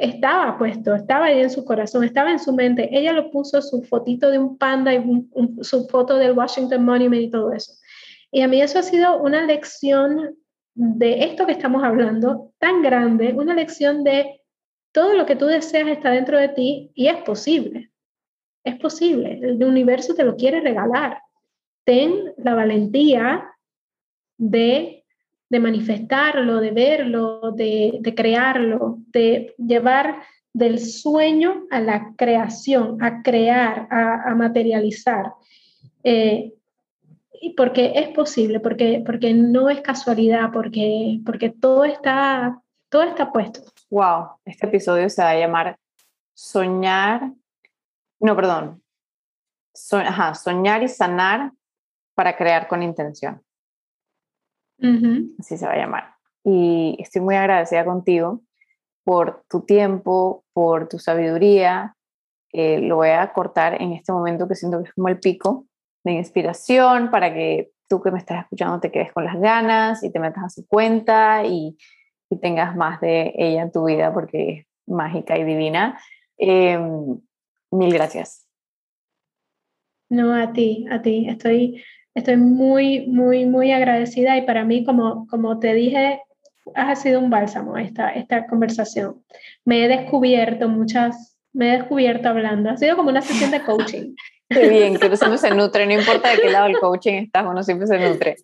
estaba 0.00 0.56
puesto, 0.56 0.94
estaba 0.94 1.26
ahí 1.26 1.40
en 1.40 1.50
su 1.50 1.64
corazón, 1.64 2.04
estaba 2.04 2.30
en 2.30 2.38
su 2.38 2.52
mente. 2.54 2.88
Ella 2.90 3.12
lo 3.12 3.30
puso 3.30 3.60
su 3.60 3.82
fotito 3.82 4.30
de 4.30 4.38
un 4.38 4.56
panda 4.56 4.94
y 4.94 5.28
su 5.60 5.86
foto 5.88 6.16
del 6.16 6.32
Washington 6.32 6.84
Monument 6.84 7.22
y 7.22 7.30
todo 7.30 7.52
eso. 7.52 7.74
Y 8.32 8.40
a 8.42 8.48
mí 8.48 8.62
eso 8.62 8.78
ha 8.78 8.82
sido 8.82 9.20
una 9.20 9.44
lección 9.44 10.36
de 10.74 11.24
esto 11.24 11.46
que 11.46 11.52
estamos 11.52 11.84
hablando 11.84 12.52
tan 12.58 12.82
grande, 12.82 13.34
una 13.34 13.54
lección 13.54 14.02
de 14.02 14.40
todo 14.92 15.14
lo 15.14 15.26
que 15.26 15.36
tú 15.36 15.46
deseas 15.46 15.88
está 15.88 16.10
dentro 16.10 16.38
de 16.38 16.48
ti 16.48 16.90
y 16.94 17.08
es 17.08 17.22
posible. 17.22 17.90
Es 18.64 18.76
posible. 18.76 19.38
El 19.42 19.62
universo 19.62 20.14
te 20.14 20.24
lo 20.24 20.36
quiere 20.36 20.60
regalar. 20.60 21.20
Ten 21.84 22.32
la 22.38 22.54
valentía 22.54 23.50
de 24.38 24.99
de 25.50 25.58
manifestarlo, 25.58 26.60
de 26.60 26.70
verlo, 26.70 27.50
de, 27.50 28.00
crearlo, 28.16 28.98
de 29.08 29.54
llevar 29.58 30.22
del 30.52 30.78
sueño 30.78 31.66
a 31.70 31.80
la 31.80 32.14
creación, 32.16 33.02
a 33.02 33.22
crear, 33.22 33.88
a, 33.90 34.32
materializar. 34.36 35.32
Eh, 36.04 36.54
porque 37.56 37.92
es 37.96 38.08
posible, 38.08 38.60
porque, 38.60 39.02
porque 39.04 39.34
no 39.34 39.68
es 39.68 39.80
casualidad, 39.80 40.50
porque, 40.52 41.20
porque 41.26 41.50
todo, 41.50 41.84
está, 41.84 42.62
todo 42.88 43.02
está 43.02 43.32
puesto. 43.32 43.60
Wow, 43.90 44.36
este 44.44 44.66
episodio 44.66 45.10
se 45.10 45.22
va 45.22 45.30
a 45.30 45.38
llamar 45.38 45.76
Soñar, 46.32 47.32
no, 48.20 48.36
perdón, 48.36 48.82
soñar 49.74 50.82
y 50.82 50.88
sanar 50.88 51.52
para 52.14 52.36
crear 52.36 52.68
con 52.68 52.82
intención 52.82 53.42
así 55.38 55.56
se 55.56 55.66
va 55.66 55.72
a 55.72 55.78
llamar. 55.78 56.14
Y 56.44 56.96
estoy 56.98 57.22
muy 57.22 57.34
agradecida 57.34 57.84
contigo 57.84 58.42
por 59.04 59.44
tu 59.48 59.62
tiempo, 59.62 60.44
por 60.52 60.88
tu 60.88 60.98
sabiduría. 60.98 61.96
lo 62.52 62.96
voy 62.96 63.10
a 63.10 63.32
cortar 63.32 63.80
en 63.80 63.92
este 63.92 64.12
momento 64.12 64.48
que 64.48 64.54
siento 64.54 64.78
que 64.78 64.88
es 64.88 64.94
como 64.94 65.08
el 65.08 65.18
pico 65.18 65.66
de 66.04 66.12
inspiración 66.12 67.10
para 67.10 67.32
que 67.32 67.70
tú 67.88 68.00
que 68.00 68.10
me 68.10 68.18
estás 68.18 68.44
escuchando 68.44 68.80
te 68.80 68.90
quedes 68.90 69.12
con 69.12 69.24
las 69.24 69.38
ganas 69.38 70.02
y 70.04 70.12
te 70.12 70.20
metas 70.20 70.44
a 70.44 70.48
su 70.48 70.66
cuenta 70.66 71.44
y, 71.44 71.76
y 72.30 72.38
tengas 72.38 72.76
más 72.76 73.00
de 73.00 73.32
ella 73.36 73.62
en 73.62 73.72
tu 73.72 73.84
vida 73.84 74.14
porque 74.14 74.50
es 74.50 74.66
mágica 74.86 75.36
y 75.36 75.44
divina. 75.44 76.00
Em, 76.38 77.20
mil 77.70 77.92
gracias. 77.92 78.46
No, 80.08 80.34
a 80.34 80.52
ti, 80.52 80.86
a 80.90 81.02
ti. 81.02 81.28
Estoy 81.28 81.82
Estoy 82.14 82.36
muy, 82.36 83.06
muy, 83.06 83.46
muy 83.46 83.72
agradecida 83.72 84.36
y 84.36 84.42
para 84.42 84.64
mí, 84.64 84.84
como, 84.84 85.26
como 85.28 85.58
te 85.58 85.74
dije, 85.74 86.20
ha 86.74 86.96
sido 86.96 87.20
un 87.20 87.30
bálsamo 87.30 87.76
esta, 87.76 88.10
esta 88.10 88.46
conversación. 88.46 89.22
Me 89.64 89.84
he 89.84 89.88
descubierto 89.88 90.68
muchas, 90.68 91.36
me 91.52 91.68
he 91.68 91.78
descubierto 91.78 92.28
hablando. 92.28 92.70
Ha 92.70 92.76
sido 92.76 92.96
como 92.96 93.10
una 93.10 93.22
sesión 93.22 93.50
de 93.50 93.62
coaching. 93.62 94.14
Qué 94.50 94.68
bien, 94.68 94.98
que 94.98 95.06
uno 95.06 95.38
se 95.38 95.54
nutre, 95.54 95.86
no 95.86 95.92
importa 95.92 96.30
de 96.30 96.38
qué 96.40 96.50
lado 96.50 96.66
del 96.66 96.80
coaching 96.80 97.22
estás, 97.22 97.46
uno 97.48 97.62
siempre 97.62 97.86
se 97.86 98.00
nutre. 98.00 98.34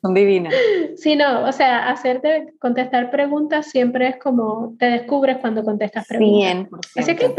Son 0.00 0.14
divinas. 0.14 0.54
Sí, 0.96 1.16
no, 1.16 1.44
o 1.44 1.50
sea, 1.50 1.90
hacerte 1.90 2.52
contestar 2.60 3.10
preguntas 3.10 3.68
siempre 3.68 4.06
es 4.06 4.16
como 4.18 4.76
te 4.78 4.86
descubres 4.86 5.38
cuando 5.38 5.64
contestas 5.64 6.06
preguntas. 6.06 6.68
100%. 6.70 6.78
Así 6.94 7.16
que 7.16 7.30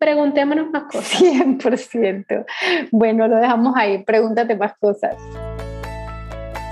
preguntémonos 0.00 0.70
más 0.70 0.84
cosas. 0.84 1.20
100%. 1.20 2.46
Bueno, 2.90 3.28
lo 3.28 3.36
dejamos 3.36 3.74
ahí, 3.76 4.02
pregúntate 4.02 4.56
más 4.56 4.72
cosas. 4.80 5.14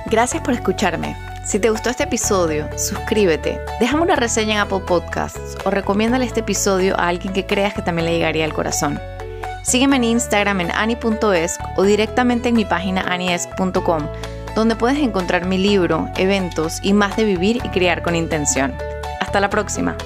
Gracias 0.06 0.42
por 0.42 0.54
escucharme. 0.54 1.14
Si 1.44 1.58
te 1.58 1.70
gustó 1.70 1.90
este 1.90 2.04
episodio, 2.04 2.68
suscríbete, 2.76 3.60
déjame 3.80 4.02
una 4.02 4.16
reseña 4.16 4.54
en 4.54 4.60
Apple 4.60 4.80
Podcasts 4.86 5.56
o 5.64 5.70
recomiéndale 5.70 6.24
este 6.24 6.40
episodio 6.40 6.98
a 6.98 7.08
alguien 7.08 7.32
que 7.32 7.46
creas 7.46 7.72
que 7.72 7.82
también 7.82 8.06
le 8.06 8.12
llegaría 8.12 8.44
al 8.44 8.52
corazón. 8.52 8.98
Sígueme 9.62 9.96
en 9.96 10.04
Instagram 10.04 10.60
en 10.60 10.70
ani.esc 10.70 11.60
o 11.76 11.82
directamente 11.84 12.48
en 12.48 12.54
mi 12.54 12.64
página 12.64 13.02
aniesc.com, 13.02 14.08
donde 14.54 14.76
puedes 14.76 14.98
encontrar 14.98 15.46
mi 15.46 15.58
libro, 15.58 16.08
eventos 16.16 16.80
y 16.82 16.92
más 16.92 17.16
de 17.16 17.24
vivir 17.24 17.56
y 17.56 17.68
criar 17.68 18.02
con 18.02 18.14
intención. 18.14 18.74
Hasta 19.20 19.40
la 19.40 19.50
próxima. 19.50 19.96